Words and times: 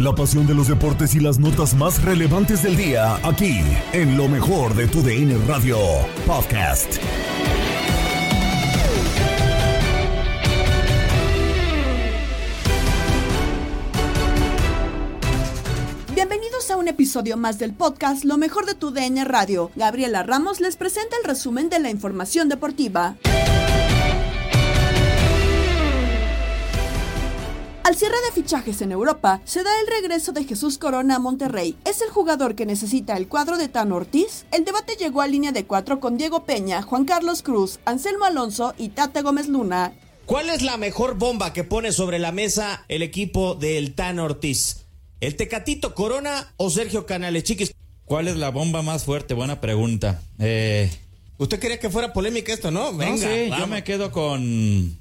La 0.00 0.12
pasión 0.12 0.44
de 0.48 0.54
los 0.54 0.66
deportes 0.66 1.14
y 1.14 1.20
las 1.20 1.38
notas 1.38 1.72
más 1.72 2.02
relevantes 2.02 2.64
del 2.64 2.76
día, 2.76 3.14
aquí, 3.22 3.60
en 3.92 4.16
lo 4.16 4.26
mejor 4.26 4.74
de 4.74 4.88
tu 4.88 5.00
DN 5.02 5.38
Radio 5.46 5.78
Podcast. 6.26 6.96
Bienvenidos 16.12 16.72
a 16.72 16.76
un 16.76 16.88
episodio 16.88 17.36
más 17.36 17.60
del 17.60 17.72
podcast 17.72 18.24
Lo 18.24 18.36
mejor 18.36 18.66
de 18.66 18.74
tu 18.74 18.90
DN 18.90 19.24
Radio. 19.24 19.70
Gabriela 19.76 20.24
Ramos 20.24 20.60
les 20.60 20.74
presenta 20.74 21.16
el 21.22 21.24
resumen 21.24 21.68
de 21.68 21.78
la 21.78 21.90
información 21.90 22.48
deportiva. 22.48 23.14
Al 27.84 27.96
cierre 27.96 28.16
de 28.26 28.32
fichajes 28.32 28.80
en 28.80 28.92
Europa, 28.92 29.42
se 29.44 29.62
da 29.62 29.70
el 29.82 29.86
regreso 29.86 30.32
de 30.32 30.44
Jesús 30.44 30.78
Corona 30.78 31.16
a 31.16 31.18
Monterrey. 31.18 31.76
¿Es 31.84 32.00
el 32.00 32.08
jugador 32.08 32.54
que 32.54 32.64
necesita 32.64 33.14
el 33.14 33.28
cuadro 33.28 33.58
de 33.58 33.68
Tan 33.68 33.92
Ortiz? 33.92 34.46
El 34.52 34.64
debate 34.64 34.96
llegó 34.98 35.20
a 35.20 35.26
línea 35.26 35.52
de 35.52 35.66
cuatro 35.66 36.00
con 36.00 36.16
Diego 36.16 36.44
Peña, 36.44 36.80
Juan 36.80 37.04
Carlos 37.04 37.42
Cruz, 37.42 37.80
Anselmo 37.84 38.24
Alonso 38.24 38.72
y 38.78 38.88
Tate 38.88 39.20
Gómez 39.20 39.48
Luna. 39.48 39.92
¿Cuál 40.24 40.48
es 40.48 40.62
la 40.62 40.78
mejor 40.78 41.18
bomba 41.18 41.52
que 41.52 41.62
pone 41.62 41.92
sobre 41.92 42.18
la 42.18 42.32
mesa 42.32 42.86
el 42.88 43.02
equipo 43.02 43.54
del 43.54 43.94
Tan 43.94 44.18
Ortiz? 44.18 44.86
¿El 45.20 45.36
Tecatito 45.36 45.94
Corona 45.94 46.54
o 46.56 46.70
Sergio 46.70 47.04
Canales? 47.04 47.44
Chiquis. 47.44 47.74
¿Cuál 48.06 48.28
es 48.28 48.36
la 48.36 48.50
bomba 48.50 48.80
más 48.80 49.04
fuerte? 49.04 49.34
Buena 49.34 49.60
pregunta. 49.60 50.22
Eh, 50.38 50.90
Usted 51.36 51.58
quería 51.58 51.78
que 51.78 51.90
fuera 51.90 52.14
polémica 52.14 52.52
esto, 52.54 52.70
¿no? 52.70 52.92
no 52.92 52.98
Venga. 52.98 53.18
sé, 53.18 53.44
yo 53.46 53.50
vamos. 53.50 53.68
me 53.68 53.84
quedo 53.84 54.10
con. 54.10 54.98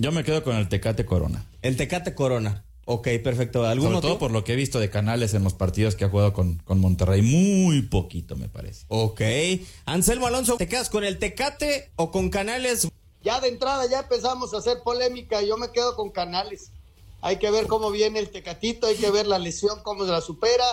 Yo 0.00 0.12
me 0.12 0.22
quedo 0.22 0.44
con 0.44 0.54
el 0.54 0.68
Tecate 0.68 1.04
Corona. 1.04 1.44
El 1.60 1.76
Tecate 1.76 2.14
Corona. 2.14 2.64
Ok, 2.84 3.08
perfecto. 3.24 3.66
¿Algún 3.66 3.86
Sobre 3.86 3.94
motivo? 3.96 4.12
todo 4.12 4.18
por 4.20 4.30
lo 4.30 4.44
que 4.44 4.52
he 4.52 4.56
visto 4.56 4.78
de 4.78 4.90
Canales 4.90 5.34
en 5.34 5.42
los 5.42 5.54
partidos 5.54 5.96
que 5.96 6.04
ha 6.04 6.08
jugado 6.08 6.32
con, 6.32 6.58
con 6.58 6.78
Monterrey. 6.78 7.20
Muy 7.20 7.82
poquito, 7.82 8.36
me 8.36 8.48
parece. 8.48 8.84
Ok. 8.86 9.20
Anselmo 9.86 10.28
Alonso, 10.28 10.56
¿te 10.56 10.68
quedas 10.68 10.88
con 10.88 11.02
el 11.02 11.18
Tecate 11.18 11.90
o 11.96 12.12
con 12.12 12.30
Canales? 12.30 12.86
Ya 13.24 13.40
de 13.40 13.48
entrada 13.48 13.90
ya 13.90 13.98
empezamos 13.98 14.54
a 14.54 14.58
hacer 14.58 14.78
polémica, 14.84 15.42
yo 15.42 15.56
me 15.56 15.72
quedo 15.72 15.96
con 15.96 16.10
Canales. 16.10 16.70
Hay 17.20 17.38
que 17.38 17.50
ver 17.50 17.66
cómo 17.66 17.90
viene 17.90 18.20
el 18.20 18.30
Tecatito, 18.30 18.86
hay 18.86 18.94
que 18.94 19.10
ver 19.10 19.26
la 19.26 19.40
lesión, 19.40 19.80
cómo 19.82 20.04
se 20.04 20.12
la 20.12 20.20
supera. 20.20 20.64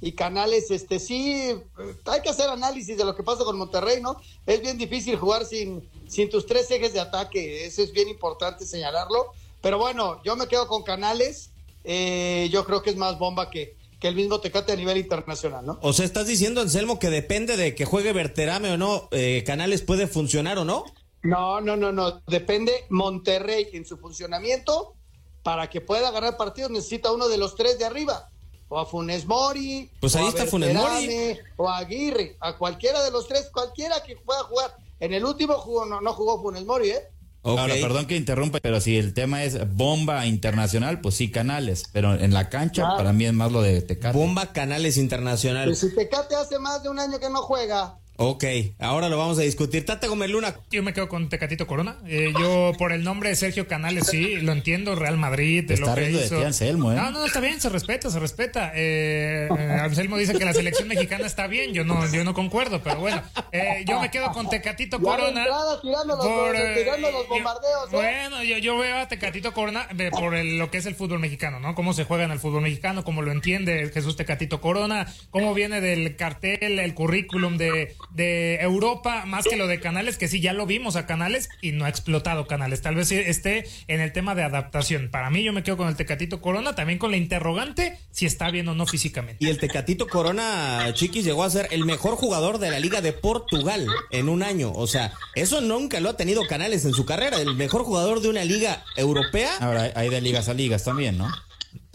Y 0.00 0.12
Canales, 0.12 0.70
este 0.70 0.98
sí, 0.98 1.32
eh, 1.32 1.58
hay 2.04 2.20
que 2.20 2.28
hacer 2.28 2.50
análisis 2.50 2.96
de 2.98 3.04
lo 3.04 3.16
que 3.16 3.22
pasa 3.22 3.44
con 3.44 3.56
Monterrey, 3.56 4.02
¿no? 4.02 4.20
Es 4.44 4.60
bien 4.60 4.76
difícil 4.76 5.16
jugar 5.16 5.44
sin, 5.46 5.88
sin 6.06 6.28
tus 6.28 6.46
tres 6.46 6.70
ejes 6.70 6.92
de 6.92 7.00
ataque, 7.00 7.64
eso 7.64 7.82
es 7.82 7.92
bien 7.92 8.08
importante 8.08 8.66
señalarlo. 8.66 9.32
Pero 9.62 9.78
bueno, 9.78 10.20
yo 10.22 10.36
me 10.36 10.48
quedo 10.48 10.68
con 10.68 10.82
Canales, 10.82 11.50
eh, 11.84 12.48
yo 12.52 12.64
creo 12.66 12.82
que 12.82 12.90
es 12.90 12.96
más 12.96 13.18
bomba 13.18 13.50
que, 13.50 13.76
que 13.98 14.08
el 14.08 14.14
mismo 14.14 14.40
Tecate 14.40 14.72
a 14.72 14.76
nivel 14.76 14.98
internacional, 14.98 15.64
¿no? 15.64 15.78
O 15.80 15.92
sea, 15.92 16.04
estás 16.04 16.26
diciendo, 16.26 16.60
Anselmo, 16.60 16.98
que 16.98 17.08
depende 17.08 17.56
de 17.56 17.74
que 17.74 17.86
juegue 17.86 18.12
Berterame 18.12 18.72
o 18.72 18.76
no, 18.76 19.08
eh, 19.12 19.44
Canales 19.46 19.82
puede 19.82 20.06
funcionar 20.06 20.58
o 20.58 20.64
no. 20.64 20.84
No, 21.22 21.60
no, 21.60 21.76
no, 21.76 21.90
no. 21.90 22.22
Depende 22.26 22.84
Monterrey 22.88 23.68
en 23.72 23.84
su 23.84 23.96
funcionamiento. 23.96 24.94
Para 25.42 25.70
que 25.70 25.80
pueda 25.80 26.10
ganar 26.10 26.36
partidos 26.36 26.72
necesita 26.72 27.12
uno 27.12 27.28
de 27.28 27.38
los 27.38 27.54
tres 27.54 27.78
de 27.78 27.84
arriba. 27.84 28.28
O 28.68 28.78
a 28.78 28.86
Funes 28.86 29.26
Mori. 29.26 29.90
Pues 30.00 30.14
o 30.14 30.18
ahí 30.18 30.26
a 30.26 30.28
está 30.28 30.46
Funes 30.46 30.74
Mori. 30.74 31.38
O 31.56 31.68
a 31.68 31.78
Aguirre. 31.78 32.36
A 32.40 32.56
cualquiera 32.56 33.02
de 33.04 33.10
los 33.10 33.28
tres, 33.28 33.48
cualquiera 33.52 34.02
que 34.02 34.16
pueda 34.16 34.42
jugar. 34.44 34.76
En 34.98 35.12
el 35.14 35.24
último 35.24 35.54
jugó, 35.54 35.84
no, 35.86 36.00
no 36.00 36.12
jugó 36.14 36.42
Funes 36.42 36.64
Mori, 36.64 36.90
¿eh? 36.90 37.02
Ok. 37.42 37.58
Ahora, 37.60 37.74
perdón 37.74 38.06
que 38.06 38.16
interrumpa, 38.16 38.58
pero 38.60 38.80
si 38.80 38.96
el 38.98 39.14
tema 39.14 39.44
es 39.44 39.72
bomba 39.76 40.26
internacional, 40.26 41.00
pues 41.00 41.14
sí, 41.14 41.30
Canales. 41.30 41.84
Pero 41.92 42.14
en 42.14 42.34
la 42.34 42.48
cancha, 42.48 42.82
Claro. 42.82 42.96
para 42.96 43.12
mí 43.12 43.24
es 43.24 43.32
más 43.32 43.52
lo 43.52 43.62
de 43.62 43.82
Tecate. 43.82 44.18
Bomba 44.18 44.52
Canales 44.52 44.96
Internacional. 44.96 45.66
Pues 45.66 45.78
si 45.78 45.94
Tecate 45.94 46.34
hace 46.34 46.58
más 46.58 46.82
de 46.82 46.88
un 46.88 46.98
año 46.98 47.20
que 47.20 47.30
no 47.30 47.42
juega. 47.42 47.98
Ok, 48.18 48.44
ahora 48.78 49.10
lo 49.10 49.18
vamos 49.18 49.38
a 49.38 49.42
discutir. 49.42 49.84
Tate 49.84 50.08
Gómez 50.08 50.30
Luna. 50.30 50.54
Yo 50.70 50.82
me 50.82 50.94
quedo 50.94 51.06
con 51.06 51.28
Tecatito 51.28 51.66
Corona. 51.66 51.98
Eh, 52.06 52.32
yo, 52.40 52.72
por 52.78 52.92
el 52.92 53.04
nombre 53.04 53.28
de 53.28 53.36
Sergio 53.36 53.68
Canales, 53.68 54.06
sí, 54.06 54.36
lo 54.36 54.52
entiendo. 54.52 54.94
Real 54.94 55.18
Madrid, 55.18 55.64
de 55.68 55.74
Está 55.74 55.86
lo 55.90 55.94
que 55.94 56.00
riendo 56.00 56.18
de 56.20 56.24
hizo. 56.26 56.38
ti, 56.38 56.44
Anselmo, 56.44 56.92
¿eh? 56.92 56.96
No, 56.96 57.10
no, 57.10 57.26
está 57.26 57.40
bien, 57.40 57.60
se 57.60 57.68
respeta, 57.68 58.08
se 58.08 58.18
respeta. 58.18 58.72
Eh, 58.74 59.48
eh, 59.58 59.78
Anselmo 59.82 60.16
dice 60.16 60.32
que 60.32 60.46
la 60.46 60.54
selección 60.54 60.88
mexicana 60.88 61.26
está 61.26 61.46
bien. 61.46 61.74
Yo 61.74 61.84
no, 61.84 62.10
yo 62.10 62.24
no 62.24 62.32
concuerdo, 62.32 62.82
pero 62.82 63.00
bueno. 63.00 63.22
Eh, 63.52 63.84
yo 63.86 64.00
me 64.00 64.10
quedo 64.10 64.32
con 64.32 64.48
Tecatito 64.48 64.96
de 64.98 65.04
Corona. 65.04 65.40
entrada 65.42 65.80
tirando 65.82 66.16
los- 66.16 66.26
eh, 66.58 66.74
tirando 66.78 67.10
los 67.10 67.22
yo- 67.24 67.28
bombardeos, 67.28 67.84
¿eh? 67.84 67.96
Bueno, 67.96 68.42
yo, 68.44 68.56
yo 68.56 68.78
veo 68.78 68.96
a 68.96 69.08
Tecatito 69.08 69.52
Corona 69.52 69.88
por 70.12 70.34
el- 70.34 70.56
lo 70.58 70.70
que 70.70 70.78
es 70.78 70.86
el 70.86 70.94
fútbol 70.94 71.18
mexicano, 71.18 71.60
¿no? 71.60 71.74
Cómo 71.74 71.92
se 71.92 72.04
juega 72.04 72.24
en 72.24 72.30
el 72.30 72.38
fútbol 72.38 72.62
mexicano, 72.62 73.04
cómo 73.04 73.20
lo 73.20 73.30
entiende 73.30 73.90
Jesús 73.92 74.16
Tecatito 74.16 74.62
Corona, 74.62 75.06
cómo 75.30 75.52
viene 75.52 75.82
del 75.82 76.16
cartel, 76.16 76.78
el 76.78 76.94
currículum 76.94 77.58
de, 77.58 77.94
de 78.16 78.56
Europa, 78.60 79.24
más 79.26 79.44
que 79.44 79.56
lo 79.56 79.66
de 79.66 79.78
Canales, 79.78 80.16
que 80.16 80.26
sí, 80.26 80.40
ya 80.40 80.52
lo 80.52 80.66
vimos 80.66 80.96
a 80.96 81.06
Canales 81.06 81.50
y 81.60 81.72
no 81.72 81.84
ha 81.84 81.88
explotado 81.88 82.46
Canales. 82.46 82.80
Tal 82.80 82.94
vez 82.94 83.12
esté 83.12 83.66
en 83.88 84.00
el 84.00 84.12
tema 84.12 84.34
de 84.34 84.42
adaptación. 84.42 85.10
Para 85.10 85.30
mí, 85.30 85.42
yo 85.42 85.52
me 85.52 85.62
quedo 85.62 85.76
con 85.76 85.88
el 85.88 85.96
Tecatito 85.96 86.40
Corona, 86.40 86.74
también 86.74 86.98
con 86.98 87.10
la 87.10 87.18
interrogante 87.18 87.98
si 88.10 88.26
está 88.26 88.50
bien 88.50 88.68
o 88.68 88.74
no 88.74 88.86
físicamente. 88.86 89.44
Y 89.44 89.50
el 89.50 89.58
Tecatito 89.58 90.08
Corona, 90.08 90.90
Chiquis, 90.94 91.24
llegó 91.24 91.44
a 91.44 91.50
ser 91.50 91.68
el 91.70 91.84
mejor 91.84 92.16
jugador 92.16 92.58
de 92.58 92.70
la 92.70 92.80
Liga 92.80 93.02
de 93.02 93.12
Portugal 93.12 93.86
en 94.10 94.28
un 94.28 94.42
año. 94.42 94.72
O 94.72 94.86
sea, 94.86 95.12
eso 95.34 95.60
nunca 95.60 96.00
lo 96.00 96.08
ha 96.08 96.16
tenido 96.16 96.46
Canales 96.46 96.84
en 96.86 96.94
su 96.94 97.04
carrera. 97.04 97.40
El 97.40 97.54
mejor 97.54 97.84
jugador 97.84 98.20
de 98.20 98.30
una 98.30 98.44
liga 98.44 98.82
europea. 98.96 99.50
Ahora, 99.60 99.92
hay 99.94 100.08
de 100.08 100.20
ligas 100.20 100.48
a 100.48 100.54
ligas 100.54 100.84
también, 100.84 101.18
¿no? 101.18 101.28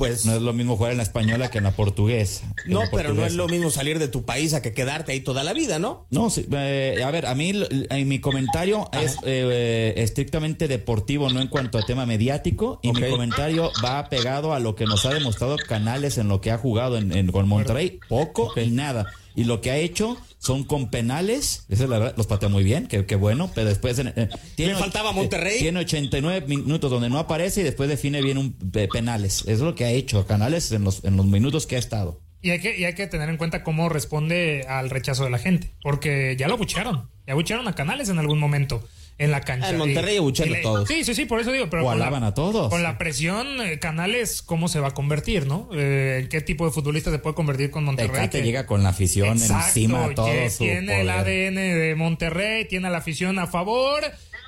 Pues 0.02 0.26
No 0.26 0.34
es 0.36 0.42
lo 0.42 0.52
mismo 0.54 0.78
jugar 0.78 0.92
en 0.94 0.98
la 0.98 1.04
española 1.04 1.50
que 1.52 1.60
en 1.60 1.64
la 1.66 1.72
portuguesa. 1.76 2.44
no, 2.66 2.84
la 2.86 2.90
pero 2.92 3.14
no 3.14 3.24
es 3.26 3.36
lo 3.36 3.48
mismo 3.48 3.70
salir 3.70 4.00
de 4.00 4.08
tu 4.08 4.24
país 4.24 4.54
a 4.54 4.62
que 4.62 4.72
quedarte 4.74 5.12
ahí 5.12 5.20
toda 5.22 5.44
la 5.44 5.54
vida, 5.54 5.78
¿no? 5.78 6.08
No, 6.10 6.30
sí, 6.30 6.46
eh, 6.52 7.02
a 7.06 7.12
ver, 7.12 7.26
a 7.28 7.36
mí 7.36 7.52
en 7.90 8.08
mi 8.08 8.20
comentario 8.20 8.90
es 8.94 9.18
eh, 9.24 9.94
estrictamente 9.98 10.68
deportivo, 10.68 11.30
no 11.30 11.40
en 11.40 11.48
cuanto 11.50 11.78
a 11.78 11.84
tema 11.86 12.06
mediático, 12.08 12.80
y 12.82 12.92
mi 12.94 13.02
comentario 13.10 13.72
va 13.86 14.10
pegado 14.10 14.54
a 14.54 14.60
lo 14.60 14.76
que 14.76 14.86
nos 14.86 15.06
ha 15.06 15.14
demostrado 15.14 15.58
Canales 15.58 16.18
en 16.18 16.28
lo 16.28 16.42
que 16.42 16.50
ha 16.52 16.58
jugado 16.58 16.98
en, 16.98 17.12
en- 17.16 17.32
con 17.32 17.48
Monterrey, 17.48 18.00
poco 18.10 18.52
y 18.60 18.72
nada. 18.72 19.14
Y 19.36 19.46
lo 19.46 19.62
que 19.62 19.72
ha 19.72 19.78
hecho 19.78 20.18
son 20.40 20.64
con 20.64 20.90
penales, 20.90 21.66
esa 21.70 21.84
es 21.84 21.90
la 21.90 22.00
verdad, 22.00 22.14
los 22.18 22.28
patea 22.28 22.50
muy 22.50 22.64
bien, 22.64 22.88
que, 22.88 23.06
que 23.06 23.16
bueno, 23.16 23.52
pero 23.54 23.68
después 23.68 23.98
eh, 24.00 24.30
tiene, 24.56 24.74
Le 24.74 24.80
faltaba 24.80 25.12
Monterrey. 25.12 25.56
eh, 25.58 25.60
tiene 25.60 25.80
89 25.80 26.48
minutos 26.48 26.90
donde 26.90 27.10
no 27.10 27.20
aparece 27.20 27.62
y 27.62 27.64
después 27.64 27.90
define 27.90 28.22
bien 28.22 28.38
un 28.38 28.56
de 28.60 28.88
penales. 28.88 29.42
Eso 29.42 29.52
es 29.52 29.60
lo 29.60 29.76
que 29.76 29.86
ha 29.86 29.92
hecho 29.92 30.26
Canales 30.26 30.72
en 30.72 30.84
los, 30.84 31.04
en 31.04 31.18
los 31.18 31.26
minutos 31.26 31.68
que 31.68 31.76
ha 31.76 31.80
estado. 31.80 32.20
Y 32.42 32.50
hay, 32.50 32.60
que, 32.60 32.76
y 32.76 32.86
hay 32.86 32.96
que 32.96 33.06
tener 33.06 33.30
en 33.30 33.38
cuenta 33.38 33.64
cómo 33.64 33.88
responde 33.88 34.66
al 34.68 34.90
rechazo 34.90 35.24
de 35.24 35.30
la 35.30 35.38
gente. 35.38 35.76
Porque 35.84 36.36
ya 36.40 36.48
lo 36.48 36.56
abuchearon. 36.56 37.08
Ya 37.28 37.34
abuchearon 37.34 37.68
a 37.68 37.76
Canales 37.76 38.10
en 38.10 38.18
algún 38.18 38.40
momento 38.40 38.84
en 39.18 39.32
la 39.32 39.42
cancha. 39.42 39.70
En 39.70 39.78
Monterrey 39.78 40.16
Y- 40.16 40.18
abuchean 40.18 40.56
a 40.56 40.62
todos. 40.62 40.88
Sí, 40.88 41.04
sí, 41.04 41.14
sí, 41.14 41.26
por 41.26 41.40
eso 41.40 41.52
digo. 41.52 41.70
Pero 41.70 41.84
O 41.84 41.86
con 41.88 42.00
la- 42.00 42.06
alaban 42.06 42.24
a 42.24 42.34
todos. 42.34 42.70
Con 42.70 42.84
la 42.84 42.98
presión, 42.98 43.62
eh, 43.62 43.80
Canales, 43.80 44.42
¿cómo 44.42 44.68
se 44.68 44.80
va 44.80 44.90
a 44.90 44.94
convertir, 44.94 45.46
no? 45.48 45.70
Eh, 45.74 46.20
¿En 46.24 46.30
qué 46.30 46.42
tipo 46.42 46.66
de 46.66 46.72
futbolista 46.72 47.12
se 47.12 47.20
puede 47.20 47.36
convertir 47.36 47.70
con 47.72 47.84
Monterrey? 47.84 48.12
Tecate 48.12 48.40
Que- 48.40 48.44
llega 48.46 48.66
con 48.66 48.84
la 48.84 48.90
afición 48.90 49.38
Exacto, 49.38 49.66
encima 49.68 50.08
de 50.08 50.16
todo 50.16 50.50
su 50.50 50.64
Tiene 50.64 51.02
el 51.02 51.08
poder. 51.08 51.20
ADN 51.20 51.56
de 51.76 51.96
Monterrey, 51.96 52.66
tiene 52.66 52.88
a 52.88 52.92
la 52.92 52.98
afición 53.00 53.38
a 53.40 53.48
favor. 53.48 54.04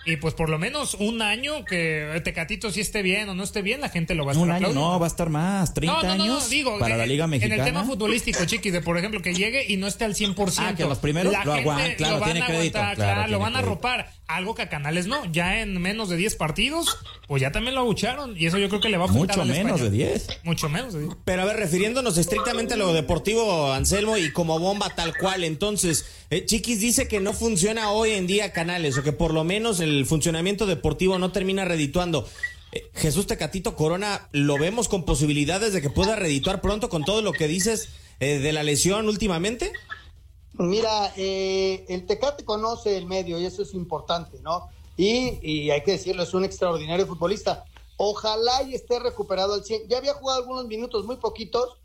Y 0.06 0.18
pues 0.18 0.33
por 0.33 0.50
lo 0.50 0.60
menos 0.60 0.95
un 0.95 1.21
año 1.21 1.63
que 1.63 2.19
Tecatito 2.25 2.69
si 2.71 2.81
esté 2.81 3.01
bien 3.01 3.30
o 3.30 3.36
no 3.36 3.44
esté 3.45 3.62
bien, 3.62 3.80
la 3.80 3.88
gente 3.88 4.15
lo 4.15 4.25
va 4.25 4.31
a 4.31 4.33
estar 4.33 4.44
Un 4.45 4.51
año 4.54 4.74
no, 4.74 5.00
va 5.00 5.06
a 5.06 5.07
estar 5.07 5.30
más, 5.30 5.74
30 5.74 5.95
No, 5.95 6.04
no, 6.04 6.15
no, 6.18 6.24
años 6.25 6.50
digo, 6.50 6.77
para 6.77 6.95
de- 6.95 7.00
la 7.00 7.06
Liga 7.06 7.25
Mexicana. 7.25 7.54
En 7.56 7.60
el 7.62 7.65
tema 7.65 7.86
futbolístico, 7.86 8.44
chiquis, 8.44 8.74
de 8.74 8.81
por 8.81 8.98
ejemplo, 8.98 9.21
que 9.21 9.33
llegue 9.33 9.63
y 9.65 9.77
no 9.77 9.88
esté 9.88 10.04
al 10.04 10.13
100%. 10.13 10.74
Ah, 10.74 10.75
que 10.75 10.83
los 10.83 10.98
primeros 10.98 11.31
La 11.31 11.45
lo 11.45 11.54
aguantan, 11.54 11.95
claro, 11.95 12.15
lo 12.15 12.19
van 12.19 12.31
tiene 12.33 12.42
a 12.42 12.48
crédito, 12.48 12.77
aguantar, 12.80 12.95
claro, 12.98 13.13
claro, 13.13 13.21
lo 13.21 13.27
tiene 13.38 13.44
van 13.44 13.56
a 13.56 13.60
crédito. 13.60 13.71
Algo 14.28 14.56
que 14.56 14.62
a 14.62 14.70
Canales 14.70 15.06
no. 15.08 15.25
Ya 15.31 15.62
en 15.62 15.81
menos 15.81 16.10
de 16.10 16.16
10 16.18 16.36
partidos, 16.36 16.98
pues 17.28 17.42
ya 17.42 17.52
también 17.52 17.75
lo 17.75 17.81
abucharon. 17.81 18.36
Y 18.38 18.46
eso 18.48 18.58
yo 18.58 18.70
creo 18.70 18.80
que 18.81 18.90
le 18.90 18.98
va 18.98 19.04
a 19.06 19.08
afectar 19.10 19.38
Mucho 19.38 19.42
al 19.42 19.48
menos 19.50 19.81
español. 19.81 19.92
de 19.92 19.98
10. 19.98 20.28
Mucho 20.44 20.70
menos 20.70 20.94
de 20.94 21.02
10. 21.02 21.14
Pero 21.25 21.42
a 21.42 21.46
ver, 21.46 21.58
refiriéndonos 21.58 22.18
estrictamente 22.18 22.75
a 22.75 22.78
lo 22.78 22.94
deportivo, 22.94 23.72
Anselmo, 23.74 24.18
y 24.18 24.31
como 24.31 24.60
bomba 24.60 24.90
tal 24.96 25.16
cual, 25.18 25.44
entonces, 25.44 26.06
eh, 26.30 26.46
Chiquis 26.46 26.80
dice 26.80 27.08
que 27.08 27.20
no 27.20 27.34
funciona 27.34 27.92
hoy 27.92 28.12
en 28.12 28.25
día 28.25 28.54
Canales, 28.54 28.98
o 28.98 29.04
que 29.04 29.12
por 29.12 29.34
lo 29.34 29.44
menos 29.44 29.80
el 29.81 30.06
funcionamiento 30.06 30.66
deportivo 30.66 31.20
no 31.20 31.31
termina 31.31 31.66
redituando. 31.66 32.28
Eh, 32.72 32.90
Jesús 32.96 33.28
Tecatito 33.28 33.75
Corona, 33.75 34.30
¿lo 34.31 34.58
vemos 34.58 34.88
con 34.88 35.04
posibilidades 35.06 35.74
de 35.74 35.81
que 35.81 35.90
pueda 35.90 36.16
redituar 36.16 36.62
pronto 36.62 36.90
con 36.90 37.04
todo 37.04 37.22
lo 37.22 37.34
que 37.34 37.48
dices 37.48 37.90
eh, 38.20 38.40
de 38.40 38.54
la 38.54 38.64
lesión 38.64 39.08
últimamente? 39.10 39.72
Mira, 40.54 41.12
eh, 41.18 41.86
el 41.90 42.06
Tecate 42.06 42.46
conoce 42.46 42.98
el 42.98 43.06
medio 43.06 43.40
y 43.40 43.46
eso 43.46 43.64
es 43.64 43.74
importante, 43.74 44.40
¿no? 44.42 44.70
Y, 44.98 45.40
y 45.42 45.72
hay 45.72 45.82
que 45.84 45.94
decirlo, 45.94 46.24
es 46.24 46.34
un 46.34 46.46
extraordinario 46.46 47.08
futbolista. 47.08 47.66
Ojalá 47.98 48.64
y 48.64 48.76
esté 48.76 49.00
recuperado 49.00 49.54
al 49.56 49.64
100. 49.64 49.88
Ya 49.88 49.98
había 49.98 50.14
jugado 50.14 50.40
algunos 50.40 50.68
minutos, 50.68 51.06
muy 51.06 51.16
poquitos, 51.18 51.78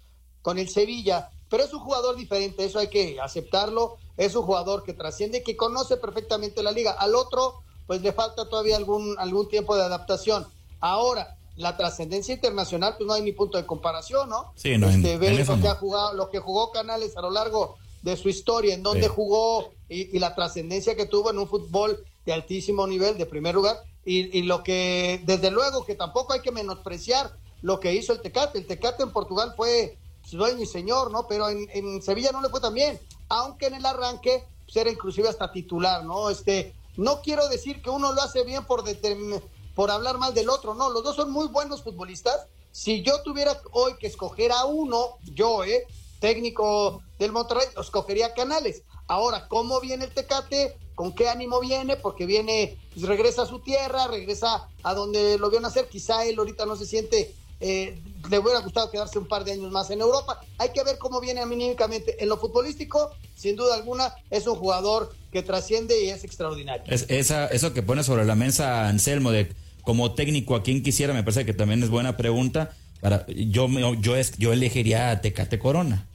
con 0.43 0.59
el 0.59 0.69
Sevilla, 0.69 1.31
pero 1.49 1.65
es 1.65 1.73
un 1.73 1.81
jugador 1.81 2.17
diferente, 2.17 2.65
eso 2.65 2.79
hay 2.79 2.89
que 2.89 3.19
aceptarlo. 3.21 3.97
Es 4.17 4.35
un 4.35 4.43
jugador 4.43 4.83
que 4.83 4.93
trasciende, 4.93 5.43
que 5.43 5.57
conoce 5.57 5.97
perfectamente 5.97 6.63
la 6.63 6.73
liga. 6.73 6.91
Al 6.93 7.15
otro, 7.15 7.63
pues 7.87 8.03
le 8.03 8.13
falta 8.13 8.49
todavía 8.49 8.77
algún, 8.77 9.15
algún 9.19 9.49
tiempo 9.49 9.77
de 9.77 9.83
adaptación. 9.85 10.47
Ahora, 10.81 11.37
la 11.57 11.77
trascendencia 11.77 12.35
internacional, 12.35 12.95
pues 12.99 13.07
no 13.07 13.15
hay 13.15 13.23
ni 13.23 13.33
punto 13.33 13.57
de 13.59 13.65
comparación, 13.67 14.29
¿no? 14.29 14.53
Sí, 14.57 14.77
no, 14.77 14.89
Este, 14.89 15.13
en 15.15 15.47
lo 15.47 15.57
que 15.57 15.63
no. 15.63 15.71
ha 15.71 15.75
jugado, 15.77 16.15
lo 16.15 16.31
que 16.31 16.39
jugó 16.39 16.71
Canales 16.73 17.17
a 17.17 17.21
lo 17.23 17.31
largo 17.31 17.77
de 18.03 18.17
su 18.17 18.29
historia, 18.29 18.75
en 18.75 18.83
donde 18.83 19.09
Sí. 19.09 19.13
jugó 19.15 19.73
y, 19.89 20.17
y 20.17 20.19
la 20.19 20.35
trascendencia 20.35 20.97
que 20.97 21.07
tuvo 21.07 21.31
en 21.31 21.39
un 21.39 21.49
fútbol 21.49 22.05
de 22.25 22.33
altísimo 22.33 22.87
nivel, 22.87 23.17
de 23.19 23.27
primer 23.27 23.55
lugar, 23.55 23.79
y, 24.05 24.39
y 24.39 24.43
lo 24.43 24.63
que, 24.63 25.23
desde 25.25 25.51
luego, 25.51 25.85
que 25.85 25.95
tampoco 25.95 26.33
hay 26.33 26.41
que 26.41 26.53
menospreciar 26.53 27.37
lo 27.63 27.81
que 27.81 27.95
hizo 27.95 28.13
el 28.13 28.21
Tecate. 28.21 28.59
El 28.59 28.67
Tecate 28.67 29.03
en 29.03 29.13
Portugal 29.13 29.55
fue 29.57 29.99
dueño 30.31 30.63
y 30.63 30.67
señor, 30.67 31.11
¿no? 31.11 31.27
Pero 31.27 31.49
en, 31.49 31.69
en 31.73 32.03
Sevilla 32.03 32.33
no 32.33 32.41
le 32.41 32.49
fue 32.51 32.61
tan 32.61 32.75
bien, 32.75 33.01
aunque 33.29 33.67
en 33.67 33.75
el 33.75 33.87
arranque 33.87 34.45
pues, 34.65 34.77
era 34.77 34.91
inclusive 34.91 35.29
hasta 35.29 35.51
titular, 35.51 36.05
¿no? 36.05 36.31
Este, 36.31 36.75
no 36.97 37.21
quiero 37.23 37.49
decir 37.49 37.81
que 37.83 37.91
uno 37.91 38.13
lo 38.13 38.21
hace 38.23 38.45
bien 38.45 38.65
por 38.65 38.85
determin- 38.85 39.43
por 39.75 39.91
hablar 39.91 40.19
mal 40.19 40.35
del 40.35 40.51
otro, 40.51 40.75
no, 40.75 40.91
los 40.91 41.03
dos 41.03 41.17
son 41.17 41.31
muy 41.31 41.47
buenos 41.49 41.83
futbolistas. 41.83 42.47
Si 42.73 43.03
yo 43.03 43.23
tuviera 43.23 43.61
hoy 43.73 43.95
que 43.99 44.07
escoger 44.07 44.53
a 44.53 44.65
uno, 44.67 45.17
yo, 45.35 45.65
¿eh? 45.65 45.87
Técnico 46.21 47.03
del 47.19 47.33
Monterrey, 47.33 47.67
escogería 47.81 48.27
a 48.27 48.35
Canales. 48.35 48.83
Ahora, 49.07 49.49
¿cómo 49.49 49.81
viene 49.81 50.05
el 50.05 50.13
Tecate? 50.13 50.77
¿Con 50.95 51.15
qué 51.15 51.29
ánimo 51.29 51.61
viene? 51.61 51.97
Porque 51.97 52.27
viene, 52.27 52.77
pues, 52.93 53.07
regresa 53.07 53.43
a 53.43 53.47
su 53.47 53.61
tierra, 53.61 54.07
regresa 54.09 54.69
a 54.83 54.95
donde 54.95 55.39
lo 55.39 55.51
vio 55.51 55.61
nacer. 55.61 55.89
Quizá 55.89 56.25
él 56.27 56.39
ahorita 56.39 56.67
no 56.67 56.77
se 56.77 56.85
siente, 56.85 57.35
eh, 57.61 58.01
le 58.29 58.39
hubiera 58.39 58.61
gustado 58.61 58.91
quedarse 58.91 59.19
un 59.19 59.27
par 59.27 59.45
de 59.45 59.53
años 59.53 59.73
más 59.73 59.91
en 59.91 60.01
Europa. 60.01 60.41
Hay 60.59 60.71
que 60.73 60.83
ver 60.85 60.99
cómo 60.99 61.21
viene 61.21 61.41
anímicamente. 61.41 62.23
En 62.23 62.29
lo 62.29 62.37
futbolístico, 62.37 63.11
sin 63.35 63.57
duda 63.57 63.77
alguna, 63.77 64.13
es 64.31 64.47
un 64.47 64.57
jugador 64.57 65.15
que 65.33 65.43
trasciende 65.43 66.05
y 66.05 66.11
es 66.11 66.25
extraordinario. 66.25 66.85
Es, 66.93 67.07
esa, 67.09 67.47
eso 67.47 67.73
que 67.73 67.83
pone 67.83 68.03
sobre 68.03 68.25
la 68.25 68.35
mesa 68.35 68.89
Anselmo 68.89 69.31
de 69.31 69.53
como 69.83 70.13
técnico 70.15 70.55
a 70.55 70.63
quien 70.63 70.83
quisiera, 70.83 71.15
me 71.15 71.23
parece 71.23 71.47
que 71.47 71.55
también 71.55 71.83
es 71.83 71.89
buena 71.89 72.17
pregunta. 72.17 72.77
Para, 73.01 73.25
yo, 73.29 73.69
yo, 74.01 74.15
yo 74.37 74.53
elegiría 74.53 75.11
a 75.11 75.21
Tecate 75.21 75.59
Corona. 75.59 76.08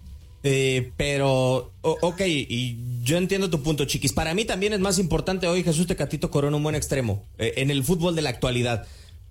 Eh, 0.44 0.92
pero, 0.98 1.72
ok, 1.82 2.22
y 2.26 2.78
yo 3.04 3.18
entiendo 3.18 3.50
tu 3.50 3.64
punto, 3.64 3.86
chiquis. 3.86 4.14
Para 4.14 4.34
mí 4.34 4.46
también 4.46 4.74
es 4.74 4.80
más 4.80 5.00
importante 5.00 5.48
hoy 5.48 5.64
Jesús 5.64 5.88
Tecatito 5.88 6.30
Corona 6.30 6.58
un 6.58 6.64
buen 6.64 6.76
extremo 6.76 7.24
eh, 7.38 7.54
en 7.58 7.72
el 7.72 7.84
fútbol 7.84 8.16
de 8.16 8.22
la 8.22 8.30
actualidad. 8.30 8.86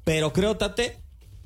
Pero 0.04 0.32
creo, 0.32 0.56
Tate, 0.56 0.96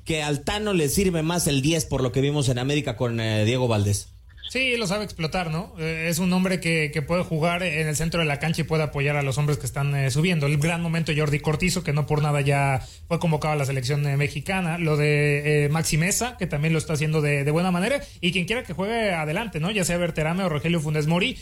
que 0.05 0.23
al 0.23 0.43
Tano 0.43 0.73
le 0.73 0.89
sirve 0.89 1.21
más 1.21 1.47
el 1.47 1.61
10 1.61 1.85
por 1.85 2.01
lo 2.01 2.11
que 2.11 2.21
vimos 2.21 2.49
en 2.49 2.59
América 2.59 2.95
con 2.95 3.19
eh, 3.19 3.45
Diego 3.45 3.67
Valdés. 3.67 4.09
Sí, 4.49 4.77
lo 4.77 4.87
sabe 4.87 5.03
explotar, 5.03 5.51
¿no? 5.51 5.73
Eh, 5.77 6.07
es 6.09 6.19
un 6.19 6.31
hombre 6.31 6.61
que, 6.61 6.89
que 6.93 7.01
puede 7.01 7.21
jugar 7.23 7.63
en 7.63 7.85
el 7.87 7.95
centro 7.97 8.21
de 8.21 8.25
la 8.25 8.39
cancha 8.39 8.61
y 8.61 8.63
puede 8.63 8.83
apoyar 8.83 9.17
a 9.17 9.21
los 9.21 9.37
hombres 9.37 9.57
que 9.57 9.65
están 9.65 9.93
eh, 9.93 10.09
subiendo. 10.09 10.45
El 10.47 10.57
gran 10.57 10.81
momento 10.81 11.11
Jordi 11.15 11.39
Cortizo, 11.41 11.83
que 11.83 11.91
no 11.91 12.05
por 12.07 12.21
nada 12.21 12.39
ya 12.39 12.81
fue 13.09 13.19
convocado 13.19 13.53
a 13.53 13.57
la 13.57 13.65
selección 13.65 14.07
eh, 14.07 14.15
mexicana. 14.15 14.77
Lo 14.77 14.95
de 14.95 15.67
Maxi 15.69 15.97
Mesa, 15.97 16.37
que 16.39 16.47
también 16.47 16.71
lo 16.71 16.79
está 16.79 16.93
haciendo 16.93 17.21
de, 17.21 17.43
de 17.43 17.51
buena 17.51 17.71
manera. 17.71 18.01
Y 18.21 18.31
quien 18.31 18.45
quiera 18.45 18.63
que 18.63 18.71
juegue 18.71 19.11
adelante, 19.13 19.59
¿no? 19.59 19.69
Ya 19.69 19.83
sea 19.83 19.97
Berterame 19.97 20.43
o 20.45 20.49
Rogelio 20.49 20.79
Funes 20.79 21.07
Mori, 21.07 21.37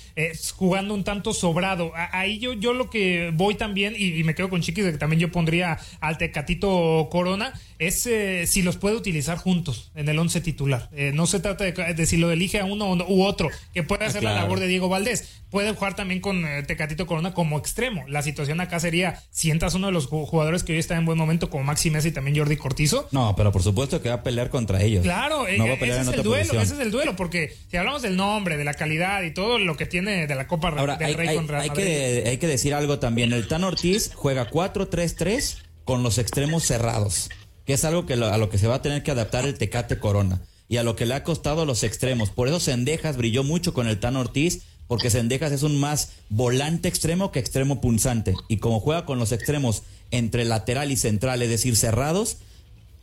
jugando 0.56 0.96
un 0.96 1.04
tanto 1.04 1.32
sobrado. 1.34 1.92
A- 1.96 2.18
ahí 2.20 2.40
yo, 2.40 2.54
yo 2.54 2.74
lo 2.74 2.90
que 2.90 3.30
voy 3.36 3.54
también, 3.54 3.94
y, 3.96 4.20
y 4.20 4.24
me 4.24 4.34
quedo 4.34 4.50
con 4.50 4.62
Chiquis, 4.62 4.84
de 4.84 4.92
que 4.94 4.98
también 4.98 5.20
yo 5.20 5.32
pondría 5.32 5.78
al 6.00 6.18
Tecatito 6.18 7.08
Corona, 7.12 7.54
es 7.80 8.06
eh, 8.08 8.46
si 8.48 8.62
los 8.62 8.78
puede 8.78 8.96
utilizar 8.96 9.38
juntos 9.38 9.92
en 9.96 10.08
el 10.10 10.18
once 10.20 10.42
titular. 10.42 10.90
Eh, 10.94 11.12
no 11.14 11.28
se 11.28 11.40
trata 11.40 11.64
de, 11.66 11.72
de 11.94 12.06
si 12.06 12.18
lo 12.18 12.32
elige 12.32 12.60
a 12.60 12.66
uno 12.66 12.94
u 13.08 13.24
otro, 13.24 13.50
que 13.74 13.84
puede 13.84 14.06
hacer 14.06 14.24
la 14.24 14.32
claro. 14.32 14.44
labor 14.46 14.60
de 14.60 14.68
Diego 14.68 14.90
Valdés. 14.90 15.42
Puede 15.50 15.74
jugar 15.74 15.96
también 15.96 16.20
con 16.20 16.46
eh, 16.46 16.64
Tecatito 16.64 17.06
Corona 17.08 17.34
como 17.34 17.58
extremo. 17.58 18.04
La 18.10 18.22
situación 18.22 18.60
acá 18.60 18.80
sería, 18.80 19.22
sientas 19.30 19.74
uno 19.76 19.88
de 19.88 19.94
los 19.94 20.10
ju- 20.10 20.26
jugadores 20.26 20.64
que 20.64 20.74
hoy 20.74 20.80
está 20.80 20.96
en 20.98 21.06
buen 21.06 21.18
momento, 21.18 21.50
como 21.50 21.64
Maxi 21.64 21.90
Mesa 21.92 22.08
y 22.10 22.12
también 22.12 22.36
Jordi 22.38 22.58
Cortizo. 22.58 23.08
No, 23.12 23.36
pero 23.38 23.52
por 23.54 23.64
supuesto 23.64 24.02
que 24.02 24.10
va 24.10 24.16
a 24.16 24.24
pelear 24.24 24.50
contra 24.50 24.82
ellos. 24.82 25.04
Claro, 25.04 25.48
eh, 25.48 25.58
no 25.58 25.66
va 25.66 25.72
a 25.72 25.74
ese 25.74 25.80
pelear 25.80 26.02
es 26.02 26.08
en 26.08 26.14
el 26.14 26.20
otra 26.20 26.24
duelo, 26.30 26.44
posición. 26.46 26.64
ese 26.64 26.74
es 26.74 26.80
el 26.80 26.92
duelo, 26.92 27.16
porque 27.16 27.56
si 27.70 27.78
hablamos 27.78 28.02
del 28.02 28.18
nombre, 28.18 28.58
de 28.58 28.64
la 28.66 28.74
calidad 28.74 29.22
y 29.24 29.34
todo 29.34 29.60
lo 29.60 29.78
que 29.78 29.86
tiene 29.86 30.28
de 30.28 30.36
la 30.36 30.48
Copa 30.48 30.70
Ahora, 30.70 30.98
del 30.98 31.08
hay, 31.08 31.14
Rey 31.14 31.28
hay- 31.30 31.36
contra 31.38 31.62
hay 31.62 31.70
que, 31.70 32.24
hay 32.28 32.38
que 32.38 32.48
decir 32.48 32.74
algo 32.74 33.00
también. 33.00 33.32
El 33.32 33.48
Tan 33.48 33.64
Ortiz 33.64 34.12
juega 34.14 34.50
4-3-3 34.50 35.58
con 35.86 36.04
los 36.04 36.18
extremos 36.18 36.64
cerrados, 36.64 37.30
que 37.66 37.74
es 37.74 37.84
algo 37.86 38.06
que 38.06 38.16
lo- 38.16 38.28
a 38.28 38.38
lo 38.38 38.50
que 38.50 38.58
se 38.58 38.68
va 38.68 38.76
a 38.76 38.82
tener 38.82 39.04
que 39.04 39.12
adaptar 39.12 39.46
el 39.46 39.58
Tecate 39.58 40.00
Corona 40.00 40.42
y 40.68 40.78
a 40.78 40.84
lo 40.84 40.96
que 40.96 41.06
le 41.06 41.14
ha 41.14 41.24
costado 41.24 41.62
a 41.62 41.66
los 41.66 41.84
extremos. 41.84 42.30
Por 42.30 42.48
eso 42.48 42.60
Sendejas 42.60 43.18
brilló 43.18 43.44
mucho 43.44 43.74
con 43.74 43.88
el 43.88 44.00
Tan 44.00 44.16
Ortiz, 44.16 44.64
porque 44.88 45.10
Sendejas 45.10 45.52
es 45.52 45.64
un 45.64 45.80
más 45.80 46.12
volante 46.30 46.88
extremo 46.88 47.32
que 47.32 47.40
extremo 47.40 47.82
punzante. 47.82 48.36
Y 48.48 48.58
como 48.58 48.80
juega 48.80 49.06
con 49.06 49.18
los 49.20 49.32
extremos 49.32 49.84
entre 50.12 50.46
lateral 50.46 50.92
y 50.92 50.98
central, 50.98 51.42
es 51.42 51.50
decir, 51.50 51.76
cerrados, 51.76 52.38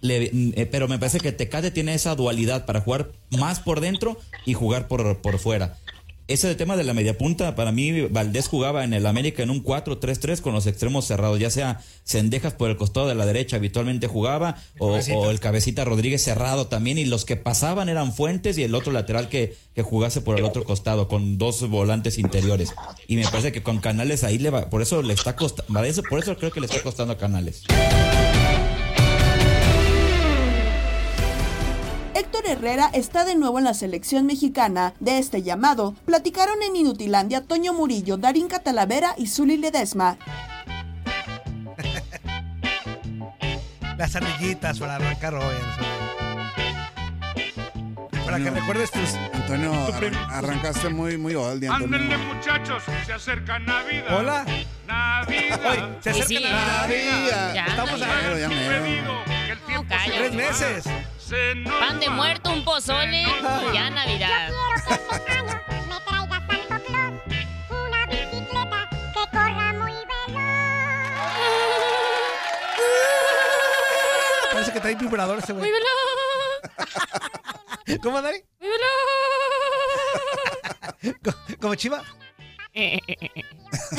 le- 0.00 0.30
eh, 0.32 0.66
pero 0.70 0.88
me 0.88 0.98
parece 0.98 1.20
que 1.20 1.32
Tecate 1.32 1.70
tiene 1.70 1.94
esa 1.94 2.14
dualidad 2.14 2.66
para 2.66 2.80
jugar 2.80 3.10
más 3.30 3.60
por 3.60 3.80
dentro 3.80 4.18
y 4.46 4.54
jugar 4.54 4.88
por, 4.88 5.18
por 5.20 5.38
fuera. 5.38 5.78
Ese 6.32 6.54
tema 6.54 6.78
de 6.78 6.84
la 6.84 6.94
media 6.94 7.18
punta, 7.18 7.54
para 7.54 7.72
mí, 7.72 8.06
Valdés 8.06 8.48
jugaba 8.48 8.84
en 8.84 8.94
el 8.94 9.04
América 9.04 9.42
en 9.42 9.50
un 9.50 9.62
4-3-3 9.62 10.40
con 10.40 10.54
los 10.54 10.66
extremos 10.66 11.04
cerrados, 11.04 11.38
ya 11.38 11.50
sea 11.50 11.82
Sendejas 12.04 12.54
por 12.54 12.70
el 12.70 12.78
costado 12.78 13.06
de 13.06 13.14
la 13.14 13.26
derecha, 13.26 13.56
habitualmente 13.56 14.06
jugaba, 14.06 14.56
o, 14.78 14.96
el 14.96 15.40
Cabecita 15.40 15.84
Rodríguez 15.84 16.24
cerrado 16.24 16.68
también, 16.68 16.96
y 16.96 17.04
los 17.04 17.26
que 17.26 17.36
pasaban 17.36 17.90
eran 17.90 18.14
Fuentes 18.14 18.56
y 18.56 18.62
el 18.62 18.74
otro 18.74 18.94
lateral 18.94 19.28
que, 19.28 19.54
que 19.74 19.82
jugase 19.82 20.22
por 20.22 20.38
el 20.38 20.46
otro 20.46 20.64
costado, 20.64 21.06
con 21.06 21.36
dos 21.36 21.68
volantes 21.68 22.16
interiores. 22.16 22.72
Y 23.06 23.16
me 23.16 23.24
parece 23.24 23.52
que 23.52 23.62
con 23.62 23.80
Canales 23.80 24.24
ahí 24.24 24.38
le 24.38 24.48
va, 24.48 24.70
por 24.70 24.80
eso 24.80 25.02
le 25.02 25.12
está 25.12 25.36
costando, 25.36 25.70
por 26.08 26.18
eso 26.18 26.34
creo 26.38 26.50
que 26.50 26.60
le 26.60 26.66
está 26.66 26.80
costando 26.80 27.12
a 27.12 27.18
Canales. 27.18 27.64
Héctor 32.44 32.58
Herrera 32.58 32.90
está 32.92 33.24
de 33.24 33.34
nuevo 33.36 33.58
en 33.58 33.64
la 33.64 33.74
selección 33.74 34.26
mexicana. 34.26 34.94
De 35.00 35.18
este 35.18 35.42
llamado, 35.42 35.94
platicaron 36.04 36.60
en 36.62 36.74
Inutilandia 36.76 37.42
Toño 37.42 37.72
Murillo, 37.72 38.16
Darín 38.16 38.48
Catalavera 38.48 39.14
y 39.16 39.28
Zuli 39.28 39.56
Ledesma. 39.56 40.18
Las 43.96 44.16
ardillitas 44.16 44.78
para 44.80 44.96
arrancar 44.96 45.34
hoy. 45.34 45.54
para 48.24 48.38
que 48.38 48.50
recuerdes 48.50 48.90
tus. 48.90 49.14
Antonio, 49.34 49.72
arran- 49.72 50.16
arrancaste 50.30 50.88
muy, 50.88 51.16
muy 51.18 51.34
oldie, 51.36 51.68
Antonio. 51.68 51.96
Ándenle 51.96 52.16
muchachos, 52.18 52.82
se 53.06 53.12
acerca 53.12 53.58
Navidad. 53.60 54.18
Hola. 54.18 54.44
Navidad. 54.88 55.60
Hoy, 55.70 55.78
se 56.00 56.10
acerca 56.10 56.26
Sí, 56.28 56.36
sí. 56.38 56.42
Navidad. 56.44 57.54
Ya, 57.54 57.66
Estamos 57.66 58.00
ya. 58.00 58.06
a 58.06 58.38
ya 58.38 58.48
mero. 58.48 58.84
Pedido, 58.84 59.24
que 59.26 59.52
el 59.52 59.58
tiempo 59.60 59.86
cállate. 59.88 60.10
se 60.12 60.18
tres 60.18 60.32
meses. 60.34 60.84
Pan 61.32 61.98
de 61.98 62.10
muerto, 62.10 62.50
un 62.50 62.62
pozole 62.62 63.22
y 63.22 63.72
ya 63.74 63.88
Navidad. 63.88 64.50
Parece 74.52 74.72
que 74.72 74.80
trae 74.80 74.94
vibrador 74.94 75.38
ese 75.38 75.52
Muy 75.54 75.60
güey. 75.60 75.72
veloz, 75.72 75.90
¿Cómo, 78.02 78.20
Dari? 78.22 78.38
muy 78.60 78.68
veloz. 78.68 78.90
¿Como- 81.22 81.36
¿Como 81.60 81.74
chiva? 81.74 82.02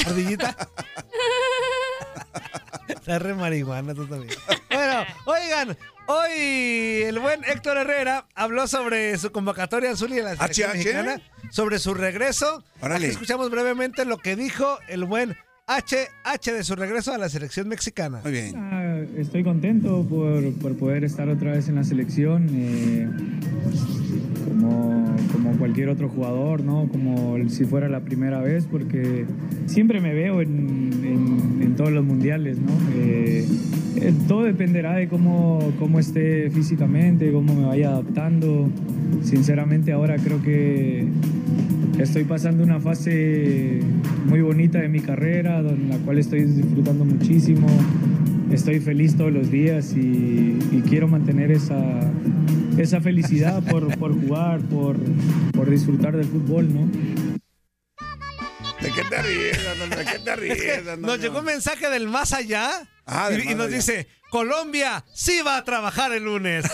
¿Ardillita? 0.05 0.55
Está 2.87 3.19
re 3.19 3.33
marihuana 3.33 3.93
tú 3.93 4.07
también. 4.07 4.37
Bueno, 4.69 5.05
oigan, 5.25 5.77
hoy 6.07 7.03
el 7.03 7.19
buen 7.19 7.43
Héctor 7.43 7.77
Herrera 7.77 8.27
habló 8.35 8.67
sobre 8.67 9.17
su 9.17 9.31
convocatoria 9.31 9.91
azul 9.91 10.11
y 10.11 10.15
de 10.15 10.23
la 10.23 10.35
selección 10.35 10.71
mexicana, 10.71 11.21
sobre 11.51 11.79
su 11.79 11.93
regreso. 11.93 12.63
Aquí 12.81 13.05
escuchamos 13.05 13.49
brevemente 13.49 14.05
lo 14.05 14.17
que 14.17 14.35
dijo 14.35 14.79
el 14.87 15.05
buen 15.05 15.37
HH 15.67 16.51
de 16.51 16.63
su 16.63 16.75
regreso 16.75 17.13
a 17.13 17.17
la 17.17 17.29
selección 17.29 17.67
mexicana. 17.69 18.19
Muy 18.23 18.31
bien. 18.33 18.53
Ah, 18.57 18.99
Estoy 19.17 19.43
contento 19.43 20.05
por, 20.09 20.51
por 20.55 20.75
poder 20.77 21.03
estar 21.03 21.29
otra 21.29 21.51
vez 21.53 21.67
en 21.69 21.75
la 21.75 21.83
selección, 21.83 22.47
eh, 22.51 23.07
como, 24.47 25.15
como 25.31 25.51
cualquier 25.57 25.89
otro 25.89 26.09
jugador, 26.09 26.63
¿no? 26.63 26.87
Como 26.89 27.37
si 27.49 27.65
fuera 27.65 27.87
la 27.89 28.01
primera 28.01 28.39
vez, 28.41 28.65
porque 28.69 29.25
siempre 29.67 29.99
me 30.01 30.13
veo 30.13 30.41
en, 30.41 30.49
en- 31.03 31.61
en 31.63 31.75
todos 31.75 31.91
los 31.91 32.03
mundiales, 32.03 32.57
¿no? 32.59 32.71
Eh, 32.95 33.45
eh, 33.97 34.13
todo 34.27 34.43
dependerá 34.43 34.93
de 34.95 35.07
cómo, 35.07 35.71
cómo 35.79 35.99
esté 35.99 36.49
físicamente, 36.51 37.31
cómo 37.31 37.55
me 37.55 37.65
vaya 37.65 37.89
adaptando. 37.89 38.69
Sinceramente 39.23 39.91
ahora 39.93 40.17
creo 40.17 40.41
que 40.41 41.05
estoy 41.99 42.23
pasando 42.23 42.63
una 42.63 42.79
fase 42.79 43.79
muy 44.25 44.41
bonita 44.41 44.79
de 44.79 44.89
mi 44.89 44.99
carrera, 45.01 45.59
en 45.59 45.89
la 45.89 45.97
cual 45.97 46.17
estoy 46.19 46.43
disfrutando 46.45 47.05
muchísimo. 47.05 47.67
Estoy 48.51 48.79
feliz 48.79 49.15
todos 49.17 49.31
los 49.31 49.49
días 49.49 49.93
y, 49.95 50.57
y 50.71 50.83
quiero 50.87 51.07
mantener 51.07 51.51
esa, 51.51 51.75
esa 52.77 53.01
felicidad 53.01 53.63
por, 53.63 53.97
por 53.97 54.13
jugar, 54.13 54.59
por, 54.61 54.97
por 55.53 55.69
disfrutar 55.69 56.15
del 56.15 56.25
fútbol, 56.27 56.67
¿no? 56.71 56.87
¿De 58.81 58.89
qué 58.91 59.01
te 59.09 59.21
ríes? 59.21 59.57
¿De 59.97 60.05
qué 60.05 60.19
te 60.19 60.35
ríes, 60.35 60.59
Es 60.59 60.81
que 60.83 60.97
nos 60.97 61.19
llegó 61.19 61.39
un 61.39 61.45
mensaje 61.45 61.89
del 61.89 62.07
más 62.09 62.33
allá 62.33 62.69
Ah, 63.05 63.29
y, 63.31 63.33
del 63.33 63.41
y 63.43 63.47
más 63.47 63.55
nos 63.55 63.67
allá. 63.67 63.75
dice, 63.77 64.07
Colombia 64.29 65.03
sí 65.13 65.39
va 65.45 65.57
a 65.57 65.63
trabajar 65.63 66.11
el 66.13 66.23
lunes. 66.25 66.65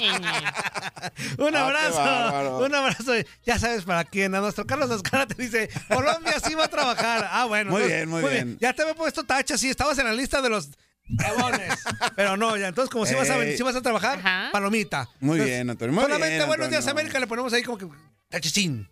Un 1.38 1.56
Ah, 1.56 1.66
abrazo, 1.66 2.58
un 2.64 2.74
abrazo. 2.74 3.12
Ya 3.44 3.58
sabes 3.58 3.84
para 3.84 4.04
quién. 4.04 4.34
A 4.34 4.40
nuestro 4.40 4.66
Carlos 4.66 4.90
Azcara 4.90 5.26
te 5.26 5.40
dice, 5.40 5.68
Colombia 5.88 6.34
sí 6.44 6.54
va 6.54 6.64
a 6.64 6.68
trabajar. 6.68 7.28
Ah, 7.30 7.44
bueno. 7.46 7.70
Muy 7.70 7.82
entonces, 7.82 8.06
bien, 8.06 8.08
muy 8.08 8.30
bien. 8.30 8.58
Ya 8.60 8.72
te 8.72 8.82
había 8.82 8.94
puesto 8.94 9.24
tacha, 9.24 9.56
sí, 9.58 9.68
estabas 9.68 9.98
en 9.98 10.06
la 10.06 10.12
lista 10.12 10.40
de 10.42 10.48
los 10.50 10.70
cabones. 11.18 11.72
Pero 12.16 12.36
no, 12.36 12.56
ya. 12.56 12.68
Entonces, 12.68 12.90
como 12.90 13.06
si 13.06 13.14
vas 13.14 13.28
a, 13.30 13.36
Ey. 13.44 13.56
si 13.56 13.62
vas 13.62 13.76
a 13.76 13.82
trabajar, 13.82 14.18
Ajá. 14.18 14.48
palomita. 14.52 15.08
Muy 15.20 15.34
Entonces, 15.38 15.46
bien, 15.56 15.70
Antonio. 15.70 15.92
Muy 15.94 16.02
solamente 16.04 16.36
bien, 16.36 16.46
Buenos 16.46 16.70
Días. 16.70 16.86
América 16.86 17.18
le 17.20 17.26
ponemos 17.26 17.52
ahí 17.52 17.62
como 17.62 17.78
que 17.78 17.86
tachicín. 18.28 18.88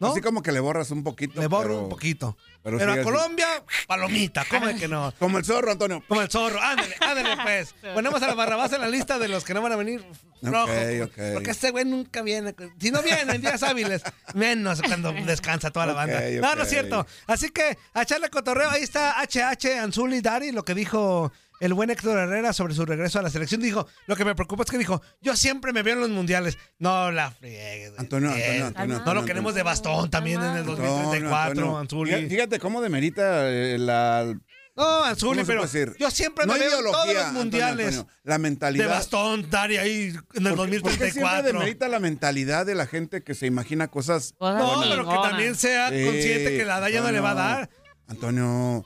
¿No? 0.00 0.08
Así 0.08 0.20
como 0.20 0.42
que 0.42 0.50
le 0.50 0.60
borras 0.60 0.90
un 0.90 1.04
poquito. 1.04 1.40
Le 1.40 1.46
borro 1.46 1.68
pero- 1.68 1.82
un 1.82 1.88
poquito. 1.88 2.36
pero 2.62 2.80
a 2.80 2.92
así. 2.94 3.02
Colombia, 3.02 3.46
palomita. 3.86 4.44
¿Cómo 4.48 4.68
es 4.68 4.80
que 4.80 4.88
no? 4.88 5.12
Como 5.18 5.38
el 5.38 5.44
zorro, 5.44 5.70
Antonio. 5.70 6.02
Como 6.08 6.22
el 6.22 6.30
zorro. 6.30 6.60
Ándale, 6.60 6.96
ándale, 7.00 7.36
pues. 7.42 7.74
Ponemos 7.94 8.22
a 8.22 8.26
la 8.26 8.34
Barrabás 8.34 8.72
en 8.72 8.80
la 8.80 8.88
lista 8.88 9.18
de 9.18 9.28
los 9.28 9.44
que 9.44 9.54
no 9.54 9.62
van 9.62 9.72
a 9.72 9.76
venir 9.76 10.04
rojo. 10.42 10.72
Porque 11.34 11.50
este 11.50 11.70
güey 11.70 11.84
nunca 11.84 12.22
viene. 12.22 12.54
Si 12.80 12.90
no 12.90 13.02
viene 13.02 13.32
en 13.34 13.40
días 13.40 13.62
hábiles, 13.62 14.02
menos 14.34 14.80
cuando 14.82 15.12
descansa 15.12 15.70
toda 15.70 15.86
la 15.86 15.92
banda. 15.92 16.20
No, 16.40 16.54
no 16.56 16.62
es 16.62 16.68
cierto. 16.70 17.06
Así 17.26 17.50
que 17.50 17.76
a 17.94 18.02
echarle 18.02 18.30
cotorreo. 18.30 18.70
Ahí 18.70 18.82
está 18.82 19.16
HH 19.22 19.78
Anzuli 19.80 20.20
Dari, 20.22 20.52
lo 20.52 20.64
que 20.64 20.74
dijo 20.74 21.30
el 21.60 21.74
buen 21.74 21.90
Héctor 21.90 22.18
Herrera 22.18 22.52
sobre 22.52 22.74
su 22.74 22.84
regreso 22.84 23.18
a 23.18 23.22
la 23.22 23.30
selección. 23.30 23.60
Dijo, 23.60 23.86
lo 24.06 24.16
que 24.16 24.24
me 24.24 24.34
preocupa 24.34 24.64
es 24.64 24.70
que 24.70 24.78
dijo, 24.78 25.00
yo 25.20 25.36
siempre 25.36 25.72
me 25.72 25.82
veo 25.82 25.94
en 25.94 26.00
los 26.00 26.10
mundiales. 26.10 26.58
No 26.78 27.10
la 27.12 27.30
friegues. 27.30 27.92
Antonio, 27.98 28.30
Antonio, 28.30 28.50
Bien. 28.52 28.62
Antonio, 28.64 29.02
No 29.04 29.14
lo 29.14 29.24
queremos 29.24 29.54
de 29.54 29.62
bastón 29.62 30.10
también 30.10 30.40
en 30.40 30.50
el 30.52 30.56
Antonio, 30.58 30.82
2034, 30.90 31.78
Antonio. 31.78 31.78
Anzuli. 31.78 32.28
Fíjate- 32.28 32.58
cómo 32.58 32.80
demerita 32.80 33.48
eh, 33.50 33.78
la. 33.78 34.34
No, 34.76 35.04
Anzuli, 35.04 35.40
¿cómo 35.40 35.44
se 35.44 35.46
pero 35.52 35.62
decir? 35.62 35.96
yo 35.98 36.10
siempre 36.10 36.46
no 36.46 36.54
me 36.54 36.60
veo 36.60 36.78
en 36.78 36.84
todos 36.92 37.14
los 37.14 37.32
mundiales. 37.32 37.86
Antonio. 37.98 38.08
La 38.22 38.38
mentalidad. 38.38 38.84
De 38.84 38.90
bastón, 38.90 39.50
Dari, 39.50 39.76
ahí 39.76 40.14
en 40.34 40.46
el 40.46 40.54
¿Por 40.54 40.70
qué- 40.70 40.80
por 40.80 40.90
qué 40.92 41.10
siempre 41.10 41.22
2034. 41.22 41.52
demerita 41.52 41.88
la 41.88 41.98
mentalidad 42.00 42.64
de 42.64 42.74
la 42.74 42.86
gente 42.86 43.22
que 43.22 43.34
se 43.34 43.46
imagina 43.46 43.88
cosas. 43.88 44.32
No, 44.40 44.76
buenas? 44.76 44.88
pero 44.96 45.06
que 45.08 45.14
también 45.28 45.54
sea 45.56 45.90
Sí, 45.90 46.02
consciente 46.04 46.56
que 46.56 46.64
la 46.64 46.80
Daya 46.80 47.02
no 47.02 47.10
le 47.12 47.20
va 47.20 47.32
a 47.32 47.34
dar. 47.34 47.70
Antonio, 48.06 48.84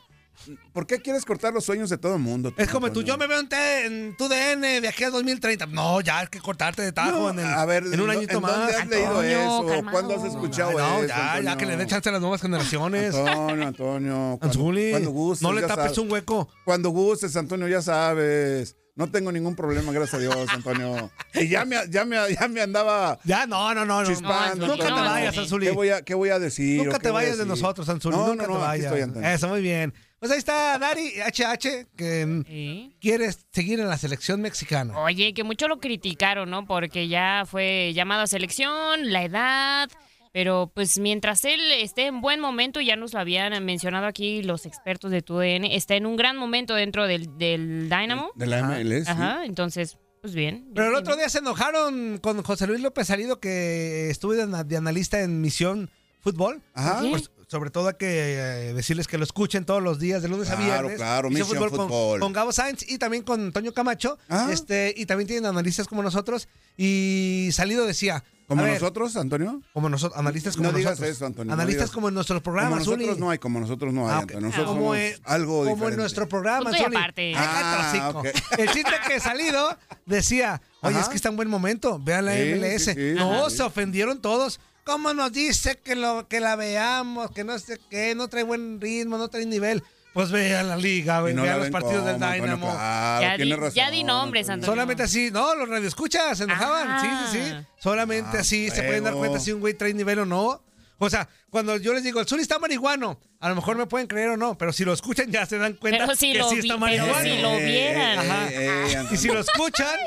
¿por 0.73 0.87
qué 0.87 1.01
quieres 1.01 1.25
cortar 1.25 1.53
los 1.53 1.65
sueños 1.65 1.91
de 1.91 1.99
todo 1.99 2.15
el 2.15 2.21
mundo? 2.21 2.53
Es 2.57 2.69
como 2.69 2.91
tú, 2.93 3.03
yo 3.03 3.17
me 3.19 3.27
veo 3.27 3.41
en, 3.41 3.49
te- 3.49 3.87
en 3.87 4.17
tu 4.17 4.29
DN 4.29 4.81
de 4.81 4.89
aquí 4.89 5.05
a 5.05 5.11
2030. 5.11 5.67
No, 5.67 6.01
ya 6.01 6.21
hay 6.21 6.27
que 6.29 6.41
cortarte 6.41 6.83
de 6.83 6.93
tajo 6.93 7.11
No, 7.13 7.31
en, 7.31 7.39
el- 7.41 7.45
a 7.47 7.65
ver, 7.65 7.85
en 7.85 8.01
un 8.01 8.11
¿en 8.11 8.17
añito 8.19 8.41
dónde 8.41 8.49
más. 8.57 8.75
has 8.75 8.87
leído 8.87 9.23
eso? 9.23 9.67
calmado. 9.67 9.91
¿Cuándo 9.93 10.15
has 10.17 10.25
escuchado 10.25 10.73
no, 10.73 10.99
eso? 10.99 11.07
ya, 11.09 11.41
ya 11.41 11.57
que 11.57 11.67
le 11.67 11.77
dé 11.77 11.87
chance 11.87 12.09
a 12.09 12.13
las 12.13 12.21
nuevas 12.21 12.41
generaciones. 12.43 13.15
Antonio, 13.15 13.67
Antonio. 13.67 14.15
Cuando, 14.41 14.47
Anzuli, 14.47 14.91
cuando 14.91 15.11
gustes. 15.11 15.43
no 15.43 15.53
le 15.53 15.61
tapes 15.63 15.77
sabes. 15.77 15.99
un 15.99 16.11
hueco. 16.13 16.49
Cuando 16.65 16.91
gustes, 16.91 17.37
Antonio, 17.37 17.69
ya 17.69 17.83
sabes. 17.83 18.77
No 18.97 19.11
tengo 19.11 19.33
ningún 19.33 19.57
problema, 19.57 19.91
gracias 19.91 20.15
a 20.15 20.19
Dios, 20.19 20.37
Antonio. 20.51 21.11
Y 21.35 21.49
ya 21.49 21.65
me, 21.65 21.77
ya 21.91 22.05
me, 22.05 22.17
ya 22.33 22.47
me 22.47 22.61
andaba 22.61 23.19
Ya, 23.25 23.45
no, 23.45 23.75
no, 23.75 23.85
no. 23.85 24.03
no. 24.03 24.07
chispando. 24.09 24.69
Nunca 24.69 24.85
te 24.87 24.93
vayas, 24.93 25.37
Anzuli. 25.37 25.67
¿Qué 25.67 25.73
voy 25.73 25.89
a, 25.91 26.03
qué 26.03 26.15
voy 26.15 26.29
a 26.29 26.39
decir? 26.39 26.85
Nunca 26.85 27.01
te 27.01 27.11
vayas 27.11 27.37
de 27.39 27.45
nosotros, 27.45 27.89
Anzuli. 27.89 28.17
No, 28.17 28.29
Nunca 28.29 28.47
no, 28.47 28.53
te 28.53 28.59
no, 28.61 28.65
aquí 28.65 28.67
vayas. 28.69 28.85
estoy, 28.87 29.01
Antonio. 29.03 29.29
Eso, 29.29 29.49
muy 29.49 29.61
bien. 29.63 29.93
Pues 30.25 30.33
ahí 30.33 30.39
está 30.39 30.79
Dari 30.79 31.21
HH, 31.21 31.87
que 31.97 32.43
Sí. 32.49 32.97
quiere 32.99 33.29
seguir 33.53 33.79
en 33.81 33.89
la 33.89 33.99
selección 33.99 34.41
mexicana. 34.41 34.99
Oye, 34.99 35.35
que 35.35 35.45
mucho 35.45 35.69
lo 35.69 35.81
criticaron, 35.81 36.49
¿no? 36.49 36.65
Porque 36.67 37.09
ya 37.09 37.45
fue 37.47 37.93
llamado 37.95 38.23
a 38.23 38.27
selección, 38.27 39.13
la 39.13 39.23
edad. 39.23 39.91
Pero 40.33 40.73
pues 40.75 40.99
mientras 40.99 41.45
él 41.45 41.61
esté 41.73 42.07
en 42.07 42.23
buen 42.23 42.41
momento, 42.41 42.81
ya 42.81 42.97
nos 42.97 43.13
lo 43.13 43.21
habían 43.21 43.63
mencionado 43.67 44.07
aquí 44.07 44.43
los 44.43 44.65
expertos 44.65 45.11
de 45.11 45.21
TUDN, 45.21 45.65
está 45.67 45.95
en 45.95 46.07
un 46.07 46.17
gran 46.17 46.39
momento 46.39 46.75
dentro 46.75 47.07
del, 47.07 47.37
del 47.37 47.91
Dynamo. 47.91 48.31
De 48.35 48.47
la 48.47 48.63
MLS. 48.63 49.05
sí. 49.05 49.11
Ajá, 49.13 49.45
entonces, 49.45 49.99
pues 50.23 50.35
bien. 50.35 50.71
Pero 50.75 50.89
el 50.89 50.95
otro 50.95 51.17
día 51.17 51.29
se 51.29 51.41
enojaron 51.41 52.17
con 52.19 52.43
José 52.43 52.67
Luis 52.67 52.81
López 52.81 53.07
Salido, 53.09 53.41
que 53.41 54.09
estuvo 54.09 54.33
de, 54.33 54.45
ana- 54.45 54.65
de 54.65 54.77
analista 54.79 55.21
en 55.21 55.43
Misión 55.43 55.91
Fútbol. 56.21 56.63
Ajá. 56.73 57.03
¿Sí? 57.03 57.13
Sobre 57.49 57.71
todo 57.71 57.89
hay 57.89 57.95
que 57.99 58.07
eh, 58.09 58.75
decirles 58.75 59.07
que 59.07 59.19
lo 59.19 59.25
escuchen 59.25 59.65
todos 59.65 59.83
los 59.83 59.99
días, 59.99 60.23
de 60.23 60.29
lunes 60.29 60.49
a 60.51 60.57
Claro, 60.57 60.71
viernes. 60.89 60.97
claro, 60.97 61.29
Misión 61.31 61.49
Misión 61.49 61.69
con- 61.71 61.89
Fútbol. 61.89 62.21
Con, 62.21 62.33
Gabo 62.33 62.53
Sainz 62.53 62.85
y 62.89 62.99
también 62.99 63.23
con 63.23 63.53
Toño 63.53 63.73
Camacho. 63.73 64.19
Ah. 64.29 64.49
Este, 64.51 64.93
y 64.97 65.07
también 65.07 65.27
tienen 65.29 65.47
analistas 65.47 65.87
como 65.87 66.03
nosotros. 66.03 66.49
Y 66.77 67.51
Salido 67.53 67.87
decía. 67.87 68.25
¿Como 68.47 68.61
a 68.61 68.65
ver, 68.67 68.75
nosotros, 68.75 69.17
Antonio? 69.17 69.63
Como 69.73 69.89
nosotros, 69.89 70.19
analistas 70.21 70.55
como 70.55 70.71
No 70.71 70.77
digas 70.77 70.93
nosotros. 71.01 71.17
eso, 71.17 71.25
Antonio, 71.25 71.47
no 71.49 71.55
Analistas 71.55 71.85
digas- 71.87 71.95
como 71.95 72.09
en 72.09 72.15
nuestros 72.15 72.43
Como 72.43 72.43
programas, 72.43 72.81
nosotros 72.81 73.07
Zuli. 73.09 73.19
no 73.21 73.31
hay, 73.31 73.39
como 73.39 73.59
nosotros 73.59 73.95
no 73.95 74.07
hay, 74.07 74.13
Ah. 74.15 74.19
Antonio. 74.19 74.41
Nosotros 74.43 74.67
como 74.69 74.81
somos 74.83 74.97
en, 74.99 75.15
algo 75.25 75.53
como 75.61 75.65
diferente. 75.71 75.95
en 75.95 76.01
nuestro 76.01 76.29
programa, 76.29 76.71
cállate 76.71 77.33
Ah, 77.37 77.91
el 77.95 78.01
hocico. 78.03 78.19
ok. 78.19 78.59
El 78.59 78.69
chiste 78.69 78.91
que 79.09 79.19
salido 79.19 79.79
decía, 80.05 80.61
oye, 80.83 80.95
Ajá. 80.95 81.05
es 81.05 81.09
que 81.09 81.17
está 81.17 81.31
en 81.31 81.37
buen 81.37 81.49
momento, 81.49 81.99
vean 82.05 82.27
la 82.27 82.35
Sí, 82.35 82.41
MLS. 82.53 82.85
sí, 82.85 82.93
sí, 82.95 83.15
no, 83.17 83.49
sí. 83.49 83.57
se 83.57 83.63
ofendieron 83.63 84.21
todos. 84.21 84.61
¿Cómo 84.85 85.15
nos 85.15 85.33
dice 85.33 85.79
que, 85.83 85.95
lo, 85.95 86.29
que 86.29 86.41
la 86.41 86.57
veamos, 86.57 87.31
que 87.31 87.43
no 87.45 87.59
sé 87.59 87.81
qué, 87.91 88.15
no 88.15 88.29
trae 88.29 88.43
buen 88.45 88.81
ritmo, 88.81 89.17
no 89.19 89.29
trae 89.29 89.47
nivel? 89.47 89.83
Pues 90.13 90.31
vean 90.31 90.69
la 90.69 90.77
liga, 90.77 91.21
güey, 91.23 91.35
no 91.35 91.43
vean 91.43 91.55
la 91.55 91.59
los 91.59 91.65
ven 91.65 91.73
partidos 91.73 92.05
del 92.05 92.15
Dynamo. 92.21 92.71
claro, 92.71 93.23
Ya 93.23 93.37
di- 93.45 93.53
razón, 93.55 93.75
ya 93.75 93.91
di 93.91 94.05
nombres, 94.05 94.49
Antonio. 94.49 94.71
Solamente 94.73 95.03
así, 95.03 95.31
no, 95.33 95.55
los 95.57 95.69
radioescuchas 95.69 96.39
se 96.39 96.45
enojaban, 96.45 96.87
Ah. 96.89 97.29
sí, 97.33 97.39
sí, 97.39 97.45
sí. 97.51 97.67
Solamente 97.81 98.37
Ah, 98.37 98.41
así 98.41 98.71
se 98.71 98.83
pueden 98.85 99.03
dar 99.05 99.15
cuenta 99.15 99.41
si 99.41 99.51
un 99.53 99.61
güey 99.61 99.75
trae 99.75 99.93
nivel 99.93 100.21
o 100.21 100.27
no. 100.27 100.63
O 100.99 101.11
sea, 101.11 101.29
cuando 101.51 101.77
yo 101.77 101.93
les 101.93 102.05
digo, 102.05 102.21
el 102.21 102.27
Zuli 102.27 102.43
está 102.43 102.61
marihuano, 102.61 103.19
a 103.41 103.49
lo 103.49 103.57
mejor 103.57 103.77
me 103.77 103.87
pueden 103.87 104.07
creer 104.07 104.31
o 104.31 104.37
no, 104.37 104.57
pero 104.57 104.73
si 104.73 104.85
lo 104.85 104.93
escuchan 104.93 105.29
ya 105.33 105.45
se 105.45 105.59
dan 105.59 105.73
cuenta 105.75 106.05
Pero 106.07 106.15
si 106.17 106.33
que 106.33 106.39
lo 106.39 106.49
sí 106.49 106.55
está 106.61 106.69
pero 106.69 106.79
marihuano. 106.79 107.21
si 107.25 107.43
lo 107.43 107.57
vieran. 107.57 108.19
Ajá. 108.21 108.49
Eh, 108.53 109.05
Y 109.11 109.17
si 109.17 109.27
lo 109.27 109.41
escuchan, 109.41 109.99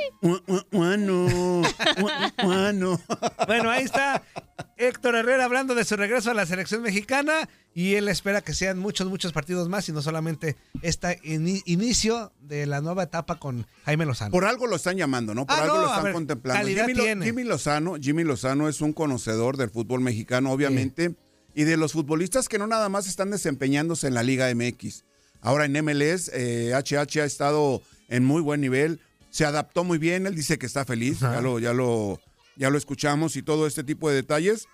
Bueno, 0.71 1.61
bueno. 2.41 2.99
bueno, 3.47 3.69
ahí 3.69 3.83
está 3.83 4.23
Héctor 4.77 5.15
Herrera 5.15 5.45
hablando 5.45 5.75
de 5.75 5.83
su 5.85 5.95
regreso 5.95 6.31
a 6.31 6.33
la 6.33 6.45
selección 6.45 6.81
mexicana 6.81 7.49
y 7.73 7.95
él 7.95 8.07
espera 8.09 8.41
que 8.41 8.53
sean 8.53 8.77
muchos, 8.79 9.07
muchos 9.09 9.33
partidos 9.33 9.69
más 9.69 9.87
y 9.89 9.91
no 9.91 10.01
solamente 10.01 10.55
este 10.81 11.19
ini- 11.23 11.61
inicio 11.65 12.31
de 12.41 12.65
la 12.65 12.81
nueva 12.81 13.03
etapa 13.03 13.39
con 13.39 13.65
Jaime 13.85 14.05
Lozano. 14.05 14.31
Por 14.31 14.45
algo 14.45 14.67
lo 14.67 14.75
están 14.75 14.97
llamando, 14.97 15.33
¿no? 15.33 15.45
Por 15.45 15.57
Ah, 15.57 15.63
algo 15.63 15.75
no, 15.75 15.81
lo 15.81 15.87
están 15.87 16.03
ver, 16.03 16.13
contemplando. 16.13 16.67
Jimmy, 16.67 16.93
tiene. 16.93 17.25
Jimmy 17.25 17.43
Lozano, 17.43 17.95
Jimmy 17.99 18.23
Lozano 18.23 18.69
es 18.69 18.81
un 18.81 18.93
conocedor 18.93 19.57
del 19.57 19.69
fútbol 19.69 20.01
mexicano, 20.01 20.51
obviamente, 20.51 21.15
y 21.55 21.63
de 21.63 21.75
los 21.77 21.93
futbolistas 21.93 22.47
que 22.49 22.57
no 22.59 22.67
nada 22.67 22.87
más 22.89 23.07
están 23.07 23.31
desempeñándose 23.31 24.07
en 24.07 24.13
la 24.13 24.23
Liga 24.23 24.47
MX. 24.53 25.03
Ahora 25.41 25.65
en 25.65 25.73
MLS, 25.83 26.29
eh, 26.33 26.73
HH 26.75 27.21
ha 27.21 27.25
estado 27.25 27.81
en 28.09 28.25
muy 28.25 28.41
buen 28.41 28.61
nivel, 28.61 28.99
se 29.29 29.45
adaptó 29.45 29.83
muy 29.83 29.97
bien, 29.97 30.25
él 30.27 30.35
dice 30.35 30.57
que 30.57 30.65
está 30.65 30.85
feliz, 30.85 31.19
ya 31.19 31.41
lo, 31.41 31.59
ya 31.59 31.73
lo, 31.73 32.19
ya 32.57 32.69
lo 32.69 32.77
escuchamos 32.77 33.35
y 33.35 33.43
todo 33.43 33.67
este 33.67 33.83
tipo 33.83 34.09
de 34.09 34.15
detalles. 34.15 34.67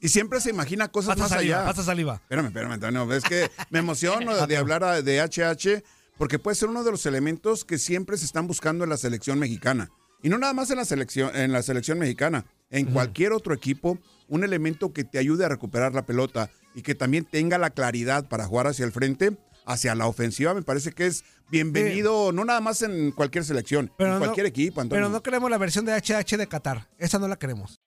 Y 0.00 0.08
siempre 0.08 0.40
se 0.40 0.50
imagina 0.50 0.88
cosas 0.88 1.10
Pasa 1.10 1.20
más 1.22 1.30
saliva, 1.30 1.58
allá. 1.58 1.66
pasa 1.66 1.82
saliva. 1.84 2.14
Espérame, 2.16 2.46
espérame, 2.46 2.72
Antonio. 2.72 3.12
Es 3.12 3.22
que 3.22 3.50
me 3.70 3.78
emociono 3.78 4.34
de, 4.34 4.46
de 4.48 4.56
hablar 4.56 5.04
de 5.04 5.20
HH 5.22 5.82
porque 6.18 6.38
puede 6.38 6.56
ser 6.56 6.68
uno 6.68 6.82
de 6.84 6.90
los 6.90 7.06
elementos 7.06 7.64
que 7.64 7.78
siempre 7.78 8.16
se 8.16 8.24
están 8.24 8.46
buscando 8.46 8.84
en 8.84 8.90
la 8.90 8.96
selección 8.96 9.38
mexicana. 9.38 9.90
Y 10.22 10.28
no 10.28 10.38
nada 10.38 10.52
más 10.54 10.70
en 10.70 10.76
la 10.76 10.84
selección, 10.84 11.34
en 11.34 11.52
la 11.52 11.62
selección 11.62 11.98
mexicana, 11.98 12.44
en 12.70 12.86
cualquier 12.86 13.32
otro 13.32 13.54
equipo, 13.54 13.98
un 14.28 14.44
elemento 14.44 14.92
que 14.92 15.04
te 15.04 15.18
ayude 15.18 15.44
a 15.44 15.48
recuperar 15.48 15.94
la 15.94 16.06
pelota 16.06 16.48
y 16.74 16.82
que 16.82 16.94
también 16.94 17.24
tenga 17.24 17.58
la 17.58 17.70
claridad 17.70 18.28
para 18.28 18.46
jugar 18.46 18.68
hacia 18.68 18.84
el 18.84 18.92
frente, 18.92 19.36
hacia 19.66 19.94
la 19.94 20.06
ofensiva, 20.06 20.54
me 20.54 20.62
parece 20.62 20.92
que 20.92 21.06
es 21.06 21.24
bienvenido, 21.50 22.32
no 22.32 22.44
nada 22.44 22.60
más 22.60 22.82
en 22.82 23.12
cualquier 23.12 23.44
selección, 23.44 23.90
en 23.98 24.08
no- 24.08 24.18
cualquier 24.18 24.46
equipo, 24.46 24.80
Antonio. 24.80 25.02
Pero 25.04 25.12
no 25.12 25.22
queremos 25.22 25.50
la 25.50 25.58
versión 25.58 25.84
de 25.84 25.92
HH 25.94 26.36
de 26.36 26.46
Qatar. 26.46 26.88
Esa 26.98 27.18
no 27.18 27.28
la 27.28 27.36
queremos. 27.36 27.80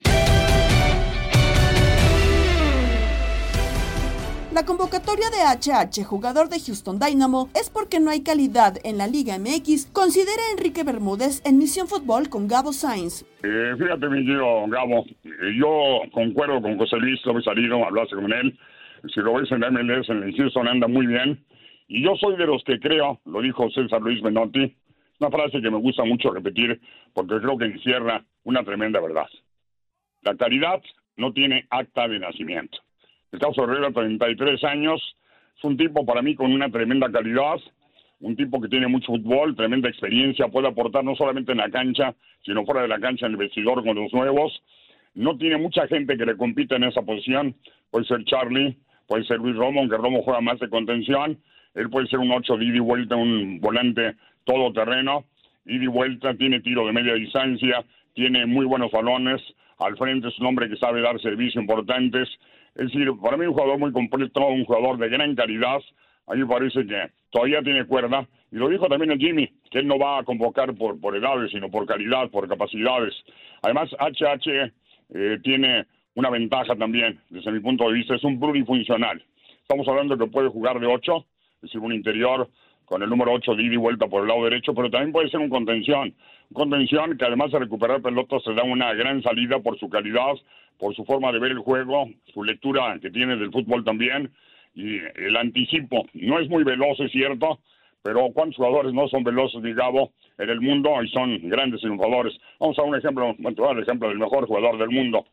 La 4.54 4.64
convocatoria 4.66 5.26
de 5.32 5.40
HH, 5.44 6.06
jugador 6.06 6.48
de 6.48 6.62
Houston 6.62 6.98
Dynamo, 6.98 7.50
es 7.60 7.70
porque 7.70 8.00
no 8.00 8.10
hay 8.10 8.24
calidad 8.24 8.78
en 8.86 8.98
la 8.98 9.06
Liga 9.06 9.38
MX, 9.38 9.88
considera 9.92 10.32
Enrique 10.54 10.84
Bermúdez 10.86 11.42
en 11.44 11.58
Misión 11.58 11.90
Fútbol 11.90 12.30
con 12.30 12.48
Gabo 12.48 12.72
Sainz. 12.72 13.24
Eh, 13.44 13.74
fíjate, 13.78 14.08
mi 14.08 14.26
querido 14.26 14.66
Gabo, 14.70 15.04
eh, 15.26 15.30
yo 15.60 16.10
concuerdo 16.14 16.62
con 16.62 16.78
José 16.78 16.96
Luis 16.98 17.20
López 17.26 17.44
Salido, 17.44 17.84
hablaste 17.86 18.16
con 18.16 18.32
él. 18.32 18.58
Si 19.14 19.20
lo 19.20 19.34
ves 19.34 19.52
en 19.52 19.60
la 19.60 19.70
MLS, 19.72 20.08
en 20.10 20.24
el 20.24 20.34
Houston 20.38 20.70
anda 20.70 20.88
muy 20.88 21.06
bien. 21.06 21.44
Y 21.88 22.04
yo 22.04 22.16
soy 22.16 22.36
de 22.36 22.48
los 22.48 22.64
que 22.64 22.80
creo, 22.80 23.20
lo 23.26 23.42
dijo 23.42 23.70
César 23.70 24.02
Luis 24.02 24.22
Menotti, 24.24 24.76
una 25.20 25.30
frase 25.30 25.62
que 25.62 25.72
me 25.72 25.78
gusta 25.78 26.04
mucho 26.04 26.32
repetir 26.32 26.80
porque 27.14 27.40
creo 27.40 27.58
que 27.58 27.66
encierra 27.66 28.26
una 28.44 28.64
tremenda 28.64 29.00
verdad. 29.00 29.28
La 30.24 30.36
caridad 30.36 30.82
no 31.18 31.32
tiene 31.32 31.66
acta 31.70 32.08
de 32.08 32.20
nacimiento. 32.20 32.80
El 33.32 33.40
caso 33.40 33.64
Herrera, 33.64 33.92
33 33.92 34.64
años, 34.64 35.02
es 35.58 35.64
un 35.64 35.78
tipo 35.78 36.06
para 36.06 36.22
mí 36.22 36.36
con 36.36 36.52
una 36.52 36.70
tremenda 36.70 37.12
calidad, 37.12 37.58
un 38.20 38.36
tipo 38.36 38.60
que 38.60 38.68
tiene 38.68 38.88
mucho 38.88 39.08
fútbol, 39.08 39.56
tremenda 39.56 39.90
experiencia, 39.90 40.48
puede 40.48 40.68
aportar 40.68 41.04
no 41.04 41.16
solamente 41.16 41.52
en 41.52 41.60
la 41.60 41.70
cancha, 41.70 42.16
sino 42.44 42.66
fuera 42.66 42.82
de 42.82 42.88
la 42.88 43.00
cancha 43.00 43.26
en 43.26 43.34
el 43.34 43.38
vestidor 43.38 43.84
con 43.84 43.96
los 43.96 44.12
nuevos. 44.14 44.64
No 45.14 45.38
tiene 45.38 45.58
mucha 45.58 45.88
gente 45.88 46.18
que 46.18 46.26
le 46.26 46.36
compita 46.36 46.76
en 46.76 46.86
esa 46.86 47.02
posición. 47.04 47.56
Puede 47.92 48.06
ser 48.06 48.24
Charlie, 48.26 48.78
puede 49.08 49.26
ser 49.26 49.38
Luis 49.38 49.56
Romo, 49.56 49.80
aunque 49.82 49.98
Romo 49.98 50.24
juega 50.24 50.42
más 50.42 50.60
de 50.60 50.70
contención. 50.70 51.40
Él 51.76 51.90
puede 51.90 52.08
ser 52.08 52.20
un 52.20 52.32
8 52.32 52.58
de 52.58 52.66
ida 52.66 52.78
y 52.78 52.80
vuelta, 52.80 53.16
un 53.16 53.60
volante 53.60 54.16
todoterreno. 54.44 55.26
Ida 55.66 55.84
y 55.84 55.88
vuelta, 55.88 56.34
tiene 56.36 56.62
tiro 56.62 56.86
de 56.86 56.94
media 56.94 57.14
distancia, 57.14 57.84
tiene 58.14 58.46
muy 58.46 58.66
buenos 58.66 58.92
balones. 58.92 59.42
Al 59.78 59.98
frente 59.98 60.30
es 60.30 60.40
un 60.40 60.48
hombre 60.48 60.70
que 60.70 60.78
sabe 60.78 61.02
dar 61.02 61.20
servicios 61.20 61.62
importantes. 61.62 62.30
Es 62.76 62.86
decir, 62.86 63.10
para 63.22 63.38
mí 63.38 63.46
un 63.46 63.54
jugador 63.54 63.78
muy 63.78 63.92
completo, 63.92 64.48
un 64.48 64.66
jugador 64.66 64.98
de 64.98 65.10
gran 65.10 65.36
calidad. 65.36 65.80
A 66.28 66.34
mí 66.34 66.42
me 66.42 66.48
parece 66.48 66.86
que 66.86 67.10
todavía 67.30 67.62
tiene 67.62 67.86
cuerda. 67.86 68.28
Y 68.52 68.56
lo 68.56 68.70
dijo 68.70 68.88
también 68.88 69.12
el 69.12 69.20
Jimmy, 69.20 69.50
que 69.70 69.80
él 69.80 69.88
no 69.88 70.00
va 70.00 70.20
a 70.20 70.24
convocar 70.24 70.74
por, 70.76 71.00
por 71.00 71.16
edades, 71.16 71.52
sino 71.52 71.70
por 71.70 71.86
calidad, 71.86 72.30
por 72.30 72.48
capacidades. 72.48 73.14
Además, 73.62 73.90
HH 74.00 74.72
eh, 75.14 75.40
tiene 75.44 75.86
una 76.16 76.30
ventaja 76.30 76.76
también, 76.76 77.20
desde 77.30 77.52
mi 77.52 77.60
punto 77.60 77.88
de 77.88 77.94
vista, 77.94 78.16
es 78.16 78.24
un 78.24 78.40
plurifuncional. 78.40 79.22
Estamos 79.62 79.88
hablando 79.88 80.18
que 80.18 80.28
puede 80.28 80.48
jugar 80.48 80.80
de 80.80 80.88
8, 80.88 81.26
decir, 81.66 81.82
un 81.82 81.94
interior 81.94 82.50
con 82.86 83.02
el 83.02 83.10
número 83.10 83.34
8 83.34 83.56
de 83.56 83.64
ida 83.64 83.74
y 83.74 83.78
vuelta 83.78 84.08
por 84.08 84.22
el 84.22 84.28
lado 84.28 84.44
derecho, 84.44 84.74
pero 84.74 84.90
también 84.90 85.12
puede 85.12 85.30
ser 85.30 85.40
un 85.40 85.50
contención. 85.50 86.14
Un 86.50 86.54
contención 86.54 87.18
que 87.18 87.26
además 87.26 87.52
de 87.52 87.60
recuperar 87.60 88.02
pelotas 88.02 88.44
se 88.44 88.54
da 88.54 88.64
una 88.64 88.94
gran 88.94 89.22
salida 89.24 89.60
por 89.60 89.78
su 89.80 89.90
calidad, 89.90 90.34
por 90.78 90.96
su 90.96 91.04
forma 91.06 91.32
de 91.32 91.40
ver 91.40 91.52
el 91.52 91.60
juego, 91.60 92.10
su 92.34 92.44
lectura 92.44 92.98
que 93.02 93.10
tiene 93.10 93.36
del 93.38 93.52
fútbol 93.52 93.84
también, 93.84 94.32
y 94.76 95.00
el 95.16 95.36
anticipo. 95.38 96.06
No 96.14 96.40
es 96.40 96.50
muy 96.50 96.64
veloz, 96.64 97.00
es 97.00 97.12
cierto, 97.12 97.60
pero 98.04 98.30
¿cuántos 98.34 98.58
jugadores 98.58 98.94
no 98.94 99.08
son 99.08 99.24
veloces, 99.24 99.62
mi 99.62 99.74
Gabo, 99.74 100.12
en 100.38 100.50
el 100.50 100.62
mundo 100.62 101.02
y 101.02 101.10
son 101.10 101.50
grandes 101.50 101.82
triunfadores? 101.82 102.38
Vamos 102.60 102.78
a 102.78 102.84
un 102.84 102.96
ejemplo, 102.96 103.30
a 103.30 103.52
dar 103.52 103.78
el 103.78 103.84
ejemplo 103.84 104.10
del 104.10 104.20
mejor 104.20 104.46
jugador 104.46 104.78
del 104.78 104.90
mundo, 104.90 105.26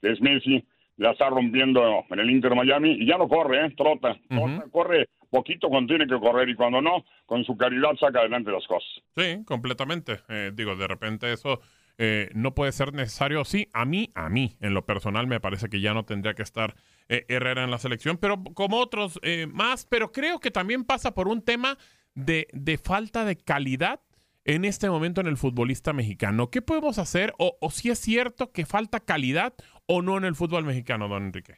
que 0.00 0.12
es 0.12 0.20
Messi, 0.22 0.64
la 0.96 1.10
está 1.10 1.28
rompiendo 1.28 2.04
en 2.08 2.18
el 2.18 2.30
Inter 2.30 2.54
Miami 2.54 2.92
y 2.92 3.06
ya 3.06 3.18
no 3.18 3.28
corre, 3.28 3.66
¿eh? 3.66 3.74
trota, 3.76 4.16
trota, 4.28 4.64
corre 4.70 5.08
poquito 5.34 5.68
cuando 5.68 5.88
tiene 5.88 6.06
que 6.06 6.18
correr 6.18 6.48
y 6.48 6.54
cuando 6.54 6.80
no, 6.80 7.04
con 7.26 7.44
su 7.44 7.56
calidad 7.56 7.90
saca 7.98 8.20
adelante 8.20 8.50
las 8.50 8.66
cosas. 8.66 8.88
Sí, 9.16 9.44
completamente. 9.44 10.20
Eh, 10.28 10.52
digo, 10.54 10.76
de 10.76 10.86
repente 10.86 11.32
eso 11.32 11.60
eh, 11.98 12.30
no 12.34 12.54
puede 12.54 12.72
ser 12.72 12.92
necesario. 12.92 13.44
Sí, 13.44 13.68
a 13.72 13.84
mí, 13.84 14.10
a 14.14 14.28
mí, 14.28 14.56
en 14.60 14.74
lo 14.74 14.84
personal, 14.86 15.26
me 15.26 15.40
parece 15.40 15.68
que 15.68 15.80
ya 15.80 15.94
no 15.94 16.04
tendría 16.04 16.34
que 16.34 16.42
estar 16.42 16.74
eh, 17.08 17.24
Herrera 17.28 17.64
en 17.64 17.70
la 17.70 17.78
selección, 17.78 18.18
pero 18.18 18.42
como 18.54 18.78
otros 18.78 19.18
eh, 19.22 19.46
más, 19.46 19.86
pero 19.86 20.12
creo 20.12 20.38
que 20.40 20.50
también 20.50 20.84
pasa 20.84 21.14
por 21.14 21.28
un 21.28 21.42
tema 21.42 21.78
de, 22.14 22.48
de 22.52 22.78
falta 22.78 23.24
de 23.24 23.36
calidad 23.36 24.00
en 24.44 24.64
este 24.64 24.90
momento 24.90 25.20
en 25.20 25.26
el 25.26 25.36
futbolista 25.36 25.92
mexicano. 25.92 26.50
¿Qué 26.50 26.62
podemos 26.62 26.98
hacer? 26.98 27.32
O, 27.38 27.56
o 27.60 27.70
si 27.70 27.90
es 27.90 27.98
cierto 27.98 28.52
que 28.52 28.66
falta 28.66 29.00
calidad 29.00 29.54
o 29.86 30.02
no 30.02 30.16
en 30.18 30.24
el 30.24 30.34
fútbol 30.34 30.64
mexicano, 30.64 31.08
don 31.08 31.24
Enrique. 31.24 31.56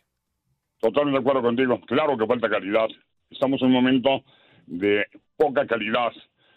Totalmente 0.78 1.18
de 1.18 1.20
acuerdo 1.20 1.42
contigo. 1.42 1.80
Claro 1.86 2.16
que 2.16 2.26
falta 2.26 2.48
calidad. 2.48 2.88
Estamos 3.30 3.60
en 3.60 3.68
un 3.68 3.74
momento 3.74 4.22
de 4.66 5.04
poca 5.36 5.66
calidad. 5.66 6.12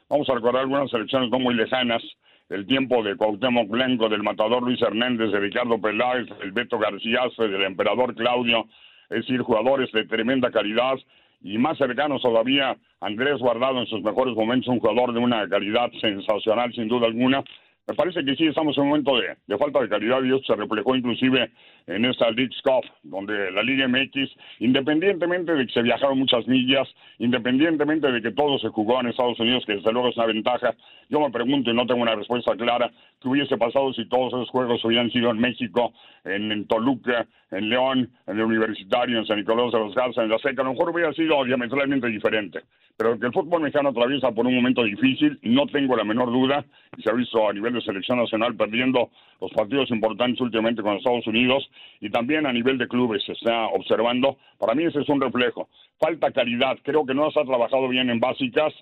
Vamos 0.07 0.29
a 0.29 0.35
recordar 0.35 0.61
algunas 0.61 0.89
selecciones 0.91 1.31
no 1.31 1.39
muy 1.39 1.55
lejanas. 1.55 2.03
El 2.47 2.67
tiempo 2.67 3.03
de 3.03 3.15
Cuauhtémoc 3.15 3.67
Blanco, 3.69 4.07
del 4.07 4.23
matador 4.23 4.63
Luis 4.63 4.81
Hernández, 4.81 5.31
de 5.31 5.39
Ricardo 5.39 5.79
Peláez, 5.79 6.27
del 6.39 6.51
Beto 6.51 6.77
García, 6.77 7.21
del 7.37 7.63
emperador 7.63 8.15
Claudio. 8.15 8.65
Es 9.09 9.21
decir, 9.21 9.41
jugadores 9.41 9.91
de 9.91 10.05
tremenda 10.05 10.51
calidad 10.51 10.95
y 11.41 11.57
más 11.57 11.77
cercanos 11.77 12.21
todavía, 12.21 12.77
Andrés 13.01 13.39
Guardado 13.39 13.79
en 13.79 13.87
sus 13.87 14.03
mejores 14.03 14.35
momentos, 14.35 14.67
un 14.67 14.79
jugador 14.79 15.13
de 15.13 15.19
una 15.19 15.47
calidad 15.47 15.89
sensacional 15.99 16.71
sin 16.73 16.87
duda 16.87 17.07
alguna. 17.07 17.43
Me 17.87 17.95
parece 17.95 18.23
que 18.23 18.35
sí 18.35 18.45
estamos 18.45 18.77
en 18.77 18.83
un 18.83 18.89
momento 18.89 19.17
de, 19.17 19.37
de 19.47 19.57
falta 19.57 19.79
de 19.79 19.89
calidad 19.89 20.21
y 20.23 20.27
eso 20.27 20.43
se 20.45 20.55
reflejó 20.55 20.95
inclusive 20.95 21.51
en 21.89 22.05
esta 22.05 22.29
League's 22.29 22.61
Cup, 22.61 22.85
donde 23.01 23.51
la 23.51 23.63
Liga 23.63 23.87
MX, 23.87 24.29
independientemente 24.59 25.53
de 25.53 25.65
que 25.65 25.73
se 25.73 25.81
viajaron 25.81 26.19
muchas 26.19 26.47
millas, 26.47 26.87
independientemente 27.17 28.11
de 28.11 28.21
que 28.21 28.31
todo 28.31 28.59
se 28.59 28.69
jugó 28.69 28.99
en 28.99 29.07
Estados 29.07 29.39
Unidos, 29.39 29.63
que 29.65 29.73
desde 29.73 29.91
luego 29.91 30.09
es 30.09 30.17
una 30.17 30.27
ventaja, 30.27 30.75
yo 31.09 31.19
me 31.19 31.31
pregunto 31.31 31.71
y 31.71 31.73
no 31.73 31.87
tengo 31.87 32.01
una 32.01 32.15
respuesta 32.15 32.55
clara, 32.55 32.91
¿qué 33.19 33.27
hubiese 33.27 33.57
pasado 33.57 33.91
si 33.93 34.07
todos 34.07 34.33
esos 34.33 34.49
juegos 34.49 34.85
hubieran 34.85 35.09
sido 35.09 35.31
en 35.31 35.39
México, 35.39 35.91
en, 36.23 36.51
en 36.51 36.67
Toluca, 36.67 37.25
en 37.51 37.69
León, 37.69 38.09
en 38.27 38.37
el 38.37 38.43
Universitario, 38.43 39.17
en 39.17 39.25
San 39.25 39.37
Nicolás 39.37 39.71
de 39.71 39.79
los 39.79 39.95
Garza, 39.95 40.21
en 40.21 40.29
la 40.29 40.37
Seca? 40.37 40.61
A 40.61 40.65
lo 40.65 40.73
mejor 40.73 40.89
hubiera 40.89 41.11
sido 41.13 41.43
diametralmente 41.43 42.07
diferente. 42.07 42.59
Pero 42.99 43.17
que 43.17 43.27
el 43.27 43.33
fútbol 43.33 43.61
mexicano 43.61 43.89
atraviesa 43.89 44.31
por 44.33 44.45
un 44.45 44.53
momento 44.53 44.83
difícil, 44.83 45.39
no 45.41 45.65
tengo 45.67 45.95
la 45.95 46.03
menor 46.03 46.31
duda, 46.31 46.65
y 46.97 47.01
se 47.01 47.09
ha 47.09 47.13
visto 47.13 47.49
a 47.49 47.53
nivel 47.53 47.73
de 47.73 47.81
selección 47.81 48.19
nacional 48.19 48.55
perdiendo 48.55 49.09
los 49.39 49.51
partidos 49.53 49.89
importantes 49.89 50.41
últimamente 50.41 50.81
con 50.81 50.97
Estados 50.97 51.25
Unidos, 51.25 51.69
y 52.01 52.09
también 52.09 52.45
a 52.45 52.53
nivel 52.53 52.77
de 52.77 52.87
clubes 52.87 53.23
se 53.23 53.33
está 53.33 53.67
observando. 53.67 54.37
Para 54.57 54.75
mí 54.75 54.85
ese 54.85 55.01
es 55.01 55.09
un 55.09 55.21
reflejo. 55.21 55.69
Falta 55.99 56.31
calidad, 56.31 56.77
creo 56.83 57.05
que 57.05 57.13
no 57.13 57.29
se 57.31 57.39
ha 57.39 57.45
trabajado 57.45 57.87
bien 57.87 58.09
en 58.09 58.19
básicas, 58.19 58.73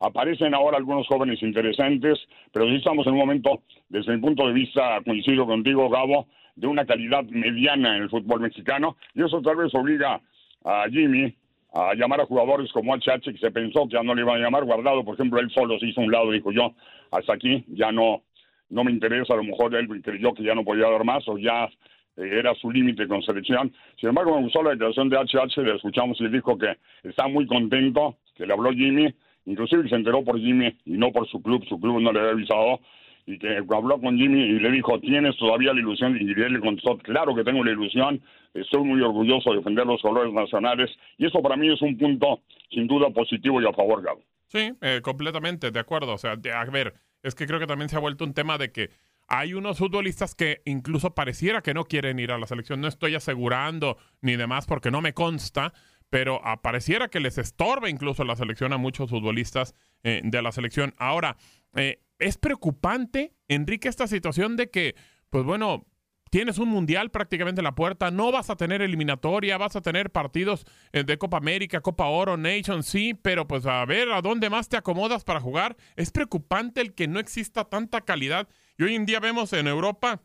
aparecen 0.00 0.54
ahora 0.54 0.76
algunos 0.76 1.06
jóvenes 1.06 1.42
interesantes, 1.42 2.18
pero 2.52 2.66
sí 2.66 2.76
estamos 2.76 3.06
en 3.06 3.14
un 3.14 3.18
momento, 3.18 3.62
desde 3.88 4.14
mi 4.14 4.20
punto 4.20 4.46
de 4.46 4.52
vista, 4.52 5.00
coincido 5.04 5.46
contigo, 5.46 5.88
Gabo, 5.88 6.26
de 6.54 6.66
una 6.66 6.84
calidad 6.84 7.24
mediana 7.24 7.96
en 7.96 8.04
el 8.04 8.10
fútbol 8.10 8.40
mexicano, 8.40 8.96
y 9.14 9.22
eso 9.22 9.40
tal 9.42 9.56
vez 9.56 9.74
obliga 9.74 10.20
a 10.64 10.86
Jimmy 10.90 11.34
a 11.72 11.94
llamar 11.94 12.20
a 12.20 12.26
jugadores 12.26 12.72
como 12.72 12.94
HH, 12.94 13.32
que 13.32 13.38
se 13.38 13.50
pensó 13.50 13.86
que 13.86 13.94
ya 13.94 14.02
no 14.02 14.14
le 14.14 14.22
iban 14.22 14.36
a 14.36 14.44
llamar, 14.44 14.64
guardado, 14.64 15.04
por 15.04 15.14
ejemplo, 15.14 15.40
él 15.40 15.50
solo 15.50 15.78
se 15.78 15.86
hizo 15.86 16.00
un 16.00 16.10
lado, 16.10 16.30
dijo 16.30 16.50
yo, 16.52 16.72
hasta 17.10 17.34
aquí, 17.34 17.64
ya 17.68 17.92
no, 17.92 18.22
no 18.70 18.84
me 18.84 18.90
interesa, 18.90 19.34
a 19.34 19.36
lo 19.36 19.44
mejor 19.44 19.74
él 19.74 19.88
creyó 20.02 20.32
que 20.32 20.42
ya 20.42 20.54
no 20.54 20.64
podía 20.64 20.88
dar 20.88 21.04
más, 21.04 21.28
o 21.28 21.36
ya 21.38 21.68
era 22.16 22.54
su 22.54 22.70
límite 22.70 23.06
con 23.06 23.22
selección. 23.22 23.72
Sin 24.00 24.08
embargo, 24.08 24.36
me 24.36 24.42
gustó 24.42 24.62
la 24.62 24.70
declaración 24.70 25.08
de 25.08 25.16
HH, 25.16 25.62
le 25.62 25.76
escuchamos 25.76 26.20
y 26.20 26.28
dijo 26.28 26.56
que 26.56 26.76
está 27.02 27.28
muy 27.28 27.46
contento, 27.46 28.16
que 28.34 28.46
le 28.46 28.52
habló 28.52 28.70
Jimmy, 28.72 29.14
inclusive 29.44 29.88
se 29.88 29.94
enteró 29.94 30.24
por 30.24 30.38
Jimmy 30.38 30.76
y 30.84 30.92
no 30.92 31.12
por 31.12 31.28
su 31.28 31.42
club, 31.42 31.64
su 31.68 31.78
club 31.78 32.00
no 32.00 32.12
le 32.12 32.20
había 32.20 32.32
avisado, 32.32 32.80
y 33.26 33.38
que 33.38 33.56
habló 33.56 34.00
con 34.00 34.16
Jimmy 34.16 34.40
y 34.40 34.58
le 34.60 34.70
dijo, 34.70 35.00
¿tienes 35.00 35.36
todavía 35.36 35.72
la 35.72 35.80
ilusión? 35.80 36.16
Y 36.20 36.30
él 36.30 36.52
le 36.52 36.60
contestó, 36.60 36.96
claro 36.98 37.34
que 37.34 37.42
tengo 37.42 37.64
la 37.64 37.72
ilusión, 37.72 38.22
estoy 38.54 38.84
muy 38.84 39.00
orgulloso 39.02 39.50
de 39.50 39.56
defender 39.56 39.84
los 39.84 40.00
colores 40.00 40.32
nacionales 40.32 40.90
y 41.18 41.26
eso 41.26 41.42
para 41.42 41.56
mí 41.56 41.72
es 41.72 41.82
un 41.82 41.98
punto 41.98 42.40
sin 42.70 42.86
duda 42.86 43.10
positivo 43.10 43.60
y 43.60 43.66
a 43.66 43.72
favor, 43.72 44.02
Gabo. 44.02 44.22
Sí, 44.48 44.72
eh, 44.80 45.00
completamente, 45.02 45.72
de 45.72 45.80
acuerdo. 45.80 46.14
O 46.14 46.18
sea, 46.18 46.32
a 46.32 46.64
ver, 46.70 46.94
es 47.22 47.34
que 47.34 47.46
creo 47.46 47.58
que 47.58 47.66
también 47.66 47.88
se 47.88 47.96
ha 47.96 48.00
vuelto 48.00 48.24
un 48.24 48.32
tema 48.32 48.58
de 48.58 48.70
que 48.70 48.90
hay 49.28 49.54
unos 49.54 49.78
futbolistas 49.78 50.34
que 50.34 50.62
incluso 50.64 51.14
pareciera 51.14 51.62
que 51.62 51.74
no 51.74 51.84
quieren 51.84 52.18
ir 52.18 52.32
a 52.32 52.38
la 52.38 52.46
selección. 52.46 52.80
No 52.80 52.88
estoy 52.88 53.14
asegurando 53.14 53.98
ni 54.20 54.36
demás 54.36 54.66
porque 54.66 54.90
no 54.90 55.00
me 55.00 55.14
consta, 55.14 55.72
pero 56.10 56.40
ah, 56.44 56.62
pareciera 56.62 57.08
que 57.08 57.20
les 57.20 57.38
estorba 57.38 57.90
incluso 57.90 58.24
la 58.24 58.36
selección 58.36 58.72
a 58.72 58.76
muchos 58.76 59.10
futbolistas 59.10 59.74
eh, 60.02 60.20
de 60.24 60.42
la 60.42 60.52
selección. 60.52 60.94
Ahora, 60.98 61.36
eh, 61.74 62.00
es 62.18 62.38
preocupante, 62.38 63.34
Enrique, 63.48 63.88
esta 63.88 64.06
situación 64.06 64.56
de 64.56 64.70
que, 64.70 64.94
pues 65.30 65.44
bueno, 65.44 65.86
tienes 66.30 66.58
un 66.58 66.68
mundial 66.68 67.10
prácticamente 67.10 67.60
en 67.60 67.64
la 67.64 67.74
puerta, 67.74 68.10
no 68.10 68.32
vas 68.32 68.50
a 68.50 68.56
tener 68.56 68.82
eliminatoria, 68.82 69.58
vas 69.58 69.76
a 69.76 69.80
tener 69.80 70.10
partidos 70.10 70.64
eh, 70.92 71.04
de 71.04 71.18
Copa 71.18 71.36
América, 71.36 71.80
Copa 71.80 72.06
Oro, 72.06 72.36
Nation, 72.36 72.82
sí, 72.82 73.14
pero 73.14 73.46
pues 73.46 73.66
a 73.66 73.84
ver 73.84 74.10
a 74.12 74.22
dónde 74.22 74.50
más 74.50 74.68
te 74.68 74.76
acomodas 74.76 75.24
para 75.24 75.40
jugar. 75.40 75.76
Es 75.96 76.10
preocupante 76.10 76.80
el 76.80 76.94
que 76.94 77.08
no 77.08 77.20
exista 77.20 77.64
tanta 77.64 78.00
calidad. 78.02 78.48
Y 78.78 78.84
hoy 78.84 78.94
en 78.94 79.06
día 79.06 79.20
vemos 79.20 79.52
en 79.52 79.66
Europa, 79.66 80.20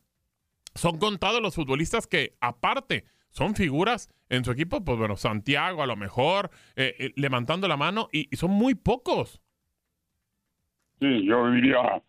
son 0.75 0.99
contados 0.99 1.41
los 1.41 1.55
futbolistas 1.55 2.07
que 2.07 2.35
aparte 2.41 3.05
son 3.29 3.55
figuras 3.55 4.09
en 4.29 4.43
su 4.43 4.51
equipo, 4.51 4.83
pues 4.83 4.97
bueno, 4.97 5.15
Santiago 5.15 5.83
a 5.83 5.87
lo 5.87 5.95
mejor, 5.95 6.49
eh, 6.75 6.95
eh, 6.99 7.11
levantando 7.15 7.67
la 7.67 7.77
mano, 7.77 8.09
y, 8.11 8.27
y 8.29 8.35
son 8.35 8.51
muy 8.51 8.75
pocos. 8.75 9.41
Sí, 10.99 11.25
yo 11.25 11.49
diría 11.51 12.03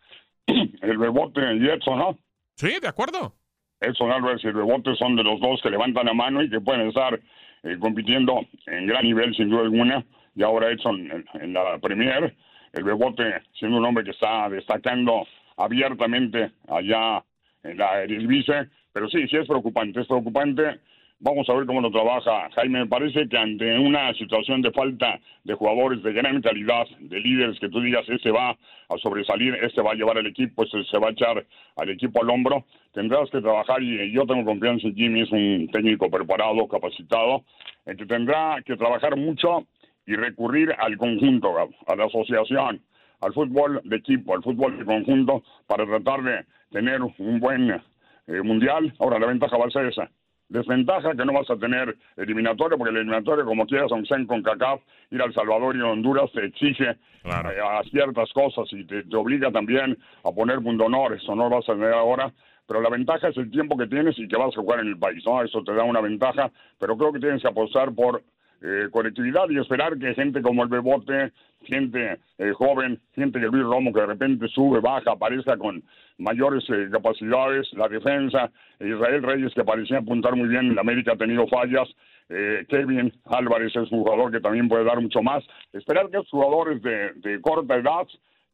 el 0.47 0.99
Bebote 0.99 1.41
y 1.55 1.69
Edson, 1.69 1.99
¿no? 1.99 2.19
Sí, 2.57 2.73
de 2.81 2.89
acuerdo. 2.89 3.35
Edson 3.81 4.11
Álvarez 4.11 4.43
y 4.45 4.49
el 4.49 4.55
Bebote 4.55 4.95
son 4.97 5.17
de 5.17 5.25
los 5.25 5.41
dos 5.41 5.61
que 5.63 5.71
levantan 5.71 6.07
la 6.07 6.15
mano 6.15 6.43
y 6.43 6.51
que 6.51 6.61
pueden 6.61 6.89
estar 6.89 7.19
eh, 7.63 7.77
compitiendo 7.81 8.41
en 8.67 8.87
gran 8.87 9.05
nivel, 9.05 9.35
sin 9.35 9.49
duda 9.49 9.63
alguna. 9.63 10.05
Y 10.35 10.43
ahora 10.43 10.71
Edson 10.71 11.11
en, 11.11 11.25
en 11.35 11.53
la 11.53 11.79
Premier, 11.79 12.37
el 12.73 12.85
Bebote 12.85 13.43
siendo 13.59 13.79
un 13.79 13.85
hombre 13.85 14.05
que 14.05 14.11
está 14.11 14.49
destacando 14.49 15.27
abiertamente 15.57 16.53
allá 16.69 17.25
en 17.63 17.79
la 17.79 18.03
Eredivisie. 18.03 18.69
Pero 18.93 19.09
sí, 19.09 19.27
sí 19.29 19.37
es 19.37 19.47
preocupante, 19.47 20.01
es 20.01 20.07
preocupante. 20.07 20.81
Vamos 21.25 21.49
a 21.49 21.55
ver 21.55 21.67
cómo 21.67 21.81
lo 21.81 21.91
trabaja 21.93 22.51
Jaime. 22.51 22.81
Me 22.81 22.87
parece 22.87 23.29
que 23.29 23.39
ante 23.39 23.79
una 23.79 24.13
situación 24.15 24.61
de 24.61 24.73
falta 24.73 25.21
de 25.45 25.55
jugadores 25.55 26.03
de 26.03 26.13
gran 26.13 26.43
calidad, 26.43 26.85
de 26.99 27.21
líderes 27.21 27.61
que 27.61 27.69
tú 27.69 27.81
digas, 27.81 28.05
este 28.09 28.33
va 28.33 28.51
a 28.51 28.99
sobresalir, 28.99 29.55
este 29.63 29.83
va 29.83 29.93
a 29.93 29.95
llevar 29.95 30.19
al 30.19 30.27
equipo, 30.27 30.65
este 30.65 30.83
se 30.83 30.99
va 30.99 31.09
a 31.09 31.13
echar 31.13 31.47
al 31.77 31.91
equipo 31.91 32.21
al 32.21 32.31
hombro, 32.31 32.65
tendrás 32.93 33.31
que 33.31 33.41
trabajar 33.41 33.81
y 33.83 34.11
yo 34.11 34.27
tengo 34.27 34.45
confianza 34.45 34.89
en 34.89 34.97
Jimmy, 34.97 35.21
es 35.23 35.31
un 35.31 35.69
técnico 35.73 36.11
preparado, 36.11 36.67
capacitado, 36.67 37.45
en 37.87 37.97
que 37.97 38.07
tendrá 38.07 38.61
que 38.67 38.77
trabajar 38.77 39.17
mucho 39.17 39.69
y 40.07 40.17
recurrir 40.17 40.75
al 40.77 40.97
conjunto, 40.97 41.55
a 41.87 41.95
la 41.95 42.05
asociación, 42.07 42.83
al 43.23 43.33
fútbol 43.33 43.81
de 43.85 43.97
equipo, 43.97 44.35
al 44.35 44.43
fútbol 44.43 44.79
de 44.79 44.85
conjunto, 44.85 45.43
para 45.67 45.87
tratar 45.87 46.23
de 46.23 46.45
tener 46.71 47.01
un 47.03 47.41
buen 47.41 47.71
eh, 47.71 48.43
mundial. 48.43 48.93
Ahora, 48.99 49.19
la 49.19 49.27
ventaja 49.27 49.57
va 49.57 49.67
a 49.67 49.71
ser 49.71 49.87
esa. 49.87 50.11
Desventaja 50.49 51.15
que 51.15 51.25
no 51.25 51.33
vas 51.33 51.49
a 51.51 51.57
tener 51.57 51.97
eliminatoria, 52.17 52.77
porque 52.77 52.91
el 52.91 52.99
eliminatorio, 52.99 53.45
como 53.45 53.67
quieras, 53.67 53.91
aunque 53.91 54.09
sea 54.09 54.19
en 54.19 54.27
CONCACAF, 54.27 54.81
ir 55.11 55.23
al 55.23 55.33
Salvador 55.33 55.75
y 55.77 55.81
Honduras 55.81 56.31
te 56.33 56.45
exige 56.45 56.91
eh, 56.91 56.97
a 57.25 57.83
ciertas 57.91 58.31
cosas 58.35 58.67
y 58.73 58.85
te, 58.85 59.05
te 59.05 59.17
obliga 59.17 59.51
también 59.51 59.97
a 60.25 60.31
poner 60.31 60.61
punto 60.61 60.85
honor. 60.85 61.15
Eso 61.15 61.35
no 61.35 61.49
lo 61.49 61.57
vas 61.57 61.69
a 61.69 61.73
tener 61.73 61.95
ahora. 61.95 62.33
Pero 62.67 62.81
la 62.81 62.91
ventaja 62.91 63.29
es 63.29 63.37
el 63.37 63.51
tiempo 63.51 63.77
que 63.77 63.87
tienes 63.87 64.19
y 64.19 64.29
que 64.29 64.37
vas 64.37 64.57
a 64.57 64.61
jugar 64.61 64.81
en 64.81 64.89
el 64.89 64.99
país, 64.99 65.23
¿no? 65.27 65.43
Eso 65.43 65.63
te 65.65 65.75
da 65.75 65.85
una 65.85 66.01
ventaja, 66.01 66.51
pero 66.79 66.97
creo 66.97 67.13
que 67.13 67.19
tienes 67.19 67.43
que 67.43 67.49
apostar 67.49 67.93
por 67.93 68.23
eh, 68.63 68.89
colectividad 68.93 69.49
y 69.51 69.59
esperar 69.59 69.99
que 69.99 70.15
gente 70.15 70.41
como 70.41 70.63
el 70.63 70.69
Bebote, 70.69 71.33
gente 71.65 72.19
eh, 72.39 72.53
joven, 72.53 73.01
gente 73.15 73.41
que 73.41 73.47
Luis 73.47 73.65
Romo 73.65 73.93
que 73.93 74.01
de 74.01 74.07
repente 74.07 74.49
sube, 74.49 74.81
baja, 74.81 75.13
aparezca 75.13 75.57
con 75.57 75.83
mayores 76.19 76.65
eh, 76.71 76.89
capacidades, 76.91 77.73
la 77.73 77.89
defensa, 77.89 78.51
Israel 78.81 79.23
Reyes 79.23 79.55
que 79.55 79.65
parecía 79.65 79.99
apuntar 79.99 80.37
muy 80.37 80.49
bien, 80.49 80.73
en 80.73 80.79
América 80.79 81.13
ha 81.13 81.17
tenido 81.17 81.47
fallas, 81.47 81.89
eh, 82.29 82.65
Kevin 82.69 83.13
Álvarez 83.27 83.75
es 83.75 83.91
un 83.93 84.03
jugador 84.03 84.31
que 84.31 84.41
también 84.41 84.69
puede 84.69 84.85
dar 84.85 85.01
mucho 85.01 85.23
más, 85.23 85.45
esperar 85.73 86.11
que 86.11 86.19
los 86.19 86.31
jugadores 86.31 86.83
de, 86.83 87.13
de 87.17 87.41
corta 87.41 87.77
edad 87.77 88.07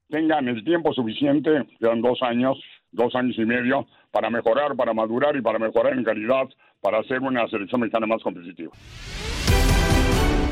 tengan 0.09 0.49
el 0.49 0.65
tiempo 0.65 0.93
suficiente, 0.93 1.67
quedan 1.79 2.01
dos 2.01 2.23
años, 2.23 2.59
dos 2.93 3.15
años 3.15 3.37
y 3.39 3.45
medio, 3.45 3.87
para 4.11 4.31
mejorar, 4.31 4.75
para 4.75 4.95
madurar 4.95 5.37
y 5.37 5.43
para 5.43 5.59
mejorar 5.59 5.93
en 5.93 6.05
calidad, 6.05 6.49
para 6.81 7.01
hacer 7.01 7.21
una 7.21 7.47
selección 7.49 7.81
mexicana 7.81 8.07
más 8.07 8.23
competitiva. 8.23 8.73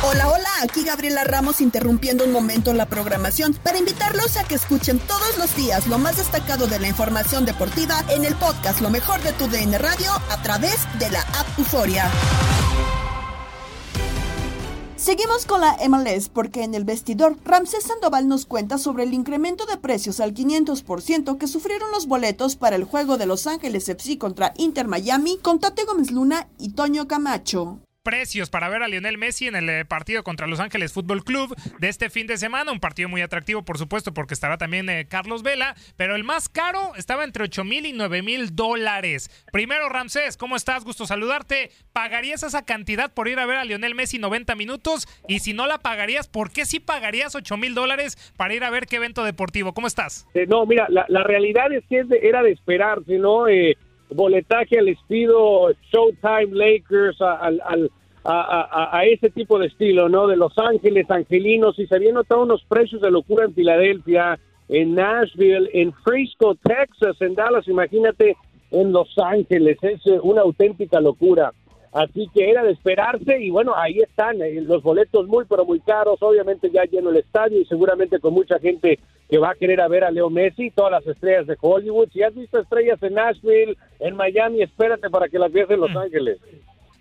Hola, 0.00 0.28
hola, 0.28 0.48
aquí 0.62 0.84
Gabriela 0.84 1.24
Ramos 1.24 1.60
interrumpiendo 1.60 2.24
un 2.24 2.32
momento 2.32 2.72
la 2.72 2.86
programación 2.86 3.52
para 3.54 3.78
invitarlos 3.78 4.36
a 4.36 4.44
que 4.44 4.54
escuchen 4.54 5.00
todos 5.00 5.36
los 5.38 5.56
días 5.56 5.88
lo 5.88 5.98
más 5.98 6.18
destacado 6.18 6.68
de 6.68 6.78
la 6.78 6.86
información 6.86 7.44
deportiva 7.44 8.04
en 8.08 8.24
el 8.24 8.34
podcast 8.36 8.80
Lo 8.80 8.90
mejor 8.90 9.20
de 9.22 9.32
tu 9.32 9.48
DN 9.48 9.76
Radio 9.76 10.12
a 10.30 10.40
través 10.42 10.86
de 11.00 11.10
la 11.10 11.20
app 11.20 11.46
Euforia. 11.58 12.08
Seguimos 14.96 15.46
con 15.46 15.60
la 15.60 15.76
MLS 15.88 16.28
porque 16.28 16.62
en 16.62 16.74
el 16.74 16.84
vestidor 16.84 17.36
Ramsés 17.44 17.84
Sandoval 17.84 18.28
nos 18.28 18.46
cuenta 18.46 18.78
sobre 18.78 19.02
el 19.02 19.12
incremento 19.12 19.66
de 19.66 19.78
precios 19.78 20.20
al 20.20 20.32
500% 20.32 21.38
que 21.38 21.48
sufrieron 21.48 21.90
los 21.90 22.06
boletos 22.06 22.56
para 22.56 22.76
el 22.76 22.84
juego 22.84 23.16
de 23.16 23.26
Los 23.26 23.46
Ángeles 23.46 23.88
FC 23.88 24.16
contra 24.16 24.54
Inter 24.58 24.86
Miami 24.86 25.38
con 25.38 25.58
Tate 25.58 25.84
Gómez 25.84 26.12
Luna 26.12 26.48
y 26.58 26.70
Toño 26.70 27.08
Camacho 27.08 27.80
precios 28.08 28.48
para 28.48 28.70
ver 28.70 28.82
a 28.82 28.88
Lionel 28.88 29.18
Messi 29.18 29.48
en 29.48 29.54
el 29.54 29.68
eh, 29.68 29.84
partido 29.84 30.22
contra 30.22 30.46
Los 30.46 30.60
Ángeles 30.60 30.94
Fútbol 30.94 31.24
Club 31.24 31.54
de 31.78 31.90
este 31.90 32.08
fin 32.08 32.26
de 32.26 32.38
semana. 32.38 32.72
Un 32.72 32.80
partido 32.80 33.06
muy 33.06 33.20
atractivo, 33.20 33.66
por 33.66 33.76
supuesto, 33.76 34.14
porque 34.14 34.32
estará 34.32 34.56
también 34.56 34.88
eh, 34.88 35.06
Carlos 35.06 35.42
Vela, 35.42 35.74
pero 35.98 36.16
el 36.16 36.24
más 36.24 36.48
caro 36.48 36.92
estaba 36.96 37.22
entre 37.24 37.44
8 37.44 37.64
mil 37.64 37.84
y 37.84 37.92
9 37.92 38.22
mil 38.22 38.56
dólares. 38.56 39.28
Primero, 39.52 39.90
Ramsés, 39.90 40.38
¿cómo 40.38 40.56
estás? 40.56 40.86
Gusto 40.86 41.04
saludarte. 41.04 41.68
¿Pagarías 41.92 42.42
esa 42.42 42.64
cantidad 42.64 43.12
por 43.12 43.28
ir 43.28 43.38
a 43.40 43.44
ver 43.44 43.58
a 43.58 43.64
Lionel 43.64 43.94
Messi 43.94 44.18
90 44.18 44.54
minutos? 44.54 45.06
Y 45.28 45.40
si 45.40 45.52
no 45.52 45.66
la 45.66 45.76
pagarías, 45.76 46.28
¿por 46.28 46.50
qué 46.50 46.64
sí 46.64 46.80
pagarías 46.80 47.34
8 47.34 47.58
mil 47.58 47.74
dólares 47.74 48.16
para 48.38 48.54
ir 48.54 48.64
a 48.64 48.70
ver 48.70 48.86
qué 48.86 48.96
evento 48.96 49.22
deportivo? 49.22 49.74
¿Cómo 49.74 49.86
estás? 49.86 50.26
Eh, 50.32 50.46
no, 50.48 50.64
mira, 50.64 50.86
la, 50.88 51.04
la, 51.10 51.24
realidad 51.24 51.70
es 51.74 51.84
que 51.90 51.98
es 51.98 52.08
de, 52.08 52.20
era 52.22 52.42
de 52.42 52.52
esperarse, 52.52 53.18
¿no? 53.18 53.48
Eh, 53.48 53.76
boletaje 54.08 54.78
al 54.78 54.88
estilo 54.88 55.70
Showtime 55.92 56.52
Lakers, 56.52 57.20
al, 57.20 57.60
al 57.66 57.90
a, 58.30 58.60
a, 58.60 58.98
a, 58.98 59.04
ese 59.06 59.30
tipo 59.30 59.58
de 59.58 59.68
estilo, 59.68 60.10
¿no? 60.10 60.26
De 60.26 60.36
Los 60.36 60.52
Ángeles, 60.58 61.10
Angelinos, 61.10 61.78
y 61.78 61.86
se 61.86 61.96
habían 61.96 62.14
notado 62.14 62.42
unos 62.42 62.62
precios 62.64 63.00
de 63.00 63.10
locura 63.10 63.46
en 63.46 63.54
Filadelfia, 63.54 64.38
en 64.68 64.94
Nashville, 64.94 65.70
en 65.72 65.94
Frisco, 65.94 66.54
Texas, 66.56 67.16
en 67.20 67.34
Dallas, 67.34 67.66
imagínate, 67.68 68.36
en 68.70 68.92
Los 68.92 69.16
Ángeles, 69.18 69.78
es 69.82 70.02
una 70.22 70.42
auténtica 70.42 71.00
locura. 71.00 71.52
Así 71.90 72.28
que 72.34 72.50
era 72.50 72.62
de 72.62 72.72
esperarse 72.72 73.40
y 73.40 73.48
bueno, 73.48 73.72
ahí 73.74 74.00
están 74.00 74.42
eh, 74.42 74.60
los 74.60 74.82
boletos 74.82 75.26
muy 75.26 75.46
pero 75.48 75.64
muy 75.64 75.80
caros, 75.80 76.18
obviamente 76.20 76.70
ya 76.70 76.84
lleno 76.84 77.08
el 77.08 77.16
estadio 77.16 77.58
y 77.58 77.64
seguramente 77.64 78.20
con 78.20 78.34
mucha 78.34 78.58
gente 78.58 78.98
que 79.30 79.38
va 79.38 79.52
a 79.52 79.54
querer 79.54 79.80
a 79.80 79.88
ver 79.88 80.04
a 80.04 80.10
Leo 80.10 80.28
Messi, 80.28 80.70
todas 80.70 80.92
las 80.92 81.06
estrellas 81.06 81.46
de 81.46 81.56
Hollywood. 81.58 82.10
Si 82.12 82.22
has 82.22 82.34
visto 82.34 82.58
estrellas 82.58 83.02
en 83.02 83.14
Nashville, 83.14 83.78
en 84.00 84.16
Miami, 84.16 84.60
espérate 84.60 85.08
para 85.08 85.28
que 85.28 85.38
las 85.38 85.50
veas 85.50 85.70
en 85.70 85.80
Los 85.80 85.96
Ángeles. 85.96 86.38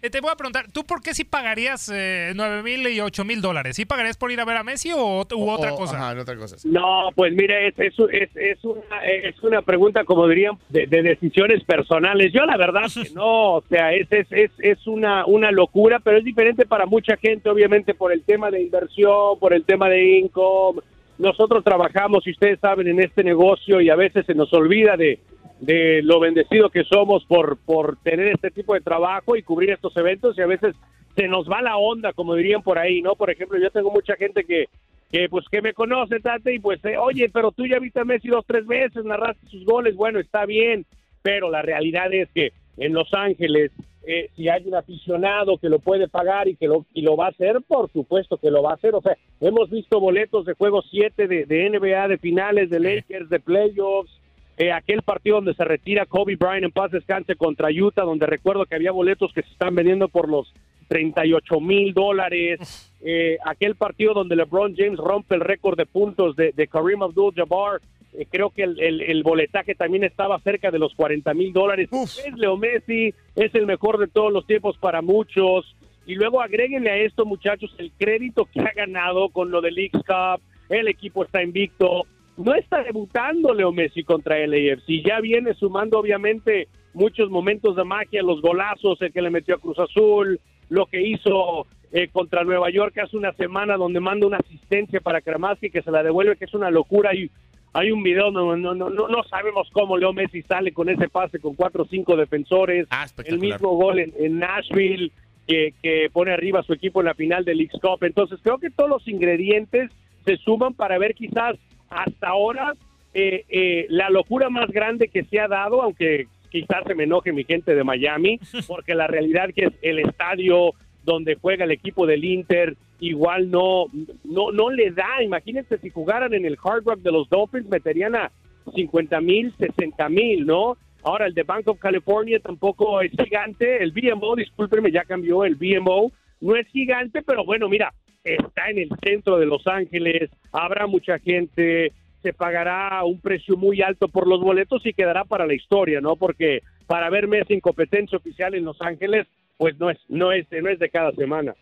Eh, 0.01 0.09
te 0.09 0.21
voy 0.21 0.29
a 0.31 0.35
preguntar, 0.35 0.65
¿tú 0.71 0.83
por 0.83 1.01
qué 1.01 1.13
sí 1.13 1.23
pagarías 1.23 1.91
eh, 1.93 2.31
9 2.35 2.63
mil 2.63 2.87
y 2.87 2.99
8 3.01 3.25
mil 3.25 3.41
dólares? 3.41 3.75
¿Sí 3.75 3.85
pagarías 3.85 4.17
por 4.17 4.31
ir 4.31 4.39
a 4.39 4.45
ver 4.45 4.57
a 4.57 4.63
Messi 4.63 4.91
o 4.93 5.25
u 5.35 5.49
otra 5.49 5.73
O- 5.73 5.77
cosa? 5.77 5.97
ajá, 5.97 6.11
en 6.13 6.19
otra 6.19 6.35
cosa. 6.35 6.55
No, 6.65 7.09
pues 7.15 7.33
mire, 7.33 7.67
es, 7.69 7.73
es, 7.79 7.93
es, 8.11 8.29
es 8.35 8.63
una, 8.63 9.03
es 9.05 9.41
una 9.43 9.61
pregunta, 9.61 10.03
como 10.03 10.27
dirían, 10.27 10.57
de, 10.69 10.85
de 10.87 11.01
decisiones 11.01 11.63
personales. 11.63 12.31
Yo 12.33 12.45
la 12.45 12.57
verdad 12.57 12.83
que 12.93 13.09
no, 13.13 13.55
o 13.55 13.63
sea, 13.69 13.93
es, 13.93 14.07
es, 14.11 14.27
es, 14.31 14.51
es 14.59 14.85
una, 14.87 15.25
una 15.25 15.51
locura, 15.51 15.99
pero 15.99 16.17
es 16.17 16.23
diferente 16.23 16.65
para 16.65 16.85
mucha 16.85 17.17
gente, 17.17 17.49
obviamente, 17.49 17.93
por 17.93 18.11
el 18.11 18.23
tema 18.23 18.51
de 18.51 18.61
inversión, 18.61 19.39
por 19.39 19.53
el 19.53 19.63
tema 19.65 19.89
de 19.89 20.19
income. 20.19 20.81
Nosotros 21.17 21.63
trabajamos, 21.63 22.27
y 22.27 22.31
ustedes 22.31 22.59
saben, 22.59 22.87
en 22.87 22.99
este 22.99 23.23
negocio 23.23 23.81
y 23.81 23.89
a 23.89 23.95
veces 23.95 24.25
se 24.27 24.35
nos 24.35 24.53
olvida 24.53 24.95
de, 24.95 25.19
de 25.59 26.01
lo 26.03 26.19
bendecido 26.19 26.69
que 26.69 26.83
somos 26.83 27.25
por, 27.25 27.57
por 27.57 27.97
tener 27.97 28.27
este 28.27 28.51
tipo 28.51 28.73
de 28.73 28.81
trabajo 28.81 29.35
y 29.35 29.43
cubrir 29.43 29.71
estos 29.71 29.95
eventos 29.97 30.37
y 30.37 30.41
a 30.41 30.47
veces 30.47 30.75
se 31.15 31.27
nos 31.27 31.49
va 31.49 31.61
la 31.61 31.77
onda, 31.77 32.13
como 32.13 32.35
dirían 32.35 32.61
por 32.61 32.77
ahí, 32.77 33.01
¿no? 33.01 33.15
Por 33.15 33.31
ejemplo, 33.31 33.57
yo 33.59 33.71
tengo 33.71 33.89
mucha 33.89 34.15
gente 34.15 34.43
que, 34.43 34.65
que 35.11 35.27
pues 35.29 35.45
que 35.49 35.63
me 35.63 35.73
conoce, 35.73 36.19
Tate, 36.19 36.53
y 36.53 36.59
pues, 36.59 36.83
eh, 36.85 36.97
oye, 36.97 37.29
pero 37.29 37.51
tú 37.51 37.65
ya 37.65 37.79
viste 37.79 37.99
a 37.99 38.05
Messi 38.05 38.27
dos, 38.27 38.45
tres 38.45 38.67
veces, 38.67 39.03
narraste 39.03 39.47
sus 39.47 39.65
goles, 39.65 39.95
bueno, 39.95 40.19
está 40.19 40.45
bien, 40.45 40.85
pero 41.23 41.49
la 41.49 41.63
realidad 41.63 42.13
es 42.13 42.29
que 42.33 42.51
en 42.77 42.93
Los 42.93 43.11
Ángeles, 43.15 43.71
eh, 44.05 44.29
si 44.35 44.47
hay 44.47 44.63
un 44.67 44.75
aficionado 44.75 45.57
que 45.57 45.69
lo 45.69 45.79
puede 45.79 46.07
pagar 46.07 46.47
y 46.47 46.55
que 46.55 46.67
lo, 46.67 46.85
y 46.93 47.01
lo 47.01 47.17
va 47.17 47.25
a 47.25 47.29
hacer, 47.29 47.61
por 47.67 47.91
supuesto 47.91 48.37
que 48.37 48.51
lo 48.51 48.61
va 48.61 48.71
a 48.71 48.75
hacer, 48.75 48.93
o 48.93 49.01
sea, 49.01 49.17
hemos 49.41 49.71
visto 49.71 49.99
boletos 49.99 50.45
de 50.45 50.53
juego 50.53 50.83
7 50.83 51.27
de, 51.27 51.45
de 51.45 51.69
NBA, 51.71 52.09
de 52.09 52.17
finales, 52.19 52.69
de 52.69 52.79
Lakers, 52.79 53.29
de 53.29 53.39
playoffs, 53.39 54.16
eh, 54.57 54.71
aquel 54.71 55.01
partido 55.03 55.37
donde 55.37 55.53
se 55.53 55.63
retira 55.63 56.05
Kobe 56.05 56.35
Bryant 56.35 56.63
en 56.65 56.71
paz 56.71 56.91
descanse 56.91 57.35
contra 57.35 57.69
Utah, 57.71 58.03
donde 58.03 58.25
recuerdo 58.25 58.65
que 58.65 58.75
había 58.75 58.91
boletos 58.91 59.31
que 59.33 59.43
se 59.43 59.49
están 59.51 59.75
vendiendo 59.75 60.07
por 60.07 60.27
los 60.29 60.51
38 60.87 61.59
mil 61.59 61.93
dólares, 61.93 62.91
eh, 63.03 63.37
aquel 63.45 63.75
partido 63.75 64.13
donde 64.13 64.35
LeBron 64.35 64.75
James 64.75 64.97
rompe 64.97 65.35
el 65.35 65.41
récord 65.41 65.77
de 65.77 65.85
puntos 65.85 66.35
de, 66.35 66.51
de 66.53 66.67
Kareem 66.67 67.03
Abdul-Jabbar, 67.03 67.81
eh, 68.13 68.25
creo 68.31 68.49
que 68.49 68.63
el, 68.63 68.79
el- 68.79 69.01
el 69.01 69.21
boletaje 69.23 69.75
también 69.75 70.03
estaba 70.05 70.39
cerca 70.39 70.71
de 70.71 70.79
los 70.79 70.93
40 70.95 71.33
mil 71.33 71.51
dólares. 71.53 71.89
Es 72.25 72.33
Leo 72.37 72.55
Messi, 72.57 73.13
es 73.35 73.53
el 73.53 73.65
mejor 73.65 73.97
de 73.99 74.07
todos 74.07 74.31
los 74.31 74.47
tiempos 74.47 74.77
para 74.77 75.01
muchos. 75.01 75.75
Y 76.05 76.15
luego 76.15 76.41
agréguenle 76.41 76.89
a 76.89 76.97
esto, 76.97 77.25
muchachos, 77.25 77.75
el 77.77 77.91
crédito 77.91 78.45
que 78.45 78.61
ha 78.61 78.71
ganado 78.73 79.27
con 79.29 79.51
lo 79.51 79.59
del 79.61 79.75
Leagues 79.75 80.01
Cup. 80.03 80.41
El 80.69 80.87
equipo 80.87 81.23
está 81.25 81.43
invicto. 81.43 82.05
No 82.37 82.53
está 82.53 82.83
debutando 82.83 83.53
Leo 83.53 83.71
Messi 83.71 84.03
contra 84.03 84.37
el 84.37 84.53
AFC. 84.53 85.03
Ya 85.03 85.19
viene 85.19 85.53
sumando, 85.55 85.99
obviamente, 85.99 86.67
muchos 86.93 87.29
momentos 87.29 87.75
de 87.75 87.83
magia, 87.83 88.21
los 88.21 88.41
golazos, 88.41 89.01
el 89.01 89.11
que 89.11 89.21
le 89.21 89.31
metió 89.31 89.55
a 89.55 89.59
Cruz 89.59 89.79
Azul, 89.79 90.39
lo 90.69 90.85
que 90.85 91.01
hizo 91.01 91.65
eh, 91.91 92.09
contra 92.09 92.43
Nueva 92.43 92.69
York 92.69 92.97
hace 92.99 93.17
una 93.17 93.33
semana, 93.33 93.75
donde 93.75 93.99
manda 93.99 94.27
una 94.27 94.37
asistencia 94.37 94.99
para 94.99 95.21
Kramaski 95.21 95.69
que 95.69 95.81
se 95.81 95.91
la 95.91 96.03
devuelve, 96.03 96.35
que 96.35 96.45
es 96.45 96.53
una 96.53 96.69
locura. 96.69 97.15
Y 97.15 97.31
hay 97.73 97.91
un 97.91 98.03
video, 98.03 98.29
no, 98.29 98.55
no, 98.55 98.75
no, 98.75 98.89
no, 98.89 99.07
no 99.07 99.23
sabemos 99.23 99.69
cómo 99.71 99.97
Leo 99.97 100.13
Messi 100.13 100.43
sale 100.43 100.73
con 100.73 100.89
ese 100.89 101.09
pase 101.09 101.39
con 101.39 101.55
cuatro 101.55 101.83
o 101.83 101.87
cinco 101.87 102.15
defensores. 102.15 102.87
el 103.25 103.39
mismo 103.39 103.75
gol 103.75 103.99
en, 103.99 104.13
en 104.19 104.39
Nashville 104.39 105.11
que, 105.47 105.73
que 105.81 106.09
pone 106.11 106.33
arriba 106.33 106.59
a 106.59 106.63
su 106.63 106.73
equipo 106.73 106.99
en 106.99 107.05
la 107.05 107.13
final 107.13 107.45
del 107.45 107.57
League 107.57 107.79
Cup. 107.81 108.03
Entonces 108.03 108.39
creo 108.43 108.59
que 108.59 108.69
todos 108.69 108.89
los 108.89 109.07
ingredientes 109.07 109.91
se 110.25 110.37
suman 110.37 110.73
para 110.73 110.97
ver 110.97 111.15
quizás 111.15 111.55
hasta 111.89 112.27
ahora 112.27 112.73
eh, 113.13 113.45
eh, 113.49 113.85
la 113.89 114.09
locura 114.09 114.49
más 114.49 114.69
grande 114.69 115.07
que 115.07 115.23
se 115.23 115.39
ha 115.39 115.47
dado, 115.47 115.81
aunque 115.81 116.27
quizás 116.49 116.83
se 116.85 116.95
me 116.95 117.03
enoje 117.03 117.31
mi 117.31 117.43
gente 117.43 117.73
de 117.73 117.83
Miami, 117.83 118.39
porque 118.67 118.95
la 118.95 119.07
realidad 119.07 119.49
que 119.55 119.65
es 119.65 119.73
el 119.81 119.99
estadio 119.99 120.71
donde 121.03 121.35
juega 121.35 121.65
el 121.65 121.71
equipo 121.71 122.05
del 122.05 122.25
Inter 122.25 122.75
igual 122.99 123.49
no 123.49 123.85
no 124.23 124.51
no 124.51 124.69
le 124.69 124.91
da. 124.91 125.23
Imagínense 125.23 125.77
si 125.77 125.89
jugaran 125.89 126.33
en 126.33 126.45
el 126.45 126.57
Hard 126.61 126.83
Rock 126.85 126.99
de 126.99 127.11
los 127.11 127.29
Dolphins 127.29 127.69
meterían 127.69 128.15
a 128.15 128.31
50 128.75 129.21
mil, 129.21 129.53
60 129.57 130.09
mil, 130.09 130.45
¿no? 130.45 130.77
Ahora 131.03 131.27
el 131.27 131.33
de 131.33 131.43
Bank 131.43 131.67
of 131.69 131.79
California 131.79 132.39
tampoco 132.39 133.01
es 133.01 133.11
gigante. 133.11 133.81
El 133.81 133.91
BMO, 133.91 134.35
discúlpenme, 134.35 134.91
ya 134.91 135.05
cambió 135.05 135.45
el 135.45 135.55
BMO. 135.55 136.11
No 136.41 136.55
es 136.55 136.67
gigante, 136.67 137.21
pero 137.23 137.45
bueno, 137.45 137.69
mira, 137.69 137.93
está 138.35 138.69
en 138.69 138.79
el 138.79 138.89
centro 139.03 139.37
de 139.37 139.45
Los 139.45 139.65
Ángeles. 139.67 140.29
Habrá 140.51 140.87
mucha 140.87 141.19
gente. 141.19 141.91
Se 142.23 142.33
pagará 142.33 143.03
un 143.03 143.21
precio 143.21 143.55
muy 143.55 143.81
alto 143.81 144.07
por 144.07 144.27
los 144.27 144.41
boletos 144.41 144.85
y 144.85 144.93
quedará 144.93 145.23
para 145.23 145.45
la 145.45 145.53
historia, 145.53 146.01
¿no? 146.01 146.15
Porque 146.15 146.61
para 146.87 147.09
ver 147.09 147.27
Messi 147.27 147.53
en 147.53 147.59
competencia 147.61 148.17
oficial 148.17 148.53
en 148.55 148.65
Los 148.65 148.81
Ángeles, 148.81 149.27
pues 149.57 149.77
no 149.79 149.89
es, 149.89 149.97
no 150.09 150.31
es, 150.31 150.45
no 150.51 150.69
es 150.69 150.79
de 150.79 150.89
cada 150.89 151.11
semana. 151.13 151.53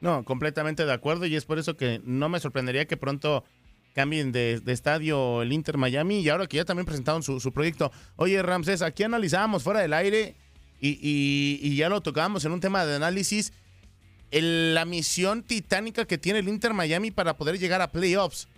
No, 0.00 0.24
completamente 0.24 0.84
de 0.84 0.92
acuerdo 0.92 1.26
y 1.26 1.36
es 1.36 1.44
por 1.44 1.58
eso 1.58 1.76
que 1.76 2.00
no 2.04 2.28
me 2.28 2.40
sorprendería 2.40 2.86
que 2.86 2.96
pronto 2.96 3.44
cambien 3.94 4.32
de, 4.32 4.60
estadio 4.66 5.42
el 5.42 5.52
Inter 5.52 5.76
Miami 5.76 6.20
y 6.20 6.28
ahora 6.28 6.46
que 6.46 6.56
ya 6.58 6.64
también 6.64 6.86
presentaron 6.86 7.22
su, 7.22 7.38
su 7.40 7.52
proyecto. 7.52 7.90
Oye, 8.16 8.42
Ramsés, 8.42 8.82
aquí 8.82 9.02
analizábamos 9.02 9.62
fuera 9.62 9.80
del 9.80 9.92
aire 9.92 10.34
y, 10.80 10.90
y- 11.02 11.60
y 11.62 11.76
ya 11.76 11.88
lo 11.88 12.00
tocábamos 12.00 12.44
en 12.44 12.52
un 12.52 12.60
tema 12.60 12.84
de 12.86 12.96
análisis, 12.96 13.52
el- 14.30 14.74
la 14.74 14.84
misión 14.84 15.42
titánica 15.42 16.04
que 16.04 16.18
tiene 16.18 16.38
el 16.40 16.48
Inter 16.48 16.74
Miami 16.74 17.10
para 17.10 17.36
poder 17.36 17.58
llegar 17.58 17.80
a 17.82 17.90
playoffs. 17.92 18.48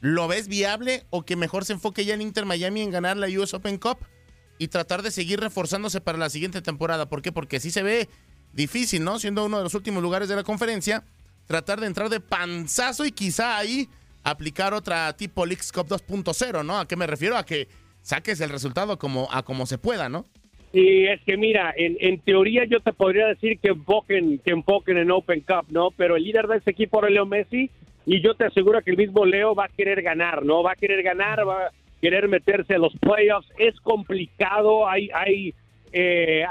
¿Lo 0.00 0.28
ves 0.28 0.48
viable 0.48 1.04
o 1.10 1.24
que 1.24 1.36
mejor 1.36 1.64
se 1.64 1.74
enfoque 1.74 2.04
ya 2.04 2.14
el 2.14 2.22
Inter 2.22 2.46
Miami 2.46 2.80
en 2.82 2.90
ganar 2.90 3.16
la 3.16 3.26
US 3.28 3.54
Open 3.54 3.76
Cup 3.78 3.98
y 4.58 4.68
tratar 4.68 5.02
de 5.02 5.10
seguir 5.10 5.40
reforzándose 5.40 6.00
para 6.00 6.18
la 6.18 6.30
siguiente 6.30 6.62
temporada? 6.62 7.08
¿Por 7.08 7.20
qué? 7.22 7.32
Porque 7.32 7.60
sí 7.60 7.70
se 7.70 7.82
ve 7.82 8.08
difícil, 8.52 9.04
¿no? 9.04 9.18
Siendo 9.18 9.44
uno 9.44 9.58
de 9.58 9.64
los 9.64 9.74
últimos 9.74 10.02
lugares 10.02 10.28
de 10.28 10.36
la 10.36 10.42
conferencia, 10.42 11.04
tratar 11.46 11.80
de 11.80 11.86
entrar 11.86 12.08
de 12.08 12.20
panzazo 12.20 13.04
y 13.04 13.12
quizá 13.12 13.58
ahí 13.58 13.88
aplicar 14.22 14.74
otra 14.74 15.14
tipo 15.16 15.44
Leagues 15.46 15.70
Cup 15.70 15.86
2.0, 15.88 16.64
¿no? 16.64 16.78
¿A 16.78 16.88
qué 16.88 16.96
me 16.96 17.06
refiero? 17.06 17.36
A 17.36 17.44
que 17.44 17.68
saques 18.02 18.40
el 18.40 18.50
resultado 18.50 18.98
como, 18.98 19.28
a 19.30 19.42
como 19.42 19.66
se 19.66 19.76
pueda, 19.78 20.08
¿no? 20.08 20.26
Y 20.72 21.06
es 21.06 21.20
que 21.22 21.36
mira, 21.36 21.74
en, 21.76 21.96
en 22.00 22.20
teoría 22.20 22.64
yo 22.64 22.80
te 22.80 22.92
podría 22.92 23.26
decir 23.26 23.58
que 23.58 23.68
enfoquen, 23.68 24.38
que 24.38 24.52
enfoquen 24.52 24.98
en 24.98 25.10
Open 25.10 25.40
Cup, 25.40 25.66
¿no? 25.70 25.90
Pero 25.96 26.16
el 26.16 26.24
líder 26.24 26.46
de 26.46 26.58
ese 26.58 26.70
equipo 26.70 27.00
era 27.00 27.10
Leo 27.10 27.26
Messi 27.26 27.70
y 28.06 28.20
yo 28.20 28.34
te 28.34 28.44
aseguro 28.44 28.80
que 28.82 28.92
el 28.92 28.96
mismo 28.96 29.24
Leo 29.24 29.54
va 29.54 29.64
a 29.64 29.68
querer 29.68 30.02
ganar, 30.02 30.44
¿no? 30.44 30.62
Va 30.62 30.72
a 30.72 30.76
querer 30.76 31.02
ganar, 31.02 31.46
va 31.46 31.66
a 31.66 31.70
querer 32.00 32.28
meterse 32.28 32.74
a 32.74 32.78
los 32.78 32.92
playoffs. 32.98 33.48
Es 33.58 33.78
complicado, 33.80 34.88
hay, 34.88 35.10
hay, 35.12 35.54
eh, 35.92 36.44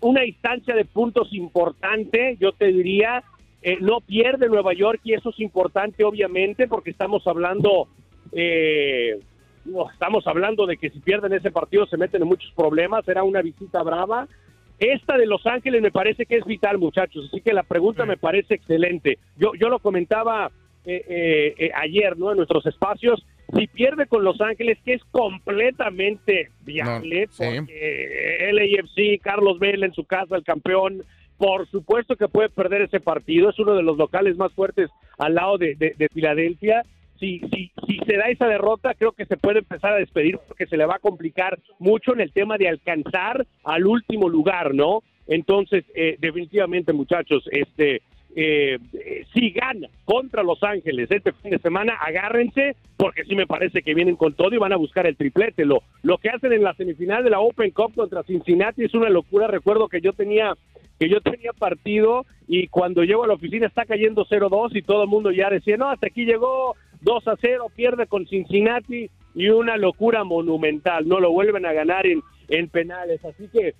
una 0.00 0.22
distancia 0.22 0.74
de 0.74 0.84
puntos 0.84 1.32
importante, 1.32 2.36
yo 2.40 2.52
te 2.52 2.66
diría. 2.66 3.22
Eh, 3.62 3.76
no 3.80 4.00
pierde 4.00 4.48
Nueva 4.48 4.72
York 4.72 5.00
y 5.04 5.12
eso 5.12 5.30
es 5.30 5.40
importante, 5.40 6.02
obviamente, 6.02 6.66
porque 6.66 6.90
estamos 6.90 7.26
hablando, 7.26 7.88
eh, 8.32 9.20
no, 9.64 9.90
estamos 9.90 10.26
hablando 10.26 10.66
de 10.66 10.76
que 10.76 10.90
si 10.90 11.00
pierden 11.00 11.32
ese 11.32 11.50
partido 11.50 11.86
se 11.86 11.96
meten 11.96 12.22
en 12.22 12.28
muchos 12.28 12.52
problemas. 12.52 13.04
Será 13.04 13.22
una 13.22 13.42
visita 13.42 13.82
brava. 13.82 14.26
Esta 14.78 15.18
de 15.18 15.26
Los 15.26 15.46
Ángeles 15.46 15.82
me 15.82 15.90
parece 15.90 16.24
que 16.24 16.36
es 16.36 16.44
vital, 16.46 16.78
muchachos. 16.78 17.26
Así 17.28 17.40
que 17.42 17.52
la 17.52 17.62
pregunta 17.62 18.06
me 18.06 18.16
parece 18.16 18.54
excelente. 18.54 19.18
Yo, 19.36 19.52
yo 19.60 19.68
lo 19.68 19.78
comentaba 19.78 20.50
eh, 20.86 21.04
eh, 21.08 21.54
eh, 21.58 21.70
ayer, 21.74 22.16
¿no? 22.18 22.30
En 22.30 22.38
nuestros 22.38 22.64
espacios. 22.64 23.22
Si 23.54 23.66
pierde 23.66 24.06
con 24.06 24.24
Los 24.24 24.40
Ángeles, 24.40 24.78
que 24.84 24.94
es 24.94 25.02
completamente 25.10 26.50
viable, 26.64 27.26
No, 27.26 27.32
sí. 27.32 27.44
porque 27.58 28.50
LAFC, 28.52 29.20
Carlos 29.22 29.58
Vela 29.58 29.86
en 29.86 29.92
su 29.92 30.04
casa, 30.04 30.36
el 30.36 30.44
campeón, 30.44 31.02
por 31.36 31.68
supuesto 31.68 32.16
que 32.16 32.28
puede 32.28 32.48
perder 32.48 32.82
ese 32.82 33.00
partido. 33.00 33.50
Es 33.50 33.58
uno 33.58 33.74
de 33.74 33.82
los 33.82 33.96
locales 33.96 34.36
más 34.36 34.52
fuertes 34.52 34.90
al 35.18 35.34
lado 35.34 35.58
de, 35.58 35.74
de- 35.74 35.94
de 35.98 36.08
Filadelfia. 36.08 36.82
Si, 37.20 37.40
si, 37.52 37.70
si 37.86 37.98
se 38.06 38.16
da 38.16 38.28
esa 38.28 38.46
derrota, 38.46 38.94
creo 38.94 39.12
que 39.12 39.26
se 39.26 39.36
puede 39.36 39.60
empezar 39.60 39.92
a 39.92 39.96
despedir 39.96 40.38
porque 40.48 40.66
se 40.66 40.76
le 40.76 40.86
va 40.86 40.96
a 40.96 41.00
complicar 41.00 41.58
mucho 41.78 42.14
en 42.14 42.20
el 42.20 42.32
tema 42.32 42.56
de 42.56 42.68
alcanzar 42.68 43.46
al 43.62 43.86
último 43.86 44.28
lugar, 44.28 44.74
¿no? 44.74 45.02
Entonces, 45.26 45.84
eh, 45.94 46.16
definitivamente, 46.18 46.92
muchachos, 46.92 47.44
este, 47.52 48.02
eh, 48.34 48.78
eh, 48.92 49.24
si 49.34 49.50
gana 49.50 49.88
contra 50.04 50.42
Los 50.42 50.62
Ángeles 50.62 51.10
este 51.10 51.32
fin 51.32 51.50
de 51.50 51.58
semana, 51.58 51.94
agárrense, 51.94 52.76
porque 52.96 53.24
sí 53.24 53.34
me 53.34 53.46
parece 53.46 53.82
que 53.82 53.94
vienen 53.94 54.16
con 54.16 54.34
todo 54.34 54.54
y 54.54 54.58
van 54.58 54.72
a 54.72 54.76
buscar 54.76 55.06
el 55.06 55.16
triplete. 55.16 55.64
Lo, 55.64 55.82
lo 56.02 56.18
que 56.18 56.30
hacen 56.30 56.52
en 56.52 56.62
la 56.62 56.74
semifinal 56.74 57.24
de 57.24 57.30
la 57.30 57.40
Open 57.40 57.70
Cup 57.70 57.94
contra 57.94 58.22
Cincinnati 58.22 58.84
es 58.84 58.94
una 58.94 59.08
locura. 59.08 59.46
Recuerdo 59.46 59.88
que 59.88 60.00
yo 60.00 60.12
tenía 60.12 60.54
que 60.98 61.08
yo 61.08 61.22
tenía 61.22 61.54
partido 61.54 62.26
y 62.46 62.68
cuando 62.68 63.04
llego 63.04 63.24
a 63.24 63.26
la 63.26 63.32
oficina 63.32 63.66
está 63.66 63.86
cayendo 63.86 64.26
0-2 64.26 64.76
y 64.76 64.82
todo 64.82 65.04
el 65.04 65.08
mundo 65.08 65.30
ya 65.30 65.48
decía, 65.48 65.78
no, 65.78 65.88
hasta 65.88 66.08
aquí 66.08 66.26
llegó 66.26 66.76
2 67.02 67.28
a 67.28 67.36
0, 67.40 67.66
pierde 67.74 68.06
con 68.06 68.26
Cincinnati 68.26 69.10
y 69.34 69.48
una 69.48 69.76
locura 69.76 70.24
monumental, 70.24 71.06
no 71.06 71.20
lo 71.20 71.30
vuelven 71.30 71.66
a 71.66 71.72
ganar 71.72 72.06
en, 72.06 72.22
en 72.48 72.68
penales, 72.68 73.24
así 73.24 73.48
que 73.48 73.74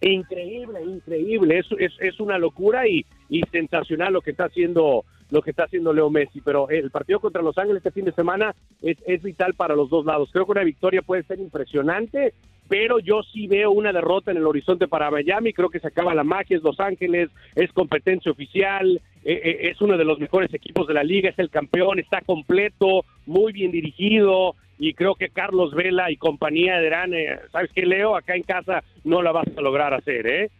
increíble, 0.00 0.82
increíble, 0.84 1.58
es, 1.58 1.66
es, 1.98 2.20
una 2.20 2.38
locura 2.38 2.86
y, 2.86 3.06
y 3.28 3.42
sensacional 3.50 4.12
lo 4.12 4.20
que 4.20 4.32
está 4.32 4.44
haciendo 4.44 5.04
lo 5.30 5.40
que 5.40 5.50
está 5.50 5.64
haciendo 5.64 5.92
Leo 5.92 6.10
Messi, 6.10 6.42
pero 6.42 6.68
el 6.68 6.90
partido 6.90 7.18
contra 7.18 7.42
Los 7.42 7.56
Ángeles 7.56 7.78
este 7.78 7.90
fin 7.90 8.04
de 8.04 8.12
semana 8.12 8.54
es, 8.82 8.98
es 9.06 9.22
vital 9.22 9.54
para 9.54 9.74
los 9.74 9.88
dos 9.88 10.04
lados. 10.04 10.28
Creo 10.30 10.44
que 10.44 10.52
una 10.52 10.62
victoria 10.62 11.02
puede 11.02 11.24
ser 11.24 11.40
impresionante 11.40 12.34
pero 12.68 12.98
yo 12.98 13.22
sí 13.22 13.46
veo 13.46 13.70
una 13.70 13.92
derrota 13.92 14.30
en 14.30 14.38
el 14.38 14.46
horizonte 14.46 14.88
para 14.88 15.10
Miami, 15.10 15.52
creo 15.52 15.68
que 15.68 15.80
se 15.80 15.88
acaba 15.88 16.14
la 16.14 16.24
magia, 16.24 16.56
es 16.56 16.62
Los 16.62 16.80
Ángeles, 16.80 17.30
es 17.54 17.72
competencia 17.72 18.32
oficial, 18.32 19.00
eh, 19.24 19.40
eh, 19.44 19.70
es 19.70 19.80
uno 19.80 19.96
de 19.96 20.04
los 20.04 20.18
mejores 20.18 20.52
equipos 20.54 20.86
de 20.86 20.94
la 20.94 21.04
liga, 21.04 21.30
es 21.30 21.38
el 21.38 21.50
campeón, 21.50 21.98
está 21.98 22.20
completo, 22.20 23.04
muy 23.26 23.52
bien 23.52 23.70
dirigido 23.70 24.54
y 24.78 24.94
creo 24.94 25.14
que 25.14 25.28
Carlos 25.28 25.72
Vela 25.74 26.10
y 26.10 26.16
compañía 26.16 26.80
dirán, 26.80 27.14
eh, 27.14 27.38
¿sabes 27.52 27.70
qué, 27.72 27.86
Leo? 27.86 28.16
Acá 28.16 28.34
en 28.34 28.42
casa 28.42 28.82
no 29.04 29.22
la 29.22 29.32
vas 29.32 29.46
a 29.56 29.60
lograr 29.60 29.94
hacer, 29.94 30.26
¿eh? 30.26 30.50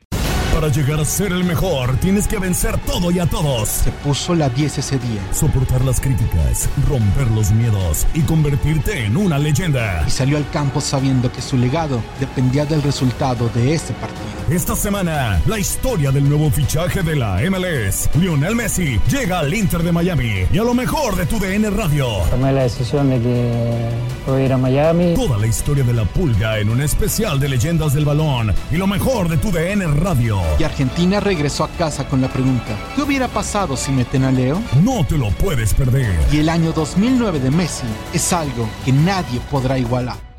Para 0.55 0.69
llegar 0.69 1.01
a 1.01 1.05
ser 1.05 1.33
el 1.33 1.43
mejor, 1.43 1.97
tienes 1.97 2.29
que 2.29 2.39
vencer 2.39 2.79
todo 2.87 3.11
y 3.11 3.19
a 3.19 3.27
todos. 3.27 3.69
Se 3.69 3.91
puso 3.91 4.37
la 4.37 4.49
10 4.49 4.79
ese 4.79 4.99
día. 5.01 5.21
Soportar 5.33 5.85
las 5.85 6.01
críticas, 6.01 6.69
romper 6.89 7.29
los 7.33 7.51
miedos 7.51 8.07
y 8.15 8.21
convertirte 8.21 9.05
en 9.05 9.17
una 9.17 9.37
leyenda. 9.37 10.05
Y 10.07 10.11
salió 10.13 10.37
al 10.37 10.49
campo 10.51 10.81
sabiendo 10.81 11.31
que 11.33 11.43
su 11.43 11.59
legado 11.59 12.01
dependía 12.21 12.65
del 12.67 12.85
resultado 12.85 13.49
de 13.49 13.75
ese 13.75 13.95
partido. 13.95 14.23
Esta 14.49 14.77
semana, 14.77 15.41
la 15.47 15.59
historia 15.59 16.13
del 16.13 16.29
nuevo 16.29 16.49
fichaje 16.51 17.03
de 17.03 17.17
la 17.17 17.41
MLS. 17.51 18.11
Lionel 18.15 18.55
Messi 18.55 19.01
llega 19.11 19.41
al 19.41 19.53
Inter 19.53 19.83
de 19.83 19.91
Miami 19.91 20.45
y 20.53 20.59
a 20.59 20.63
lo 20.63 20.75
mejor 20.75 21.17
de 21.17 21.27
tu 21.27 21.41
DN 21.41 21.69
Radio. 21.71 22.07
Tomé 22.31 22.53
la 22.53 22.63
decisión 22.63 23.11
de 23.11 23.21
que 23.21 23.91
voy 24.27 24.43
a 24.43 24.45
ir 24.45 24.53
a 24.53 24.59
Miami. 24.59 25.15
Toda 25.15 25.37
la 25.37 25.47
historia 25.47 25.83
de 25.83 25.95
la 25.95 26.05
pulga 26.05 26.59
en 26.61 26.69
un 26.69 26.81
especial 26.81 27.41
de 27.41 27.49
leyendas 27.49 27.95
del 27.95 28.05
balón 28.05 28.55
y 28.71 28.77
lo 28.77 28.87
mejor 28.87 29.29
de 29.29 29.39
tu 29.39 29.51
DN 29.51 29.87
Radio. 29.87 30.44
Y 30.59 30.63
Argentina 30.63 31.21
regresó 31.21 31.65
a 31.65 31.69
casa 31.69 32.07
con 32.09 32.21
la 32.21 32.29
pregunta, 32.29 32.79
¿qué 32.95 33.03
hubiera 33.03 33.29
pasado 33.29 33.77
si 33.77 33.93
meten 33.93 34.25
a 34.25 34.31
Leo? 34.31 34.63
No 34.83 35.05
te 35.07 35.19
lo 35.19 35.31
puedes 35.31 35.75
perder. 35.75 36.15
Y 36.33 36.39
el 36.39 36.49
año 36.49 36.73
2009 36.73 37.41
de 37.41 37.51
Messi 37.51 37.87
es 38.13 38.33
algo 38.33 38.69
que 38.85 38.93
nadie 38.93 39.41
podrá 39.51 39.79
igualar. 39.79 40.35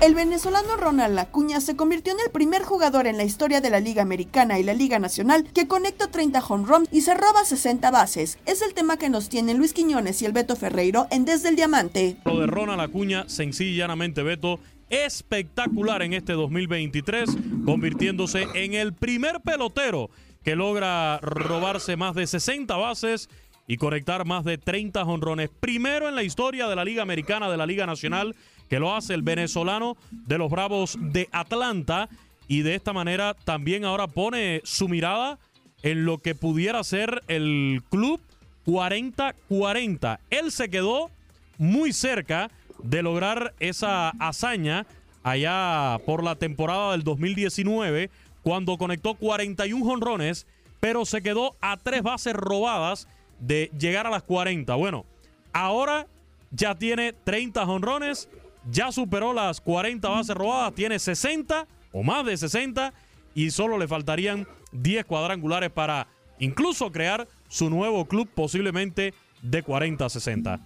El 0.00 0.14
venezolano 0.14 0.76
Ronald 0.76 1.18
Acuña 1.18 1.60
se 1.60 1.76
convirtió 1.76 2.12
en 2.12 2.20
el 2.24 2.30
primer 2.30 2.62
jugador 2.62 3.06
en 3.06 3.16
la 3.16 3.24
historia 3.24 3.60
de 3.60 3.68
la 3.68 3.78
Liga 3.78 4.00
Americana 4.00 4.58
y 4.58 4.62
la 4.62 4.72
Liga 4.72 4.98
Nacional 4.98 5.44
que 5.52 5.68
conecta 5.68 6.10
30 6.10 6.38
home 6.48 6.66
runs 6.66 6.88
y 6.90 7.02
se 7.02 7.14
roba 7.14 7.44
60 7.44 7.90
bases. 7.90 8.38
Es 8.46 8.62
el 8.62 8.74
tema 8.74 8.96
que 8.96 9.10
nos 9.10 9.28
tienen 9.28 9.58
Luis 9.58 9.74
Quiñones 9.74 10.22
y 10.22 10.24
el 10.24 10.32
Beto 10.32 10.56
Ferreiro 10.56 11.08
en 11.10 11.24
Desde 11.24 11.48
el 11.48 11.56
Diamante. 11.56 12.16
Lo 12.24 12.38
de 12.38 12.46
Ronald 12.46 12.80
Acuña, 12.80 13.26
llanamente, 13.26 14.22
Beto, 14.22 14.60
espectacular 14.90 16.02
en 16.02 16.12
este 16.12 16.32
2023, 16.32 17.30
convirtiéndose 17.64 18.46
en 18.54 18.74
el 18.74 18.92
primer 18.92 19.40
pelotero 19.40 20.10
que 20.44 20.56
logra 20.56 21.18
robarse 21.18 21.96
más 21.96 22.14
de 22.14 22.26
60 22.26 22.76
bases 22.76 23.28
y 23.66 23.76
conectar 23.76 24.24
más 24.24 24.44
de 24.44 24.56
30 24.56 25.02
honrones. 25.02 25.50
Primero 25.60 26.08
en 26.08 26.14
la 26.14 26.22
historia 26.22 26.68
de 26.68 26.76
la 26.76 26.84
Liga 26.84 27.02
Americana, 27.02 27.50
de 27.50 27.56
la 27.56 27.66
Liga 27.66 27.86
Nacional, 27.86 28.34
que 28.68 28.80
lo 28.80 28.94
hace 28.94 29.14
el 29.14 29.22
venezolano 29.22 29.96
de 30.10 30.38
los 30.38 30.50
Bravos 30.50 30.96
de 30.98 31.28
Atlanta. 31.32 32.08
Y 32.48 32.62
de 32.62 32.74
esta 32.74 32.94
manera 32.94 33.34
también 33.34 33.84
ahora 33.84 34.06
pone 34.06 34.62
su 34.64 34.88
mirada 34.88 35.38
en 35.82 36.06
lo 36.06 36.18
que 36.18 36.34
pudiera 36.34 36.82
ser 36.82 37.22
el 37.28 37.82
club 37.90 38.20
40-40. 38.66 40.18
Él 40.30 40.50
se 40.50 40.70
quedó 40.70 41.10
muy 41.58 41.92
cerca 41.92 42.50
de 42.82 43.02
lograr 43.02 43.54
esa 43.60 44.10
hazaña 44.18 44.86
allá 45.22 45.98
por 46.06 46.22
la 46.22 46.36
temporada 46.36 46.92
del 46.92 47.02
2019, 47.02 48.10
cuando 48.42 48.78
conectó 48.78 49.14
41 49.14 49.84
jonrones, 49.84 50.46
pero 50.80 51.04
se 51.04 51.22
quedó 51.22 51.56
a 51.60 51.76
tres 51.76 52.02
bases 52.02 52.34
robadas 52.34 53.08
de 53.40 53.70
llegar 53.78 54.06
a 54.06 54.10
las 54.10 54.22
40. 54.22 54.74
Bueno, 54.76 55.04
ahora 55.52 56.06
ya 56.50 56.74
tiene 56.76 57.12
30 57.12 57.66
jonrones, 57.66 58.28
ya 58.70 58.92
superó 58.92 59.32
las 59.32 59.60
40 59.60 60.08
bases 60.08 60.36
robadas, 60.36 60.74
tiene 60.74 60.98
60 60.98 61.66
o 61.92 62.02
más 62.02 62.24
de 62.24 62.36
60 62.36 62.92
y 63.34 63.50
solo 63.50 63.78
le 63.78 63.88
faltarían 63.88 64.46
10 64.72 65.04
cuadrangulares 65.04 65.70
para 65.70 66.06
incluso 66.38 66.90
crear 66.92 67.28
su 67.48 67.70
nuevo 67.70 68.06
club 68.06 68.28
posiblemente 68.34 69.14
de 69.42 69.64
40-60 69.64 70.60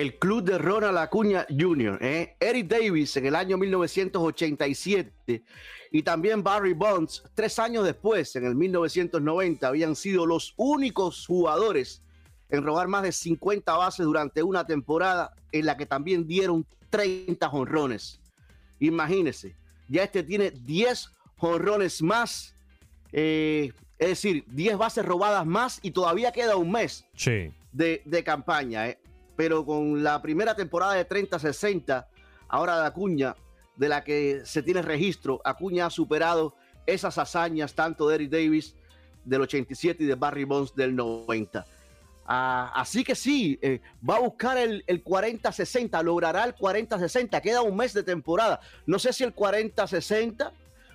el 0.00 0.18
club 0.18 0.44
de 0.44 0.58
Ronald 0.58 0.98
Acuña 0.98 1.46
Jr., 1.48 1.98
¿eh? 2.02 2.36
Eric 2.38 2.68
Davis 2.68 3.16
en 3.16 3.26
el 3.26 3.34
año 3.34 3.56
1987 3.56 5.42
y 5.90 6.02
también 6.02 6.42
Barry 6.42 6.74
Bonds 6.74 7.22
tres 7.34 7.58
años 7.58 7.84
después, 7.84 8.36
en 8.36 8.44
el 8.44 8.54
1990, 8.54 9.66
habían 9.66 9.96
sido 9.96 10.26
los 10.26 10.52
únicos 10.56 11.26
jugadores 11.26 12.02
en 12.50 12.62
robar 12.62 12.88
más 12.88 13.02
de 13.04 13.12
50 13.12 13.74
bases 13.76 14.04
durante 14.04 14.42
una 14.42 14.66
temporada 14.66 15.32
en 15.50 15.66
la 15.66 15.76
que 15.76 15.86
también 15.86 16.26
dieron 16.26 16.66
30 16.90 17.48
jonrones. 17.48 18.20
Imagínense, 18.78 19.56
ya 19.88 20.04
este 20.04 20.22
tiene 20.22 20.50
10 20.50 21.10
jonrones 21.38 22.02
más, 22.02 22.54
eh, 23.12 23.72
es 23.98 24.08
decir, 24.08 24.44
10 24.48 24.76
bases 24.76 25.04
robadas 25.04 25.46
más 25.46 25.78
y 25.82 25.90
todavía 25.90 26.32
queda 26.32 26.56
un 26.56 26.70
mes 26.70 27.04
de, 27.72 28.02
de, 28.04 28.24
campaña. 28.24 28.88
¿eh? 28.88 28.98
Pero 29.36 29.64
con 29.64 30.02
la 30.02 30.20
primera 30.22 30.54
temporada 30.54 30.94
de 30.94 31.08
30-60, 31.08 32.06
ahora 32.48 32.80
de 32.80 32.86
Acuña, 32.86 33.36
de 33.76 33.88
la 33.88 34.02
que 34.02 34.42
se 34.44 34.62
tiene 34.62 34.82
registro, 34.82 35.40
Acuña 35.44 35.86
ha 35.86 35.90
superado 35.90 36.54
esas 36.86 37.18
hazañas 37.18 37.74
tanto 37.74 38.08
de 38.08 38.14
Eric 38.14 38.30
Davis 38.30 38.74
del 39.24 39.42
87 39.42 40.02
y 40.02 40.06
de 40.06 40.14
Barry 40.14 40.44
Bonds 40.44 40.74
del 40.74 40.96
90. 40.96 41.66
Ah, 42.28 42.72
así 42.74 43.04
que 43.04 43.14
sí, 43.14 43.58
eh, 43.62 43.80
va 44.08 44.16
a 44.16 44.20
buscar 44.20 44.56
el, 44.56 44.82
el 44.86 45.04
40-60, 45.04 46.02
logrará 46.02 46.44
el 46.44 46.56
40-60, 46.56 47.40
queda 47.40 47.62
un 47.62 47.76
mes 47.76 47.92
de 47.92 48.02
temporada. 48.02 48.60
No 48.86 48.98
sé 48.98 49.12
si 49.12 49.22
el 49.22 49.34
40-60 49.34 50.50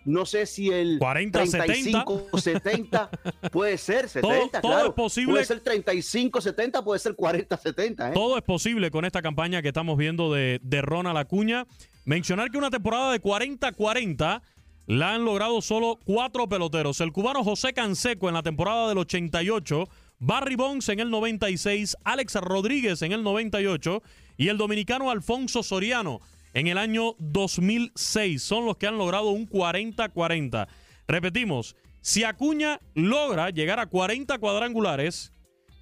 no 0.05 0.25
sé 0.25 0.45
si 0.45 0.69
el 0.69 0.97
40, 0.99 1.43
35, 1.43 2.27
70. 2.37 3.09
puede 3.51 3.77
ser 3.77 4.09
70, 4.09 4.61
todo, 4.61 4.71
claro. 4.71 4.89
es 4.89 4.93
posible. 4.93 5.33
Puede 5.33 5.45
ser 5.45 5.59
35, 5.59 6.41
70, 6.41 6.83
puede 6.83 6.99
ser 6.99 7.15
40, 7.15 7.57
70. 7.57 8.09
¿eh? 8.09 8.13
Todo 8.13 8.37
es 8.37 8.43
posible 8.43 8.91
con 8.91 9.05
esta 9.05 9.21
campaña 9.21 9.61
que 9.61 9.67
estamos 9.67 9.97
viendo 9.97 10.33
de, 10.33 10.59
de 10.63 10.81
Ronald 10.81 11.17
Acuña. 11.17 11.65
Mencionar 12.05 12.49
que 12.49 12.57
una 12.57 12.71
temporada 12.71 13.11
de 13.11 13.21
40-40 13.21 14.41
la 14.87 15.13
han 15.13 15.23
logrado 15.23 15.61
solo 15.61 15.99
cuatro 16.03 16.49
peloteros. 16.49 16.99
El 17.01 17.11
cubano 17.11 17.43
José 17.43 17.73
Canseco 17.73 18.27
en 18.27 18.33
la 18.33 18.43
temporada 18.43 18.89
del 18.89 18.97
88, 18.97 19.87
Barry 20.19 20.55
Bonds 20.55 20.89
en 20.89 20.99
el 20.99 21.09
96, 21.09 21.95
Alex 22.03 22.35
Rodríguez 22.35 23.01
en 23.01 23.11
el 23.11 23.23
98 23.23 24.01
y 24.37 24.49
el 24.49 24.57
dominicano 24.57 25.11
Alfonso 25.11 25.63
Soriano 25.63 26.21
en 26.53 26.67
el 26.67 26.77
año 26.77 27.15
2006. 27.19 28.41
Son 28.41 28.65
los 28.65 28.77
que 28.77 28.87
han 28.87 28.97
logrado 28.97 29.29
un 29.29 29.47
40-40. 29.49 30.67
Repetimos, 31.07 31.75
si 32.01 32.23
Acuña 32.23 32.79
logra 32.95 33.49
llegar 33.49 33.79
a 33.79 33.87
40 33.87 34.37
cuadrangulares, 34.39 35.33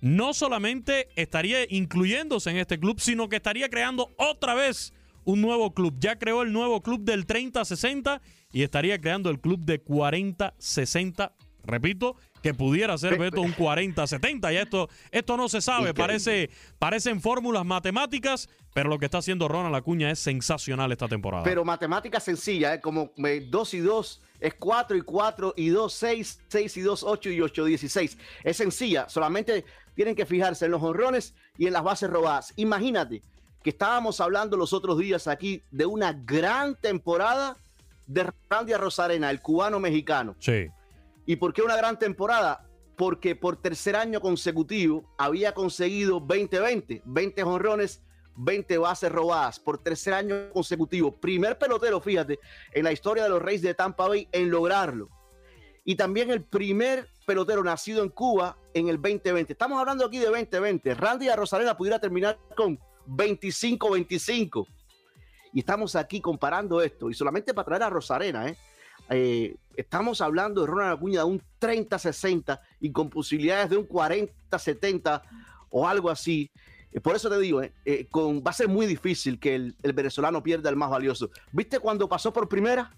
no 0.01 0.33
solamente 0.33 1.09
estaría 1.15 1.59
incluyéndose 1.69 2.49
en 2.49 2.57
este 2.57 2.79
club, 2.79 2.99
sino 2.99 3.29
que 3.29 3.37
estaría 3.37 3.69
creando 3.69 4.13
otra 4.17 4.53
vez 4.53 4.93
un 5.25 5.41
nuevo 5.41 5.73
club. 5.73 5.95
Ya 5.99 6.17
creó 6.17 6.41
el 6.41 6.53
nuevo 6.53 6.81
club 6.81 7.01
del 7.01 7.25
30-60 7.27 8.21
y 8.51 8.63
estaría 8.63 8.99
creando 8.99 9.29
el 9.29 9.39
club 9.39 9.59
de 9.61 9.83
40-60. 9.83 11.33
Repito, 11.63 12.15
que 12.41 12.53
pudiera 12.53 12.97
ser 12.97 13.17
Beto 13.17 13.41
un 13.41 13.53
40-70. 13.53 14.53
Ya 14.53 14.61
esto, 14.61 14.89
esto 15.11 15.37
no 15.37 15.49
se 15.49 15.61
sabe, 15.61 15.93
parece, 15.93 16.49
parecen 16.77 17.21
fórmulas 17.21 17.65
matemáticas, 17.65 18.49
pero 18.73 18.89
lo 18.89 18.99
que 18.99 19.05
está 19.05 19.19
haciendo 19.19 19.47
Ronald 19.47 19.75
Acuña 19.75 20.11
es 20.11 20.19
sensacional 20.19 20.91
esta 20.91 21.07
temporada. 21.07 21.43
Pero 21.43 21.65
matemática 21.65 22.19
sencilla, 22.19 22.75
¿eh? 22.75 22.81
como 22.81 23.11
2 23.17 23.73
y 23.73 23.79
2 23.79 24.21
es 24.39 24.53
4 24.53 24.97
y 24.97 25.01
4 25.01 25.53
y 25.57 25.69
2, 25.69 25.93
6, 25.93 26.41
6 26.47 26.77
y 26.77 26.81
2, 26.81 27.03
8 27.03 27.29
y 27.29 27.41
8, 27.41 27.65
16. 27.65 28.17
Es 28.43 28.57
sencilla, 28.57 29.09
solamente 29.09 29.65
tienen 29.95 30.15
que 30.15 30.25
fijarse 30.25 30.65
en 30.65 30.71
los 30.71 30.81
honrones 30.81 31.33
y 31.57 31.67
en 31.67 31.73
las 31.73 31.83
bases 31.83 32.09
robadas. 32.09 32.53
Imagínate 32.55 33.21
que 33.61 33.71
estábamos 33.71 34.21
hablando 34.21 34.55
los 34.55 34.71
otros 34.71 34.97
días 34.97 35.27
aquí 35.27 35.61
de 35.71 35.85
una 35.85 36.13
gran 36.13 36.75
temporada 36.75 37.57
de 38.07 38.31
Randy 38.49 38.73
Rosarena, 38.73 39.29
el 39.29 39.41
cubano 39.41 39.79
mexicano. 39.79 40.35
Sí. 40.39 40.67
¿Y 41.29 41.35
por 41.35 41.53
qué 41.53 41.61
una 41.61 41.77
gran 41.77 41.99
temporada? 41.99 42.67
Porque 42.97 43.35
por 43.35 43.61
tercer 43.61 43.95
año 43.95 44.19
consecutivo 44.19 45.13
había 45.15 45.53
conseguido 45.53 46.19
20-20, 46.19 47.03
20 47.05 47.43
jonrones, 47.43 48.01
20 48.35 48.79
bases 48.79 49.11
robadas 49.11 49.59
por 49.59 49.77
tercer 49.77 50.15
año 50.15 50.49
consecutivo. 50.51 51.15
Primer 51.19 51.59
pelotero, 51.59 52.01
fíjate, 52.01 52.39
en 52.73 52.83
la 52.83 52.91
historia 52.91 53.25
de 53.25 53.29
los 53.29 53.43
Reyes 53.43 53.61
de 53.61 53.75
Tampa 53.75 54.07
Bay 54.07 54.27
en 54.31 54.49
lograrlo. 54.49 55.07
Y 55.85 55.95
también 55.95 56.31
el 56.31 56.43
primer 56.43 57.07
pelotero 57.27 57.63
nacido 57.63 58.01
en 58.01 58.09
Cuba 58.09 58.57
en 58.73 58.89
el 58.89 58.95
2020. 58.99 59.53
Estamos 59.53 59.79
hablando 59.79 60.07
aquí 60.07 60.17
de 60.17 60.25
2020. 60.25 60.95
Randy 60.95 61.29
Rosarena 61.29 61.77
pudiera 61.77 61.99
terminar 61.99 62.39
con 62.57 62.79
25-25. 63.05 64.65
Y 65.53 65.59
estamos 65.59 65.95
aquí 65.95 66.21
comparando 66.21 66.81
esto. 66.81 67.07
Y 67.07 67.13
solamente 67.13 67.53
para 67.53 67.65
traer 67.65 67.83
a 67.83 67.89
Rosarena, 67.91 68.47
¿eh? 68.47 68.57
Eh, 69.11 69.55
estamos 69.79 70.19
hablando 70.21 70.61
de 70.61 70.67
Ronald 70.67 70.97
Acuña 70.97 71.19
de 71.19 71.25
un 71.25 71.41
30-60 71.59 72.59
y 72.81 72.91
con 72.91 73.09
posibilidades 73.09 73.69
de 73.69 73.77
un 73.77 73.87
40-70 73.87 75.21
o 75.69 75.87
algo 75.87 76.09
así. 76.09 76.51
Eh, 76.91 76.99
Por 76.99 77.15
eso 77.15 77.29
te 77.29 77.39
digo, 77.39 77.61
eh, 77.61 77.73
eh, 77.85 78.07
va 78.13 78.51
a 78.51 78.53
ser 78.53 78.67
muy 78.67 78.85
difícil 78.85 79.39
que 79.39 79.55
el, 79.55 79.75
el 79.81 79.93
venezolano 79.93 80.43
pierda 80.43 80.69
el 80.69 80.75
más 80.75 80.89
valioso. 80.89 81.29
¿Viste 81.51 81.79
cuando 81.79 82.09
pasó 82.09 82.33
por 82.33 82.49
primera? 82.49 82.91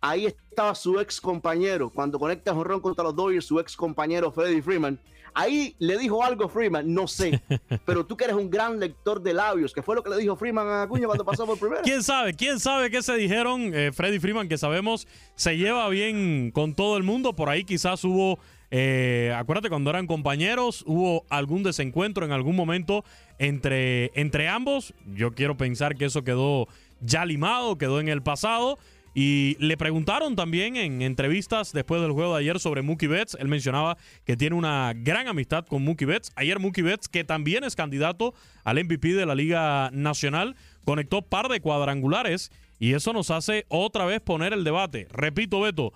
Ahí 0.00 0.26
estaba 0.26 0.74
su 0.74 1.00
ex 1.00 1.20
compañero. 1.20 1.90
Cuando 1.90 2.18
conecta 2.18 2.54
jonrón 2.54 2.80
contra 2.80 3.04
los 3.04 3.16
Dodgers, 3.16 3.44
su 3.44 3.58
ex 3.58 3.76
compañero 3.76 4.30
Freddie 4.30 4.62
Freeman. 4.62 4.98
Ahí 5.34 5.74
le 5.78 5.98
dijo 5.98 6.24
algo 6.24 6.48
Freeman, 6.48 6.92
no 6.92 7.06
sé. 7.06 7.40
pero 7.84 8.04
tú 8.04 8.16
que 8.16 8.24
eres 8.24 8.36
un 8.36 8.50
gran 8.50 8.78
lector 8.78 9.22
de 9.22 9.32
labios, 9.34 9.72
que 9.72 9.82
fue 9.82 9.94
lo 9.94 10.02
que 10.02 10.10
le 10.10 10.16
dijo 10.18 10.36
Freeman 10.36 10.66
a 10.66 10.82
Acuña 10.82 11.06
cuando 11.06 11.24
pasó 11.24 11.46
por 11.46 11.58
primera. 11.58 11.82
¿Quién 11.84 12.02
sabe? 12.02 12.34
¿Quién 12.34 12.60
sabe 12.60 12.90
qué 12.90 13.02
se 13.02 13.14
dijeron? 13.14 13.72
Eh, 13.74 13.92
Freddy 13.92 14.18
Freeman, 14.18 14.48
que 14.48 14.58
sabemos 14.58 15.06
se 15.34 15.56
lleva 15.56 15.88
bien 15.88 16.50
con 16.52 16.74
todo 16.74 16.96
el 16.96 17.02
mundo. 17.02 17.34
Por 17.34 17.48
ahí 17.48 17.64
quizás 17.64 18.02
hubo, 18.04 18.38
eh, 18.70 19.32
acuérdate, 19.36 19.68
cuando 19.68 19.90
eran 19.90 20.06
compañeros, 20.06 20.82
hubo 20.86 21.24
algún 21.28 21.62
desencuentro 21.62 22.24
en 22.24 22.32
algún 22.32 22.56
momento 22.56 23.04
entre, 23.38 24.10
entre 24.20 24.48
ambos. 24.48 24.94
Yo 25.14 25.34
quiero 25.34 25.56
pensar 25.56 25.96
que 25.96 26.06
eso 26.06 26.24
quedó 26.24 26.68
ya 27.00 27.24
limado, 27.24 27.78
quedó 27.78 28.00
en 28.00 28.08
el 28.08 28.22
pasado. 28.22 28.78
Y 29.14 29.56
le 29.58 29.76
preguntaron 29.76 30.36
también 30.36 30.76
en 30.76 31.02
entrevistas 31.02 31.72
después 31.72 32.00
del 32.00 32.12
juego 32.12 32.34
de 32.34 32.40
ayer 32.40 32.60
sobre 32.60 32.82
Mookie 32.82 33.06
Betts. 33.06 33.36
Él 33.40 33.48
mencionaba 33.48 33.96
que 34.24 34.36
tiene 34.36 34.54
una 34.54 34.92
gran 34.94 35.28
amistad 35.28 35.66
con 35.66 35.82
Mookie 35.84 36.04
Betts. 36.04 36.30
Ayer 36.36 36.58
Mookie 36.60 36.82
Betts, 36.82 37.08
que 37.08 37.24
también 37.24 37.64
es 37.64 37.74
candidato 37.74 38.34
al 38.64 38.82
MVP 38.84 39.14
de 39.14 39.26
la 39.26 39.34
Liga 39.34 39.90
Nacional, 39.92 40.56
conectó 40.84 41.22
par 41.22 41.48
de 41.48 41.60
cuadrangulares 41.60 42.50
y 42.78 42.94
eso 42.94 43.12
nos 43.12 43.30
hace 43.30 43.66
otra 43.68 44.04
vez 44.04 44.20
poner 44.20 44.52
el 44.52 44.64
debate. 44.64 45.08
Repito, 45.10 45.60
Beto, 45.60 45.92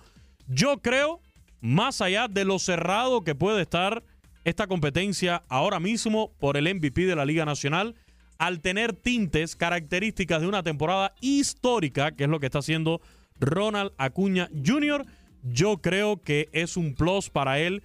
yo 0.47 0.79
creo, 0.79 1.21
más 1.61 2.01
allá 2.01 2.27
de 2.27 2.45
lo 2.45 2.59
cerrado 2.59 3.23
que 3.23 3.35
puede 3.35 3.61
estar 3.61 4.03
esta 4.43 4.67
competencia 4.67 5.43
ahora 5.47 5.79
mismo 5.79 6.33
por 6.39 6.57
el 6.57 6.73
MVP 6.73 7.05
de 7.05 7.15
la 7.15 7.25
Liga 7.25 7.45
Nacional, 7.45 7.95
al 8.43 8.59
tener 8.59 8.91
tintes, 8.91 9.55
características 9.55 10.41
de 10.41 10.47
una 10.47 10.63
temporada 10.63 11.15
histórica, 11.21 12.11
que 12.11 12.25
es 12.25 12.29
lo 12.29 12.41
que 12.41 12.47
está 12.47 12.59
haciendo 12.59 12.99
Ronald 13.39 13.93
Acuña 13.97 14.49
Jr., 14.65 15.05
yo 15.43 15.77
creo 15.77 16.21
que 16.21 16.49
es 16.51 16.75
un 16.75 16.93
plus 16.93 17.29
para 17.29 17.59
él. 17.59 17.83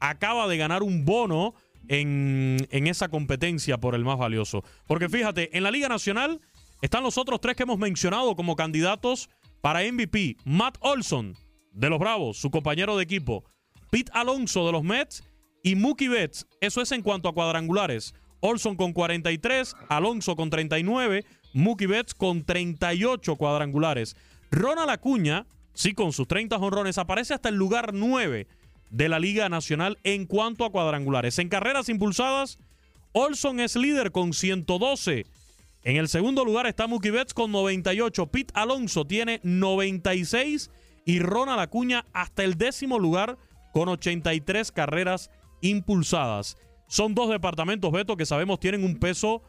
Acaba 0.00 0.48
de 0.48 0.56
ganar 0.56 0.82
un 0.82 1.04
bono 1.04 1.54
en, 1.86 2.56
en 2.72 2.88
esa 2.88 3.08
competencia 3.08 3.78
por 3.78 3.94
el 3.94 4.04
más 4.04 4.18
valioso. 4.18 4.64
Porque 4.88 5.08
fíjate, 5.08 5.56
en 5.56 5.62
la 5.62 5.70
Liga 5.70 5.88
Nacional 5.88 6.40
están 6.82 7.04
los 7.04 7.16
otros 7.16 7.40
tres 7.40 7.54
que 7.54 7.62
hemos 7.62 7.78
mencionado 7.78 8.34
como 8.34 8.56
candidatos 8.56 9.30
para 9.60 9.80
MVP. 9.80 10.38
Matt 10.44 10.76
Olson, 10.80 11.36
de 11.72 11.88
los 11.88 12.00
Bravos, 12.00 12.36
su 12.36 12.50
compañero 12.50 12.96
de 12.96 13.04
equipo. 13.04 13.44
Pete 13.92 14.10
Alonso, 14.12 14.66
de 14.66 14.72
los 14.72 14.82
Mets. 14.82 15.22
Y 15.62 15.76
Mookie 15.76 16.08
Betts. 16.08 16.48
Eso 16.60 16.80
es 16.82 16.90
en 16.90 17.02
cuanto 17.02 17.28
a 17.28 17.32
cuadrangulares. 17.32 18.12
Olson 18.40 18.76
con 18.76 18.92
43, 18.92 19.76
Alonso 19.88 20.36
con 20.36 20.50
39, 20.50 21.24
Mookie 21.52 21.86
Betts 21.86 22.14
con 22.14 22.44
38 22.44 23.36
cuadrangulares. 23.36 24.16
Ronald 24.50 24.90
Acuña, 24.90 25.46
sí, 25.74 25.92
con 25.92 26.12
sus 26.12 26.26
30 26.26 26.58
jonrones, 26.58 26.98
aparece 26.98 27.34
hasta 27.34 27.48
el 27.48 27.56
lugar 27.56 27.92
9 27.94 28.46
de 28.90 29.08
la 29.08 29.18
Liga 29.18 29.48
Nacional 29.48 29.98
en 30.04 30.26
cuanto 30.26 30.64
a 30.64 30.70
cuadrangulares. 30.70 31.38
En 31.38 31.48
carreras 31.48 31.88
impulsadas, 31.88 32.58
Olson 33.12 33.60
es 33.60 33.76
líder 33.76 34.12
con 34.12 34.32
112. 34.32 35.26
En 35.82 35.96
el 35.96 36.08
segundo 36.08 36.44
lugar 36.44 36.66
está 36.66 36.86
Mookie 36.86 37.10
Betts 37.10 37.34
con 37.34 37.52
98. 37.52 38.26
Pete 38.26 38.52
Alonso 38.54 39.06
tiene 39.06 39.40
96 39.42 40.70
y 41.04 41.18
Ronald 41.20 41.60
Acuña 41.60 42.04
hasta 42.12 42.44
el 42.44 42.56
décimo 42.56 42.98
lugar 42.98 43.38
con 43.72 43.88
83 43.88 44.72
carreras 44.72 45.30
impulsadas. 45.60 46.56
Son 46.90 47.14
dos 47.14 47.30
departamentos, 47.30 47.92
Beto, 47.92 48.16
que 48.16 48.26
sabemos 48.26 48.58
tienen 48.58 48.82
un 48.82 48.98
peso 48.98 49.42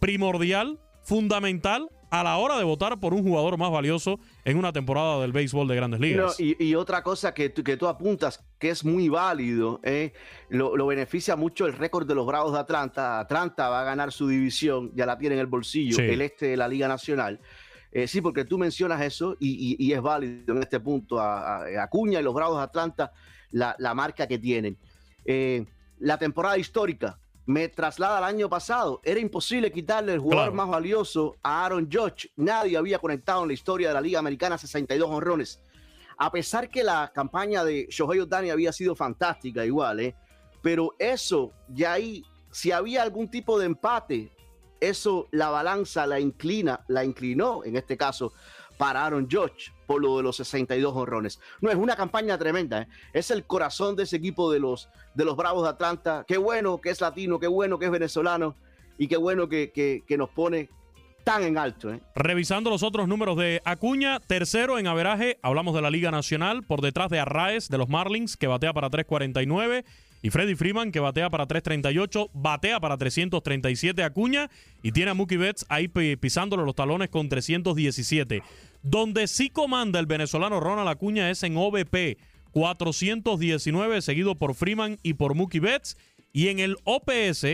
primordial, 0.00 0.80
fundamental, 1.04 1.88
a 2.10 2.24
la 2.24 2.36
hora 2.38 2.58
de 2.58 2.64
votar 2.64 2.98
por 2.98 3.14
un 3.14 3.22
jugador 3.22 3.56
más 3.56 3.70
valioso 3.70 4.18
en 4.44 4.58
una 4.58 4.72
temporada 4.72 5.20
del 5.20 5.30
béisbol 5.30 5.68
de 5.68 5.76
grandes 5.76 6.00
ligas. 6.00 6.36
No, 6.40 6.44
y, 6.44 6.56
y 6.64 6.74
otra 6.74 7.04
cosa 7.04 7.32
que, 7.32 7.48
tú- 7.50 7.62
que 7.62 7.76
tú 7.76 7.86
apuntas, 7.86 8.44
que 8.58 8.70
es 8.70 8.84
muy 8.84 9.08
válido, 9.08 9.78
eh, 9.84 10.12
lo, 10.48 10.76
lo 10.76 10.86
beneficia 10.88 11.36
mucho 11.36 11.66
el 11.66 11.74
récord 11.74 12.08
de 12.08 12.16
los 12.16 12.26
Bravos 12.26 12.52
de 12.54 12.58
Atlanta. 12.58 13.20
Atlanta 13.20 13.68
va 13.68 13.82
a 13.82 13.84
ganar 13.84 14.10
su 14.10 14.26
división, 14.26 14.90
ya 14.96 15.06
la 15.06 15.16
tiene 15.16 15.36
en 15.36 15.42
el 15.42 15.46
bolsillo, 15.46 15.94
Sí. 15.94 16.02
el 16.02 16.20
este 16.22 16.46
de 16.48 16.56
la 16.56 16.66
Liga 16.66 16.88
Nacional. 16.88 17.38
Eh, 17.92 18.08
sí, 18.08 18.20
porque 18.20 18.44
tú 18.44 18.58
mencionas 18.58 19.00
eso 19.02 19.36
y, 19.38 19.76
y- 19.78 19.86
y 19.86 19.92
es 19.92 20.02
válido 20.02 20.52
en 20.56 20.62
este 20.62 20.80
punto. 20.80 21.20
A, 21.20 21.58
a- 21.58 21.64
a 21.80 21.82
Acuña 21.84 22.18
y 22.18 22.22
los 22.24 22.34
Bravos 22.34 22.56
de 22.58 22.64
Atlanta, 22.64 23.12
la, 23.52 23.76
la 23.78 23.94
marca 23.94 24.26
que 24.26 24.40
tienen. 24.40 24.76
Eh, 25.24 25.64
la 26.00 26.18
temporada 26.18 26.58
histórica 26.58 27.18
me 27.46 27.68
traslada 27.68 28.18
al 28.18 28.24
año 28.24 28.48
pasado. 28.48 29.00
Era 29.04 29.20
imposible 29.20 29.72
quitarle 29.72 30.12
el 30.14 30.18
jugador 30.20 30.52
Claro. 30.52 30.56
más 30.56 30.68
valioso 30.68 31.36
a 31.42 31.64
Aaron 31.64 31.88
Judge. 31.90 32.30
Nadie 32.36 32.76
había 32.76 32.98
conectado 32.98 33.42
en 33.42 33.48
la 33.48 33.54
historia 33.54 33.88
de 33.88 33.94
la 33.94 34.00
Liga 34.00 34.18
Americana 34.18 34.56
62 34.58 35.08
honrones. 35.10 35.60
A 36.18 36.30
pesar 36.30 36.68
que 36.68 36.84
la 36.84 37.10
campaña 37.14 37.64
de 37.64 37.86
Shohei 37.90 38.20
Ohtani 38.20 38.50
había 38.50 38.72
sido 38.72 38.94
fantástica 38.94 39.64
igual, 39.64 40.00
¿eh? 40.00 40.14
pero 40.62 40.94
eso 40.98 41.52
ya 41.68 41.94
ahí, 41.94 42.22
si 42.52 42.70
había 42.72 43.02
algún 43.02 43.30
tipo 43.30 43.58
de 43.58 43.66
empate, 43.66 44.30
eso 44.80 45.28
la 45.30 45.48
balanza 45.50 46.06
la 46.06 46.20
inclina, 46.20 46.84
la 46.88 47.04
inclinó 47.04 47.64
en 47.64 47.76
este 47.76 47.96
caso 47.96 48.32
para 48.76 49.04
Aaron 49.04 49.26
Judge 49.30 49.72
por 49.90 50.00
lo 50.00 50.18
de 50.18 50.22
los 50.22 50.36
62 50.36 50.94
honrones. 50.94 51.40
No 51.60 51.68
es 51.68 51.74
una 51.74 51.96
campaña 51.96 52.38
tremenda, 52.38 52.82
¿eh? 52.82 52.86
es 53.12 53.32
el 53.32 53.42
corazón 53.42 53.96
de 53.96 54.04
ese 54.04 54.18
equipo 54.18 54.52
de 54.52 54.60
los, 54.60 54.88
de 55.16 55.24
los 55.24 55.34
Bravos 55.36 55.64
de 55.64 55.70
Atlanta. 55.70 56.24
Qué 56.28 56.38
bueno 56.38 56.80
que 56.80 56.90
es 56.90 57.00
latino, 57.00 57.40
qué 57.40 57.48
bueno 57.48 57.76
que 57.76 57.86
es 57.86 57.90
venezolano 57.90 58.54
y 58.98 59.08
qué 59.08 59.16
bueno 59.16 59.48
que, 59.48 59.72
que- 59.72 60.16
nos 60.16 60.28
pone 60.30 60.68
tan 61.24 61.42
en 61.42 61.58
alto. 61.58 61.92
¿eh? 61.92 62.00
Revisando 62.14 62.70
los 62.70 62.84
otros 62.84 63.08
números 63.08 63.36
de 63.36 63.62
Acuña, 63.64 64.20
tercero 64.20 64.78
en 64.78 64.86
averaje, 64.86 65.38
hablamos 65.42 65.74
de 65.74 65.82
la 65.82 65.90
Liga 65.90 66.12
Nacional, 66.12 66.62
por 66.62 66.82
detrás 66.82 67.10
de 67.10 67.18
Arraez 67.18 67.66
de 67.68 67.76
los 67.78 67.88
Marlins, 67.88 68.36
que 68.36 68.46
batea 68.46 68.72
para 68.72 68.90
3.49, 68.90 69.84
y 70.22 70.30
Freddy 70.30 70.54
Freeman, 70.54 70.92
que 70.92 71.00
batea 71.00 71.30
para 71.30 71.48
3.38, 71.48 72.28
batea 72.32 72.78
para 72.78 72.96
337 72.96 74.04
Acuña, 74.04 74.50
y 74.82 74.92
tiene 74.92 75.10
a 75.10 75.14
Mookie 75.14 75.36
Betts 75.38 75.66
ahí 75.68 75.88
pi- 75.88 76.14
pisándole 76.16 76.62
los 76.64 76.74
talones 76.76 77.08
con 77.08 77.28
317. 77.28 78.42
Donde 78.82 79.26
sí 79.26 79.50
comanda 79.50 80.00
el 80.00 80.06
venezolano 80.06 80.60
Ronald 80.60 80.88
Acuña 80.88 81.30
es 81.30 81.42
en 81.42 81.56
OBP, 81.56 82.18
419, 82.52 84.02
seguido 84.02 84.34
por 84.36 84.54
Freeman 84.54 84.98
y 85.02 85.14
por 85.14 85.34
Mookie 85.34 85.60
Betts, 85.60 85.96
y 86.32 86.48
en 86.48 86.60
el 86.60 86.76
OPS, 86.84 87.44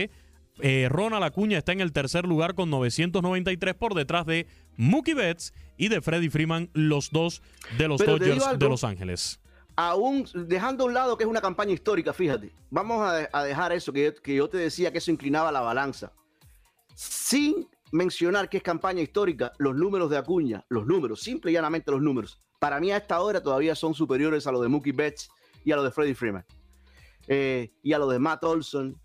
eh, 0.59 0.87
Ronald 0.89 1.23
Acuña 1.23 1.57
está 1.57 1.71
en 1.71 1.81
el 1.81 1.91
tercer 1.91 2.25
lugar 2.25 2.55
con 2.55 2.69
993 2.69 3.75
por 3.75 3.93
detrás 3.93 4.25
de 4.25 4.47
Mookie 4.77 5.13
Betts 5.13 5.53
y 5.77 5.89
de 5.89 6.01
Freddie 6.01 6.29
Freeman, 6.29 6.69
los 6.73 7.11
dos 7.11 7.41
de 7.77 7.87
los 7.87 7.99
Pero 8.01 8.17
Dodgers 8.17 8.43
algo. 8.43 8.57
de 8.57 8.69
Los 8.69 8.83
Ángeles. 8.83 9.39
aún 9.75 10.27
dejando 10.33 10.85
a 10.85 10.87
un 10.87 10.93
lado 10.93 11.17
que 11.17 11.23
es 11.23 11.29
una 11.29 11.41
campaña 11.41 11.73
histórica, 11.73 12.13
fíjate, 12.13 12.51
vamos 12.71 13.01
a, 13.01 13.29
a 13.31 13.43
dejar 13.43 13.71
eso 13.73 13.91
que 13.93 14.05
yo, 14.05 14.15
que 14.15 14.35
yo 14.35 14.49
te 14.49 14.57
decía 14.57 14.91
que 14.91 14.97
eso 14.99 15.11
inclinaba 15.11 15.51
la 15.51 15.61
balanza. 15.61 16.11
Sin 16.95 17.67
mencionar 17.91 18.49
que 18.49 18.57
es 18.57 18.63
campaña 18.63 19.01
histórica, 19.01 19.51
los 19.57 19.75
números 19.75 20.09
de 20.09 20.17
Acuña, 20.17 20.65
los 20.69 20.85
números, 20.85 21.21
simple 21.21 21.51
y 21.51 21.53
llanamente 21.53 21.91
los 21.91 22.01
números, 22.01 22.37
para 22.59 22.79
mí 22.79 22.91
a 22.91 22.97
esta 22.97 23.19
hora 23.21 23.41
todavía 23.41 23.75
son 23.75 23.93
superiores 23.93 24.45
a 24.47 24.51
los 24.51 24.61
de 24.61 24.67
Mookie 24.67 24.91
Betts 24.91 25.29
y 25.63 25.71
a 25.71 25.75
los 25.75 25.85
de 25.85 25.91
Freddie 25.91 26.15
Freeman. 26.15 26.45
Eh, 27.27 27.71
y 27.83 27.93
a 27.93 27.99
los 27.99 28.09
de 28.11 28.19
Matt 28.19 28.43
Olson 28.45 28.95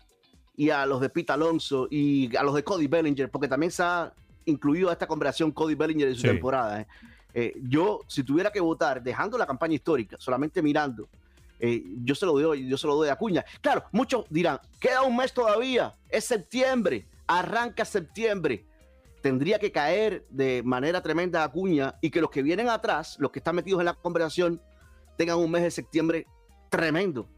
y 0.55 0.69
a 0.69 0.85
los 0.85 1.01
de 1.01 1.09
Pete 1.09 1.33
Alonso 1.33 1.87
y 1.91 2.35
a 2.35 2.43
los 2.43 2.55
de 2.55 2.63
Cody 2.63 2.87
Bellinger, 2.87 3.29
porque 3.29 3.47
también 3.47 3.71
se 3.71 3.83
ha 3.83 4.13
incluido 4.45 4.89
a 4.89 4.93
esta 4.93 5.07
conversación 5.07 5.51
Cody 5.51 5.75
Bellinger 5.75 6.07
en 6.07 6.15
su 6.15 6.21
Sí. 6.21 6.27
temporada. 6.27 6.81
¿eh? 6.81 6.87
Eh, 7.33 7.53
yo, 7.63 8.01
si 8.07 8.23
tuviera 8.23 8.51
que 8.51 8.59
votar, 8.61 9.01
dejando 9.03 9.37
la 9.37 9.45
campaña 9.45 9.73
histórica, 9.75 10.15
solamente 10.19 10.61
mirando, 10.61 11.07
yo 12.03 12.13
se 12.13 12.25
lo 12.25 12.37
doy, 12.37 12.67
yo 12.67 12.77
se 12.77 12.85
lo 12.87 12.95
doy 12.95 13.07
a 13.07 13.13
Acuña. 13.13 13.45
Claro, 13.61 13.85
muchos 13.93 14.25
dirán, 14.29 14.59
queda 14.81 15.01
un 15.03 15.15
mes 15.15 15.33
todavía, 15.33 15.93
es 16.09 16.25
septiembre, 16.25 17.05
arranca 17.25 17.85
septiembre. 17.85 18.65
Tendría 19.23 19.57
que 19.57 19.71
caer 19.71 20.25
de 20.29 20.61
manera 20.63 21.01
tremenda 21.01 21.41
a 21.41 21.45
Acuña 21.45 21.95
y 22.01 22.09
que 22.09 22.19
los 22.19 22.29
que 22.29 22.43
vienen 22.43 22.67
atrás, 22.67 23.15
los 23.19 23.31
que 23.31 23.39
están 23.39 23.55
metidos 23.55 23.79
en 23.79 23.85
la 23.85 23.93
conversación, 23.93 24.61
tengan 25.17 25.37
un 25.37 25.49
mes 25.49 25.63
de 25.63 25.71
septiembre 25.71 26.27
tremendo. 26.69 27.29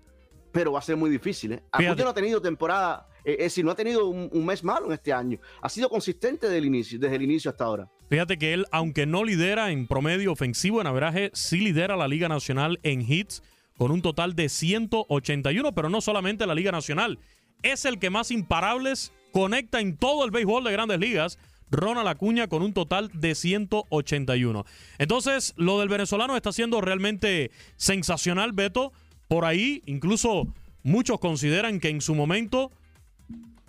Pero 0.52 0.72
va 0.72 0.80
a 0.80 0.82
ser 0.82 0.98
muy 0.98 1.12
difícil. 1.12 1.52
¿eh? 1.52 1.64
Acuña 1.72 1.90
Fíjate. 1.90 2.04
no 2.04 2.10
ha 2.10 2.14
tenido 2.16 2.42
temporada, 2.42 3.08
eh, 3.24 3.34
es 3.34 3.46
decir, 3.46 3.64
no 3.64 3.70
ha 3.70 3.76
tenido 3.76 4.08
un, 4.08 4.32
un 4.34 4.46
mes 4.48 4.64
malo 4.64 4.88
en 4.88 4.94
este 4.94 5.14
año. 5.14 5.38
Ha 5.62 5.70
sido 5.70 5.88
consistente 5.88 6.48
desde 6.48 6.58
el 6.58 6.66
inicio, 6.66 6.98
desde 6.98 7.18
el 7.18 7.22
inicio 7.22 7.52
hasta 7.52 7.66
ahora. 7.66 7.88
Fíjate 8.10 8.40
que 8.40 8.54
él, 8.56 8.66
aunque 8.72 9.06
no 9.06 9.24
lidera 9.24 9.70
en 9.70 9.86
promedio 9.86 10.32
ofensivo 10.32 10.82
en 10.82 10.88
averaje, 10.88 11.30
sí 11.36 11.60
lidera 11.60 11.96
la 11.96 12.08
Liga 12.08 12.28
Nacional 12.28 12.80
en 12.82 13.02
hits 13.02 13.44
con 13.78 13.92
un 13.92 14.02
total 14.02 14.36
de 14.36 14.50
181, 14.50 15.76
pero 15.76 15.90
no 15.90 16.02
solamente 16.02 16.48
la 16.48 16.56
Liga 16.56 16.72
Nacional. 16.72 17.20
Es 17.62 17.86
el 17.86 18.00
que 18.00 18.10
más 18.10 18.32
imparables 18.32 19.12
conecta 19.32 19.82
en 19.82 19.98
todo 19.98 20.26
el 20.26 20.32
béisbol 20.32 20.64
de 20.64 20.72
grandes 20.72 21.00
ligas. 21.00 21.38
Ronald 21.76 22.08
Acuña 22.08 22.48
con 22.48 22.62
un 22.62 22.74
total 22.74 23.12
de 23.14 23.36
181. 23.36 24.66
Entonces, 24.98 25.54
lo 25.58 25.80
del 25.80 25.90
venezolano 25.90 26.36
está 26.36 26.52
siendo 26.52 26.82
realmente 26.82 27.52
sensacional, 27.76 28.52
Beto. 28.54 28.92
Por 29.28 29.46
ahí, 29.46 29.82
incluso 29.86 30.48
muchos 30.84 31.20
consideran 31.20 31.80
que 31.80 31.90
en 31.90 32.02
su 32.02 32.16
momento 32.16 32.72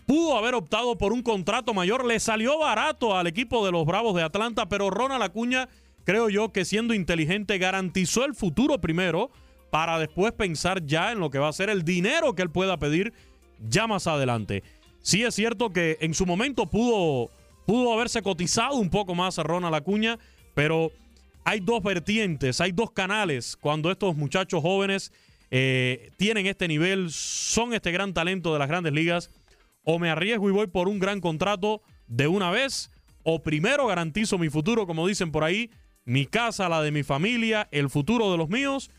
Pudo 0.07 0.39
haber 0.39 0.55
optado 0.55 0.97
por 0.97 1.13
un 1.13 1.23
contrato 1.23 1.75
mayor, 1.75 2.05
le 2.05 2.21
salió 2.21 2.61
barato 2.61 3.17
al 3.17 3.27
equipo 3.27 3.67
de 3.67 3.73
los 3.73 3.85
Bravos 3.85 4.15
de 4.15 4.23
Atlanta, 4.23 4.69
pero 4.69 4.89
Ronald 4.89 5.25
Acuña, 5.25 5.69
creo 6.05 6.29
yo 6.29 6.53
que 6.53 6.65
siendo 6.65 6.95
inteligente, 6.95 7.59
garantizó 7.59 8.25
el 8.25 8.37
futuro 8.37 8.81
primero 8.81 9.33
para 9.71 9.99
después 9.99 10.31
pensar 10.31 10.87
ya 10.87 11.11
en 11.11 11.19
lo 11.19 11.31
que 11.31 11.41
va 11.41 11.49
a 11.49 11.53
ser 11.53 11.71
el 11.71 11.83
dinero 11.83 12.37
que 12.37 12.43
él 12.43 12.51
pueda 12.51 12.79
pedir 12.79 13.15
ya 13.69 13.89
más 13.89 14.07
adelante. 14.07 14.63
Sí 15.01 15.25
es 15.25 15.35
cierto 15.35 15.73
que 15.73 15.99
en 16.01 16.15
su 16.15 16.25
momento 16.25 16.67
pudo, 16.67 17.31
pudo 17.67 17.93
haberse 17.93 18.23
cotizado 18.23 18.77
un 18.77 18.89
poco 18.89 19.15
más 19.15 19.39
a 19.39 19.43
Ronald 19.43 19.75
Acuña, 19.75 20.19
pero 20.55 20.93
hay 21.45 21.61
dos 21.61 21.83
vertientes, 21.83 22.61
hay 22.61 22.73
dos 22.73 22.93
canales 22.93 23.57
cuando 23.57 23.91
estos 23.91 24.17
muchachos 24.17 24.63
jóvenes 24.63 25.13
eh, 25.51 26.11
tienen 26.17 26.47
este 26.47 26.69
nivel, 26.69 27.11
son 27.11 27.75
este 27.75 27.93
gran 27.93 28.15
talento 28.15 28.53
de 28.53 28.59
las 28.59 28.69
grandes 28.69 28.93
ligas. 28.93 29.31
O 29.85 29.99
me 30.01 30.11
arriesgo 30.11 30.49
y 30.49 30.53
voy 30.53 30.67
por 30.67 30.89
un 30.89 30.99
gran 30.99 31.21
contrato 31.21 31.83
de 32.09 32.27
una 32.27 32.51
vez, 32.51 32.91
o 33.23 33.43
primero 33.43 33.87
garantizo 33.87 34.39
mi 34.39 34.49
futuro, 34.49 34.87
como 34.87 35.07
dicen 35.07 35.31
por 35.31 35.45
ahí, 35.45 35.71
mi 36.05 36.27
casa, 36.27 36.69
la 36.69 36.83
de 36.83 36.91
mi 36.91 37.03
familia, 37.05 37.69
el 37.71 37.91
futuro 37.91 38.33
de 38.33 38.39
los 38.39 38.49
míos, 38.49 38.91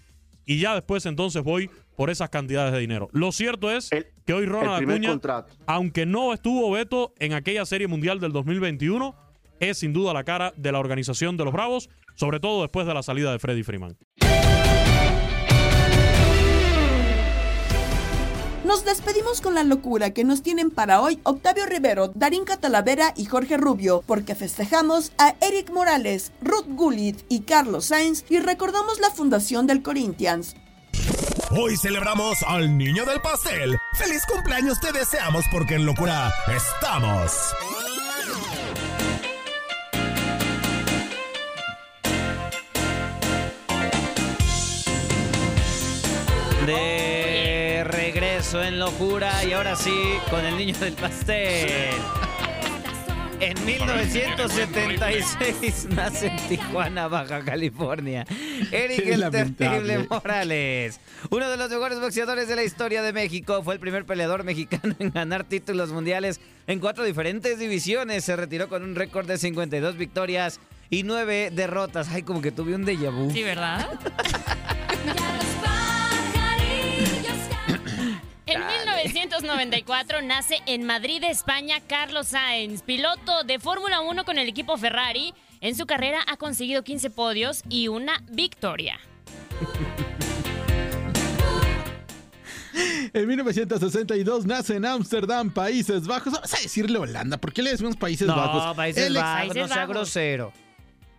y 0.45 0.59
ya 0.59 0.75
después 0.75 1.05
entonces 1.05 1.43
voy 1.43 1.69
por 1.97 2.09
esas 2.09 2.29
cantidades 2.29 2.73
de 2.73 2.79
dinero. 2.79 3.09
Lo 3.11 3.33
cierto 3.33 3.69
es 3.69 3.89
que 4.27 4.33
hoy 4.33 4.45
Ronald 4.45 4.83
Acuña, 4.83 5.09
contrato. 5.11 5.53
aunque 5.65 6.05
no 6.05 6.33
estuvo 6.33 6.69
Beto 6.69 7.13
en 7.17 7.33
aquella 7.33 7.65
Serie 7.65 7.87
Mundial 7.87 8.19
del 8.19 8.33
2021, 8.33 9.15
es 9.61 9.77
sin 9.77 9.93
duda 9.93 10.13
la 10.13 10.25
cara 10.25 10.53
de 10.57 10.71
la 10.73 10.79
organización 10.79 11.37
de 11.37 11.45
los 11.45 11.53
Bravos, 11.53 11.89
sobre 12.15 12.41
todo 12.41 12.61
después 12.61 12.85
de 12.85 12.93
la 12.93 13.03
salida 13.03 13.31
de 13.31 13.39
Freddy 13.39 13.63
Freeman. 13.63 13.97
Nos 18.65 18.83
despedimos 18.83 19.39
con 19.39 19.55
la 19.55 19.63
locura 19.63 20.09
que 20.11 20.25
nos 20.25 20.43
tienen 20.43 20.71
para 20.71 20.99
hoy 20.99 21.19
Octavio 21.23 21.65
Rivero, 21.65 22.09
Darín 22.09 22.43
Catalavera 22.43 23.13
y 23.15 23.23
Jorge 23.23 23.55
Rubio, 23.55 24.03
porque 24.05 24.35
festejamos 24.35 25.13
a 25.17 25.35
Eric 25.39 25.71
Morales, 25.71 26.33
Ruth 26.41 26.67
Gullit 26.67 27.21
y 27.29 27.43
Carlos 27.43 27.85
Sainz 27.85 28.25
y 28.29 28.39
recordamos 28.39 28.99
la 28.99 29.09
fundación 29.09 29.67
del 29.67 29.81
Corinthians. 29.81 30.53
Hoy 31.49 31.77
celebramos 31.77 32.43
al 32.43 32.77
niño 32.77 33.05
del 33.05 33.21
pastel. 33.21 33.77
¡Feliz 33.93 34.25
cumpleaños 34.25 34.81
te 34.81 34.91
deseamos 34.91 35.45
porque 35.49 35.75
en 35.75 35.85
locura 35.85 36.29
estamos! 36.53 37.53
De 46.65 47.85
regreso 47.85 48.61
en 48.61 48.77
locura 48.77 49.45
y 49.45 49.53
ahora 49.53 49.77
sí 49.77 50.17
con 50.29 50.45
el 50.45 50.57
niño 50.57 50.77
del 50.79 50.95
pastel. 50.95 51.95
En 53.39 53.65
1976 53.65 55.87
nace 55.91 56.27
en 56.27 56.35
Tijuana, 56.49 57.07
Baja 57.07 57.45
California. 57.45 58.25
Eric 58.71 59.05
el. 59.05 59.55
Terrible 59.55 60.07
Morales. 60.09 60.99
Uno 61.29 61.49
de 61.49 61.57
los 61.57 61.69
mejores 61.69 61.99
boxeadores 61.99 62.47
de 62.47 62.55
la 62.55 62.63
historia 62.63 63.01
de 63.01 63.13
México. 63.13 63.61
Fue 63.63 63.73
el 63.73 63.79
primer 63.79 64.05
peleador 64.05 64.43
mexicano 64.43 64.95
en 64.99 65.11
ganar 65.11 65.43
títulos 65.43 65.91
mundiales 65.91 66.39
en 66.67 66.79
cuatro 66.79 67.03
diferentes 67.03 67.59
divisiones. 67.59 68.23
Se 68.23 68.35
retiró 68.35 68.69
con 68.69 68.83
un 68.83 68.95
récord 68.95 69.27
de 69.27 69.37
52 69.37 69.97
victorias 69.97 70.59
y 70.89 71.03
9 71.03 71.51
derrotas. 71.51 72.09
Ay, 72.09 72.23
como 72.23 72.41
que 72.41 72.51
tuve 72.51 72.75
un 72.75 72.85
déjà 72.85 73.11
vu. 73.11 73.31
Sí, 73.31 73.43
¿verdad? 73.43 73.87
En 78.49 78.65
1994 78.65 80.21
nace 80.21 80.59
en 80.67 80.85
Madrid, 80.85 81.21
España, 81.25 81.81
Carlos 81.85 82.27
Sainz, 82.27 82.81
piloto 82.81 83.43
de 83.43 83.59
Fórmula 83.59 83.99
1 83.99 84.23
con 84.23 84.37
el 84.37 84.47
equipo 84.47 84.77
Ferrari. 84.77 85.33
En 85.59 85.75
su 85.75 85.85
carrera 85.85 86.19
ha 86.27 86.37
conseguido 86.37 86.81
15 86.81 87.09
podios 87.09 87.63
y 87.67 87.89
una 87.89 88.23
victoria. 88.29 88.99
En 93.13 93.27
1962 93.27 94.45
nace 94.45 94.75
en 94.75 94.85
Ámsterdam, 94.85 95.51
Países 95.51 96.05
Bajos. 96.07 96.33
Vamos 96.33 96.53
a 96.53 96.57
decirle 96.61 96.97
Holanda. 96.99 97.37
¿Por 97.37 97.53
qué 97.53 97.61
le 97.61 97.71
decimos 97.71 97.95
Países 97.97 98.27
No, 98.27 98.35
Bajos? 98.35 98.75
Países 98.75 99.03
El 99.07 99.15
ex- 99.15 99.23
Bajos, 99.23 99.55
no 99.55 99.67
sea 99.67 99.85
grosero. 99.85 100.53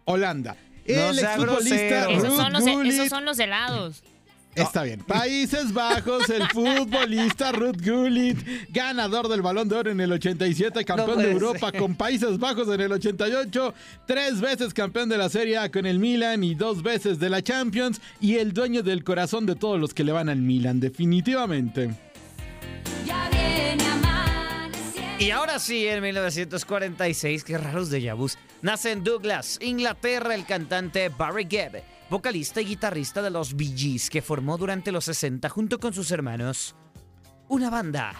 Holanda. 0.05 0.57
No 0.87 1.11
El 1.11 1.17
sea 1.17 1.35
exfutbolista 1.35 1.77
grosero. 1.77 2.11
Esos 2.11 2.29
Ruud 2.29 2.37
son, 2.37 2.53
los, 2.53 2.63
Gullit- 2.65 2.93
esos 2.93 3.09
son 3.09 3.25
los 3.25 3.39
helados. 3.39 4.03
Está 4.63 4.83
bien. 4.83 5.01
Países 5.01 5.73
Bajos, 5.73 6.29
el 6.31 6.47
futbolista 6.49 7.53
Ruth 7.53 7.81
Gullit, 7.85 8.39
ganador 8.71 9.29
del 9.29 9.43
Balón 9.43 9.69
de 9.69 9.77
Oro 9.77 9.91
en 9.91 10.01
el 10.01 10.13
87, 10.13 10.85
campeón 10.85 11.19
de 11.19 11.33
Europa 11.33 11.71
ser. 11.71 11.81
con 11.81 11.95
Países 11.95 12.39
Bajos 12.39 12.69
en 12.69 12.81
el 12.81 12.93
88, 12.93 13.75
tres 14.07 14.41
veces 14.41 14.75
campeón 14.75 15.09
de 15.09 15.19
la 15.19 15.29
Serie 15.29 15.59
A 15.59 15.71
con 15.71 15.87
el 15.87 15.99
Milan 15.99 16.45
y 16.45 16.55
dos 16.55 16.83
veces 16.83 17.19
de 17.19 17.31
la 17.31 17.43
Champions 17.43 18.01
y 18.21 18.37
el 18.37 18.53
dueño 18.53 18.83
del 18.83 19.05
corazón 19.05 19.47
de 19.47 19.57
todos 19.57 19.81
los 19.81 19.95
que 19.95 20.05
le 20.05 20.13
van 20.13 20.29
al 20.29 20.39
Milan, 20.39 20.81
definitivamente. 20.81 21.91
Y 25.19 25.33
ahora 25.33 25.59
sí, 25.59 25.87
en 25.89 26.01
1946, 26.01 27.43
qué 27.43 27.59
raros 27.59 27.91
de 27.91 28.13
vus. 28.13 28.39
Nace 28.63 28.93
en 28.93 29.03
Douglas, 29.03 29.59
Inglaterra, 29.61 30.35
el 30.35 30.47
cantante 30.47 31.09
Barry 31.09 31.45
Gibb, 31.51 31.83
vocalista 32.11 32.61
y 32.61 32.67
guitarrista 32.67 33.23
de 33.23 33.31
los 33.31 33.55
Bee 33.55 33.75
Gees, 33.77 34.11
que 34.11 34.23
formó 34.23 34.57
durante 34.59 34.93
los 34.93 35.05
60 35.05 35.49
junto 35.49 35.79
con 35.79 35.93
sus 35.93 36.11
hermanos 36.11 36.75
una 37.49 37.71
banda, 37.71 38.13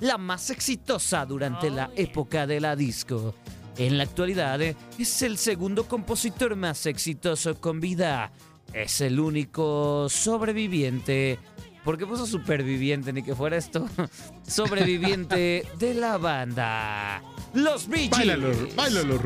la 0.00 0.18
más 0.18 0.50
exitosa 0.50 1.26
durante 1.26 1.70
la 1.70 1.90
época 1.96 2.46
de 2.46 2.60
la 2.60 2.76
disco. 2.76 3.34
En 3.76 3.96
la 3.96 4.04
actualidad, 4.04 4.60
es 4.60 5.22
el 5.22 5.38
segundo 5.38 5.86
compositor 5.86 6.56
más 6.56 6.86
exitoso 6.86 7.60
con 7.60 7.80
vida. 7.80 8.32
Es 8.72 9.00
el 9.00 9.20
único 9.20 10.08
sobreviviente. 10.08 11.38
¿Por 11.84 11.96
qué 11.96 12.06
puso 12.06 12.26
superviviente? 12.26 13.12
Ni 13.12 13.22
que 13.22 13.34
fuera 13.34 13.56
esto. 13.56 13.88
Sobreviviente 14.46 15.64
de 15.78 15.94
la 15.94 16.18
banda. 16.18 17.22
Los 17.54 17.88
Bee 17.88 18.10
Gees. 18.10 18.10
Báilalo, 18.10 18.52
báilalo. 18.76 19.20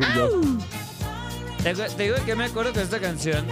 Te, 1.63 1.75
te 1.75 2.03
digo 2.03 2.17
que 2.25 2.37
me 2.37 2.45
acuerdo 2.45 2.73
de 2.73 2.83
esta 2.83 3.01
canción. 3.01 3.47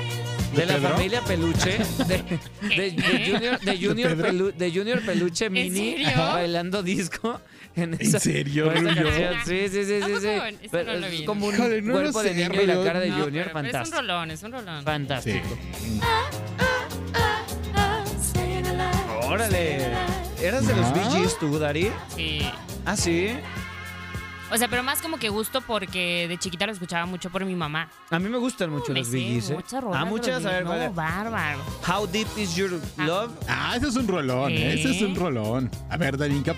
De 0.54 0.66
la 0.66 0.74
Pedro? 0.74 0.88
familia 0.90 1.20
Peluche, 1.22 1.78
de, 2.06 2.40
de- 2.76 2.90
de 2.90 3.30
Junior, 3.30 3.60
de, 3.60 3.76
Junior? 3.86 4.16
Pelu- 4.16 4.52
de 4.52 4.70
Junior 4.72 5.00
Peluche 5.04 5.48
Mini 5.48 5.92
serio? 6.04 6.16
bailando 6.16 6.82
disco. 6.82 7.40
En, 7.76 7.94
¿En 7.94 8.00
esa- 8.00 8.18
serio, 8.18 8.64
con 8.66 8.76
esa 8.78 8.94
canción. 9.02 9.34
Sí, 9.46 9.68
sí, 9.68 9.84
sí, 9.84 9.94
¿A 10.02 10.06
sí. 10.06 10.12
sí. 10.20 10.26
Eso 10.28 10.68
Pero 10.72 10.92
no 10.92 10.98
lo 10.98 11.06
es 11.06 11.22
como 11.22 11.46
un 11.46 11.56
no 11.86 11.92
cuerpo 11.92 12.22
de 12.24 12.34
niño 12.34 12.62
y 12.62 12.66
la 12.66 12.82
cara 12.82 12.98
de 13.00 13.08
No, 13.10 13.24
Junior, 13.24 13.44
pero- 13.44 13.54
pero 13.54 13.68
Es 13.68 13.74
un 13.74 13.92
fantástico. 13.92 13.96
rolón, 14.00 14.30
es 14.32 14.42
un 14.42 14.52
rolón. 14.52 14.84
Fantástico. 14.84 15.58
Órale. 19.28 19.78
¿Eras 20.42 20.66
de 20.66 20.74
los. 20.74 20.92
Bee 20.94 21.04
Gees 21.12 21.38
tú, 21.38 21.58
Dari? 21.58 21.90
Sí. 22.16 22.40
Ah, 22.84 22.96
sí. 22.96 23.28
O 24.52 24.56
sea, 24.58 24.68
pero 24.68 24.82
más 24.82 25.00
como 25.00 25.16
que 25.18 25.28
gusto 25.28 25.60
porque 25.60 26.26
de 26.28 26.36
chiquita 26.38 26.66
lo 26.66 26.72
escuchaba 26.72 27.06
mucho 27.06 27.30
por 27.30 27.44
mi 27.44 27.54
mamá. 27.54 27.88
A 28.10 28.18
mí 28.18 28.28
me 28.28 28.38
gustan 28.38 28.70
mucho 28.70 28.92
Me 28.92 29.00
los 29.00 29.08
sé 29.08 29.16
Bee 29.16 29.24
Gees, 29.34 29.50
¿eh? 29.50 29.54
muchas 29.54 29.82
rolas 29.84 30.00
Ah, 30.00 30.04
muchas. 30.04 30.44
A 30.44 30.50
ver. 30.50 30.64
No, 30.64 30.92
bárbaro. 30.92 31.58
How 31.86 32.06
deep 32.06 32.26
is 32.36 32.56
your 32.56 32.70
love? 32.98 33.30
Ah, 33.48 33.74
ese 33.76 33.88
es 33.88 33.96
un 33.96 34.08
rolón, 34.08 34.48
¿Qué? 34.48 34.74
ese 34.74 34.90
es 34.90 35.02
un 35.02 35.14
rolón. 35.14 35.70
A 35.88 35.96
ver, 35.96 36.16
Darinka, 36.18 36.54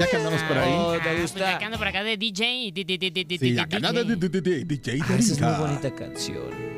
ya 0.00 0.06
que 0.06 0.16
andamos 0.16 0.42
por 0.42 0.56
ahí. 0.58 0.72
Oh, 0.72 0.92
Ah, 0.94 1.02
¿te 1.02 1.08
pues 1.10 1.20
gusta? 1.22 1.38
ya 1.52 1.58
que 1.58 1.64
ando 1.66 1.78
por 1.78 1.88
acá 1.88 2.02
de 2.02 2.16
DJ 2.16 2.72
Sí, 3.38 3.58
acá 3.58 3.78
nada 3.80 4.02
de 4.02 4.16
DJ. 4.16 5.00
Ah, 5.02 5.14
esa 5.18 5.32
es 5.34 5.40
muy 5.40 5.52
bonita 5.58 5.94
canción. 5.94 6.74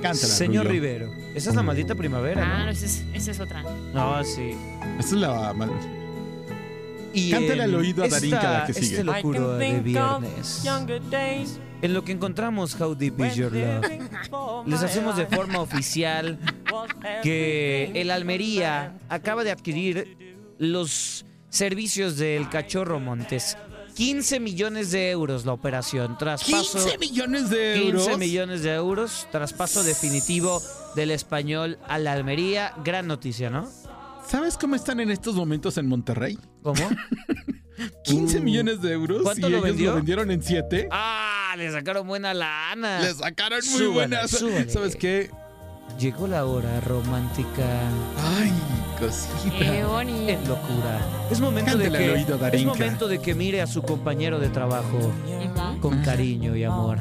Cántala, 0.00 0.14
Señor 0.14 0.64
Rubio. 0.66 0.80
Rivero. 0.80 1.12
Esa 1.34 1.50
es 1.50 1.56
la 1.56 1.62
maldita 1.62 1.94
primavera, 1.94 2.42
Ah, 2.44 2.58
¿no? 2.60 2.64
no, 2.66 2.70
esa 2.70 2.86
es, 2.86 3.04
esa 3.12 3.30
es 3.32 3.40
otra. 3.40 3.62
No, 3.92 4.22
sí. 4.24 4.52
Esa 4.98 5.08
es 5.08 5.12
la 5.12 5.52
mal- 5.52 5.70
Y 7.14 7.30
Cántale 7.30 7.54
en 7.54 7.60
al 7.60 7.74
oído 7.74 8.04
a 8.04 8.08
Darinka, 8.08 8.36
esta- 8.36 8.52
la 8.60 8.66
que 8.66 8.74
sigue. 8.74 8.86
Este 8.98 9.04
locuro 9.04 9.54
de 9.56 9.80
viernes. 9.80 10.64
En 11.82 11.94
lo 11.94 12.04
que 12.04 12.12
encontramos 12.12 12.80
How 12.80 12.94
Deep 12.94 13.20
Is 13.20 13.34
Your 13.34 13.52
Love, 13.52 14.66
les 14.66 14.82
hacemos 14.82 15.16
de 15.16 15.26
forma 15.26 15.60
oficial 15.60 16.38
que 17.22 17.90
el 17.94 18.10
Almería 18.10 18.94
acaba 19.08 19.42
de 19.44 19.50
adquirir 19.50 20.16
los 20.58 21.24
servicios 21.50 22.16
del 22.16 22.48
Cachorro 22.48 23.00
Montes. 23.00 23.56
15 23.94 24.40
millones 24.40 24.90
de 24.90 25.10
euros 25.10 25.44
la 25.44 25.52
operación. 25.52 26.16
Traspaso. 26.16 26.78
15 26.78 26.98
millones 26.98 27.50
de 27.50 27.76
euros. 27.88 28.04
15 28.04 28.18
millones 28.18 28.62
de 28.62 28.70
euros. 28.74 29.26
Traspaso 29.30 29.82
definitivo 29.82 30.62
del 30.96 31.10
español 31.10 31.78
a 31.88 31.98
la 31.98 32.12
Almería. 32.12 32.72
Gran 32.84 33.06
noticia, 33.06 33.50
¿no? 33.50 33.68
¿Sabes 34.26 34.56
cómo 34.56 34.74
están 34.76 35.00
en 35.00 35.10
estos 35.10 35.34
momentos 35.34 35.76
en 35.78 35.86
Monterrey? 35.88 36.38
¿Cómo? 36.62 36.88
15 38.04 38.40
millones 38.40 38.80
de 38.80 38.92
euros. 38.92 39.20
Uh. 39.20 39.24
¿Cuánto 39.24 39.48
y 39.48 39.50
lo 39.50 39.56
ellos 39.58 39.62
vendió? 39.68 39.90
lo 39.90 39.96
vendieron 39.96 40.30
en 40.30 40.42
7. 40.42 40.88
¡Ah! 40.90 41.54
Le 41.56 41.70
sacaron 41.70 42.06
buena 42.06 42.32
lana. 42.32 43.00
Le 43.00 43.12
sacaron 43.14 43.58
muy 43.58 43.78
Súbale, 43.78 43.92
buenas. 43.92 44.30
súbale. 44.30 44.70
¿Sabes 44.70 44.96
qué? 44.96 45.30
Llegó 45.98 46.26
la 46.26 46.46
hora 46.46 46.80
romántica. 46.80 47.90
Ay, 48.38 48.50
cosita. 49.06 49.58
Qué 49.58 49.84
bonito. 49.84 50.30
En 50.30 50.48
locura. 50.48 51.00
Es 51.30 51.40
momento, 51.40 51.76
de 51.76 51.84
Cántale 51.84 52.04
que, 52.04 52.10
oído, 52.12 52.46
es 52.52 52.64
momento 52.64 53.08
de 53.08 53.18
que 53.20 53.34
mire 53.34 53.60
a 53.62 53.66
su 53.66 53.82
compañero 53.82 54.38
de 54.38 54.48
trabajo 54.48 54.98
con 55.80 56.02
cariño 56.02 56.54
y 56.56 56.64
amor. 56.64 56.98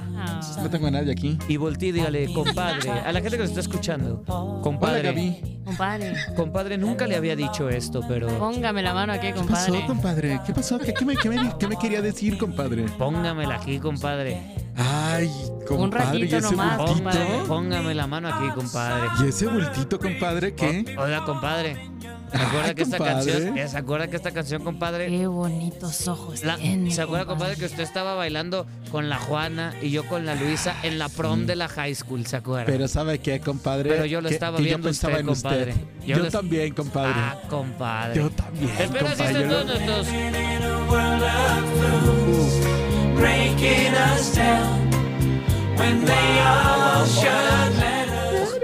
No 0.61 0.69
tengo 0.69 0.87
a 0.87 0.91
nadie 0.91 1.11
aquí. 1.11 1.37
Y 1.47 1.57
voltee 1.57 1.89
y 1.89 1.91
dígale, 1.91 2.31
compadre, 2.33 2.89
a 2.91 3.11
la 3.11 3.19
gente 3.21 3.31
que 3.37 3.43
nos 3.43 3.49
está 3.49 3.59
escuchando, 3.61 4.23
compadre. 4.61 4.99
Hola, 5.01 5.11
Gaby. 5.11 5.57
Compadre, 5.65 6.13
Compadre, 6.35 6.77
nunca 6.77 7.05
le 7.07 7.15
había 7.15 7.35
dicho 7.35 7.69
esto, 7.69 8.01
pero 8.07 8.27
póngame 8.39 8.81
la 8.81 8.93
mano 8.93 9.13
aquí, 9.13 9.27
¿Qué 9.27 9.33
pasó, 9.33 9.67
compadre. 9.71 9.85
compadre? 9.87 10.39
¿Qué 10.45 10.53
pasó? 10.53 10.79
¿Qué, 10.79 10.93
qué 10.93 11.05
me, 11.05 11.15
qué 11.15 11.29
me- 11.29 11.53
qué 11.59 11.67
me 11.67 11.75
quería 11.77 12.01
decir, 12.01 12.37
compadre? 12.37 12.83
póngamela 12.97 13.55
aquí, 13.55 13.79
compadre. 13.79 14.41
Ay, 14.83 15.29
compadre, 15.67 16.05
ratito 16.05 16.35
¿y 16.35 16.39
ese 16.39 16.41
nomás, 16.41 16.77
bultito? 16.77 16.95
compadre. 16.95 17.43
Póngame 17.47 17.93
la 17.93 18.07
mano 18.07 18.27
aquí, 18.29 18.49
compadre. 18.55 19.07
¿Y 19.23 19.29
ese 19.29 19.47
bultito, 19.47 19.99
compadre, 19.99 20.53
qué? 20.55 20.95
Hola, 20.97 21.23
compadre. 21.25 21.89
¿Se 22.31 22.37
acuerda 22.37 22.67
Ay, 22.69 22.75
que 22.75 22.81
esta 22.83 22.97
compadre. 22.97 23.31
canción, 23.33 23.57
eh, 23.57 23.67
¿se 23.67 23.77
acuerda 23.77 24.07
que 24.07 24.15
esta 24.15 24.31
canción, 24.31 24.63
compadre? 24.63 25.07
Qué 25.07 25.27
bonitos 25.27 26.07
ojos 26.07 26.43
La- 26.45 26.55
tiene, 26.55 26.89
¿Se 26.89 27.01
acuerda, 27.01 27.25
compadre, 27.25 27.57
que 27.57 27.65
usted 27.65 27.83
estaba 27.83 28.15
bailando 28.15 28.65
con 28.89 29.09
la 29.09 29.17
Juana 29.17 29.73
y 29.81 29.89
yo 29.91 30.05
con 30.07 30.25
la 30.25 30.35
Luisa 30.35 30.73
en 30.83 30.97
la 30.97 31.09
prom 31.09 31.45
de 31.45 31.57
la 31.57 31.67
high 31.67 31.93
school, 31.93 32.25
¿se 32.25 32.37
acuerda? 32.37 32.67
Pero 32.67 32.87
¿sabe 32.87 33.19
qué, 33.19 33.41
compadre? 33.41 33.89
Pero 33.89 34.05
yo 34.05 34.21
lo 34.21 34.29
Que- 34.29 34.35
estaba 34.35 34.55
que 34.57 34.63
viendo 34.63 34.79
yo 34.87 34.89
pensaba 34.91 35.13
usted, 35.15 35.23
en 35.25 35.29
usted. 35.29 35.49
compadre. 35.49 35.75
Yo, 36.07 36.17
Yo 36.17 36.29
también, 36.29 36.73
compadre. 36.73 37.13
Ah, 37.17 37.35
compadre. 37.49 38.15
Yo 38.21 38.29
también, 38.29 38.69
Espera, 38.79 39.13
si 39.13 39.23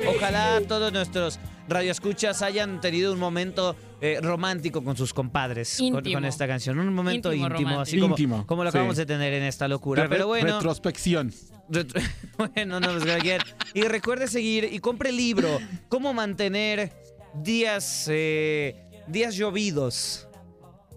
Ojalá 0.07 0.61
todos 0.67 0.91
nuestros 0.91 1.39
radioescuchas 1.67 2.41
hayan 2.41 2.81
tenido 2.81 3.13
un 3.13 3.19
momento 3.19 3.75
eh, 4.01 4.19
romántico 4.21 4.83
con 4.83 4.97
sus 4.97 5.13
compadres 5.13 5.77
con, 5.91 6.25
esta 6.25 6.47
canción. 6.47 6.79
Un 6.79 6.93
momento 6.93 7.31
Íntimo, 7.33 7.49
íntimo, 7.49 7.79
así 7.81 7.99
como, 7.99 8.13
Íntimo, 8.13 8.47
como 8.47 8.63
lo 8.63 8.71
sí. 8.71 8.77
acabamos 8.77 8.97
de 8.97 9.05
tener 9.05 9.33
en 9.33 9.43
esta 9.43 9.67
locura. 9.67 10.03
Re- 10.03 10.09
Pero 10.09 10.27
bueno, 10.27 10.55
Retrospección. 10.55 11.31
retro- 11.69 12.01
bueno, 12.37 12.79
no, 12.79 12.91
pues, 12.93 13.05
cualquier. 13.05 13.43
Y 13.73 13.81
recuerde 13.83 14.27
seguir 14.27 14.69
y 14.71 14.79
compre 14.79 15.09
el 15.09 15.17
libro 15.17 15.59
Cómo 15.89 16.13
mantener 16.13 16.93
días, 17.35 18.07
eh, 18.09 18.75
días 19.07 19.35
llovidos 19.35 20.26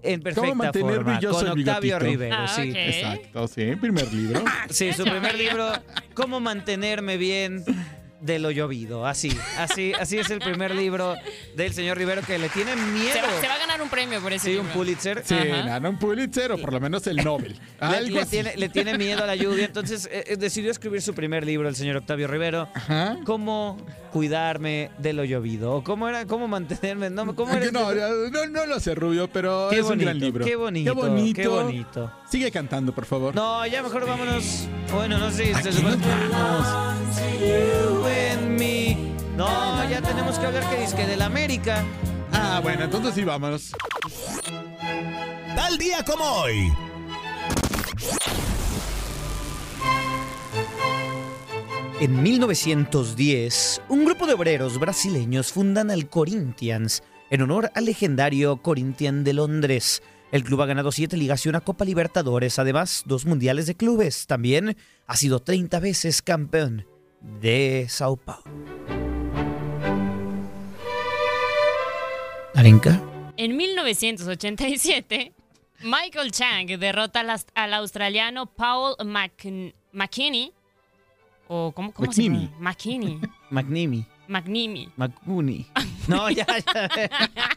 en 0.03 0.21
perfecta 0.21 0.49
¿Cómo 0.49 0.55
mantener 0.55 0.97
forma. 0.97 1.13
brilloso 1.13 1.39
Con 1.39 1.47
el 1.47 1.53
Octavio 1.59 1.81
bigotito? 1.99 1.99
Rivero, 2.11 2.37
Ah, 2.39 2.49
sí. 2.49 2.73
Exacto, 2.75 3.49
sí. 3.49 3.77
Primer 3.81 4.13
libro. 4.13 4.45
Sí, 4.71 4.93
su 4.93 5.05
primer 5.05 5.37
libro, 5.39 5.73
Cómo 6.15 6.41
mantenerme 6.41 7.17
bien 7.17 7.65
de 8.21 8.39
lo 8.39 8.51
llovido. 8.51 9.07
Así, 9.07 9.37
así, 9.59 9.93
así 9.99 10.19
es 10.19 10.31
el 10.31 10.41
primer 10.41 10.75
libro 10.75 11.15
del 11.57 11.73
señor 11.73 11.97
Rivero 11.99 12.23
que 12.23 12.39
le 12.39 12.49
tiene 12.51 12.77
miedo. 12.77 13.13
Se 13.13 13.21
va, 13.23 13.29
se 13.41 13.49
va 13.49 13.55
a 13.55 13.59
ganar 13.59 13.81
un 13.83 13.89
premio 13.89 14.21
por 14.21 14.33
ese 14.33 14.53
Sí, 14.53 14.57
un. 14.59 14.67
Pulitzer. 14.69 15.23
Sí, 15.25 15.35
nada, 15.35 15.89
un 15.89 15.99
Pulitzer 15.99 16.53
o 16.53 16.59
por 16.59 16.73
lo 16.73 16.81
menos 16.81 17.07
el 17.07 17.17
Nobel. 17.17 17.53
Le, 17.81 17.87
Algo 17.87 18.17
le 18.21 18.27
tiene, 18.27 18.57
le 18.57 18.69
tiene 18.69 18.97
miedo 18.99 19.23
a 19.23 19.27
la 19.27 19.37
lluvia, 19.37 19.65
entonces 19.65 20.09
eh, 20.13 20.25
eh, 20.29 20.37
decidió 20.37 20.71
escribir 20.71 21.01
su 21.03 21.15
primer 21.15 21.45
libro, 21.47 21.69
el 21.69 21.77
señor 21.77 21.97
Octavio 21.97 22.27
Rivero, 22.29 22.69
Ajá. 22.75 23.17
cómo 23.25 23.79
cuidarme 24.13 24.91
de 24.99 25.13
lo 25.13 25.25
llovido, 25.25 25.73
o 25.73 25.85
cómo 25.85 26.09
era, 26.09 26.27
cómo 26.27 26.49
mantenerme, 26.49 27.11
no, 27.11 27.35
cómo 27.35 27.53
era 27.55 27.71
No, 27.71 27.91
este- 27.93 28.31
no, 28.31 28.47
no 28.47 28.67
lo 28.67 28.81
sé, 28.81 28.95
Rubio, 28.95 29.29
pero 29.33 29.69
Qué 29.71 29.79
es 29.79 29.87
un 29.87 29.99
gran 29.99 30.19
libro. 30.19 30.45
qué 30.45 30.57
bonito, 30.57 30.95
Qué 30.95 31.01
bonito. 31.01 31.41
qué 31.43 31.49
bonito. 31.49 32.13
Sigue 32.31 32.51
cantando, 32.51 32.95
por 32.95 33.07
favor. 33.07 33.35
No, 33.35 33.67
ya 33.67 33.83
mejor 33.83 34.07
vámonos. 34.07 34.69
Bueno, 34.93 35.19
no 35.19 35.31
sé. 35.31 35.47
se 35.47 35.69
Aquí 35.69 35.73
supone- 35.73 35.97
nos 35.97 36.31
vamos. 36.31 36.67
No, 39.37 39.89
ya 39.89 40.03
tenemos 40.03 40.39
que 40.39 40.47
hablar 40.47 40.69
que 40.69 40.83
disque 40.83 41.07
del 41.07 41.23
América. 41.23 41.83
Ah, 42.31 42.61
bueno, 42.63 42.85
entonces 42.85 43.15
sí, 43.15 43.25
vámonos. 43.25 43.73
Tal 45.57 45.79
día 45.79 46.05
como 46.05 46.23
hoy. 46.25 46.71
En 52.01 52.23
1910, 52.23 53.83
un 53.89 54.05
grupo 54.05 54.27
de 54.27 54.35
obreros 54.35 54.79
brasileños 54.79 55.53
fundan 55.53 55.91
el 55.91 56.09
Corinthians 56.09 57.03
en 57.31 57.43
honor 57.43 57.71
al 57.75 57.85
legendario 57.85 58.57
Corinthians 58.63 59.25
de 59.25 59.33
Londres. 59.35 60.03
El 60.33 60.45
club 60.45 60.63
ha 60.63 60.67
ganado 60.67 60.93
siete 60.93 61.17
ligas 61.17 61.45
y 61.45 61.49
una 61.49 61.61
Copa 61.61 61.85
Libertadores, 61.85 62.59
además 62.59 63.03
dos 63.07 63.27
mundiales 63.27 63.67
de 63.67 63.75
clubes. 63.77 64.27
También 64.27 64.77
ha 65.07 65.17
sido 65.17 65.41
30 65.41 65.81
veces 65.81 66.23
campeón 66.23 66.87
de 67.21 67.87
Sao 67.89 68.17
Paulo. 68.17 68.45
¿Arenca? 72.55 73.01
En 73.37 73.57
1987, 73.57 75.33
Michael 75.83 76.31
Chang 76.31 76.67
derrota 76.79 77.25
al, 77.55 77.75
australiano 77.75 78.47
Paul 78.47 78.95
Mc- 79.01 79.75
McKinney. 79.93 80.53
¿O 81.49 81.73
cómo, 81.75 81.93
cómo 81.93 82.13
se 82.13 82.25
llama? 82.25 82.49
McKinney. 82.61 83.19
McNeamy. 83.51 84.07
McNeamy. 84.29 84.89
McMooney. 84.97 85.67
No, 86.07 86.31
ya, 86.31 86.47
ya. 86.47 86.91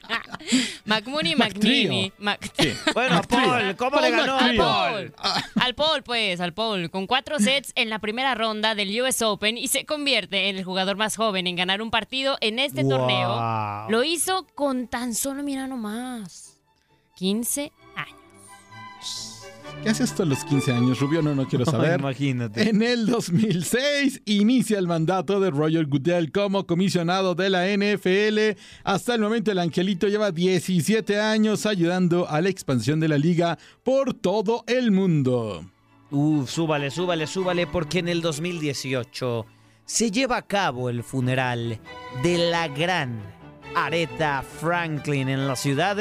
McMooney. 0.86 1.36
McNeamy. 1.36 2.12
Mac- 2.18 2.52
Bueno, 2.94 3.16
a 3.20 3.22
Paul, 3.24 3.76
¿cómo 3.78 4.00
le 4.02 4.12
ganó 4.12 4.34
a 4.36 4.40
Al 4.46 4.56
Paul? 4.58 5.12
Paul. 5.12 5.42
Al 5.62 5.76
Paul, 5.76 6.04
pues, 6.04 6.40
al 6.40 6.54
Paul. 6.54 6.90
Con 6.90 7.08
cuatro 7.08 7.40
sets 7.40 7.72
en 7.76 7.90
la 7.90 8.00
primera 8.00 8.36
ronda 8.36 8.76
del 8.76 9.02
US 9.02 9.22
Open 9.22 9.58
y 9.58 9.68
se 9.68 9.86
convierte 9.86 10.50
en 10.50 10.58
el 10.58 10.64
jugador 10.64 10.96
más 10.98 11.16
joven 11.16 11.48
en 11.48 11.56
ganar 11.56 11.82
un 11.82 11.92
partido 11.92 12.38
en 12.42 12.60
este 12.60 12.84
Wow. 12.84 12.90
torneo. 12.98 13.90
Lo 13.90 14.04
hizo 14.04 14.46
con 14.56 14.88
tan 14.88 15.14
solo, 15.16 15.44
mira 15.44 15.68
nomás, 15.68 16.58
15 17.16 17.72
años. 17.96 19.33
¿Qué 19.82 19.90
haces 19.90 20.12
esto 20.12 20.24
a 20.24 20.26
los 20.26 20.44
15 20.46 20.72
años, 20.72 21.00
Rubio? 21.00 21.22
No, 21.22 21.36
no 21.36 21.48
quiero 21.48 21.66
saber. 21.70 22.00
Imagínate. 22.00 22.70
En 22.70 22.82
el 22.82 23.06
2006 23.06 24.22
inicia 24.26 24.80
el 24.80 24.88
mandato 24.88 25.40
de 25.40 25.52
Roger 25.52 25.86
Goodell 25.86 26.32
como 26.32 26.66
comisionado 26.66 27.36
de 27.36 27.50
la 27.50 27.68
NFL. 27.68 28.60
Hasta 28.84 29.16
el 29.16 29.22
momento 29.22 29.52
el 29.52 29.60
angelito 29.60 30.08
lleva 30.08 30.32
17 30.32 31.20
años 31.20 31.66
ayudando 31.66 32.30
a 32.30 32.42
la 32.42 32.50
expansión 32.50 33.00
de 33.00 33.08
la 33.10 33.18
liga 33.18 33.58
por 33.84 34.14
todo 34.14 34.64
el 34.68 34.92
mundo. 34.92 35.66
Uf, 36.12 36.50
súbale, 36.50 36.92
súbale, 36.92 37.28
súbale, 37.28 37.68
porque 37.68 38.00
en 38.00 38.08
el 38.08 38.22
2018 38.22 39.46
se 39.86 40.12
lleva 40.12 40.38
a 40.38 40.42
cabo 40.44 40.90
el 40.90 41.04
funeral 41.04 41.80
de 42.22 42.38
la 42.52 42.68
gran 42.68 43.20
Aretha 43.76 44.44
Franklin 44.44 45.28
en 45.30 45.48
la 45.48 45.56
ciudad 45.56 45.98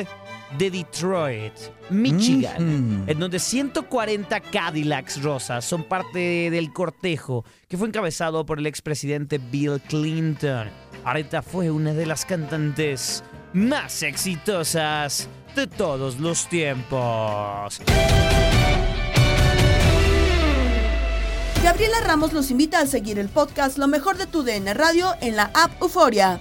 de 0.58 0.70
Detroit, 0.70 1.52
Michigan, 1.90 3.04
en 3.06 3.18
donde 3.18 3.38
140 3.38 4.40
Cadillacs 4.40 5.22
rosas 5.22 5.64
son 5.64 5.84
parte 5.84 6.50
del 6.50 6.72
cortejo 6.72 7.44
que 7.68 7.76
fue 7.76 7.88
encabezado 7.88 8.44
por 8.44 8.58
el 8.58 8.66
expresidente 8.66 9.38
Bill 9.38 9.80
Clinton. 9.88 10.68
Aretha 11.04 11.42
fue 11.42 11.70
una 11.70 11.92
de 11.94 12.06
las 12.06 12.24
cantantes 12.24 13.24
más 13.52 14.02
exitosas 14.02 15.28
de 15.54 15.66
todos 15.66 16.18
los 16.18 16.48
tiempos. 16.48 17.80
Gabriela 21.62 22.00
Ramos 22.04 22.32
los 22.32 22.50
invita 22.50 22.80
a 22.80 22.86
seguir 22.86 23.18
el 23.18 23.28
podcast 23.28 23.78
Lo 23.78 23.86
mejor 23.86 24.16
de 24.16 24.26
tu 24.26 24.42
DN 24.42 24.74
Radio 24.74 25.14
en 25.20 25.36
la 25.36 25.50
app 25.54 25.80
Euforia. 25.80 26.40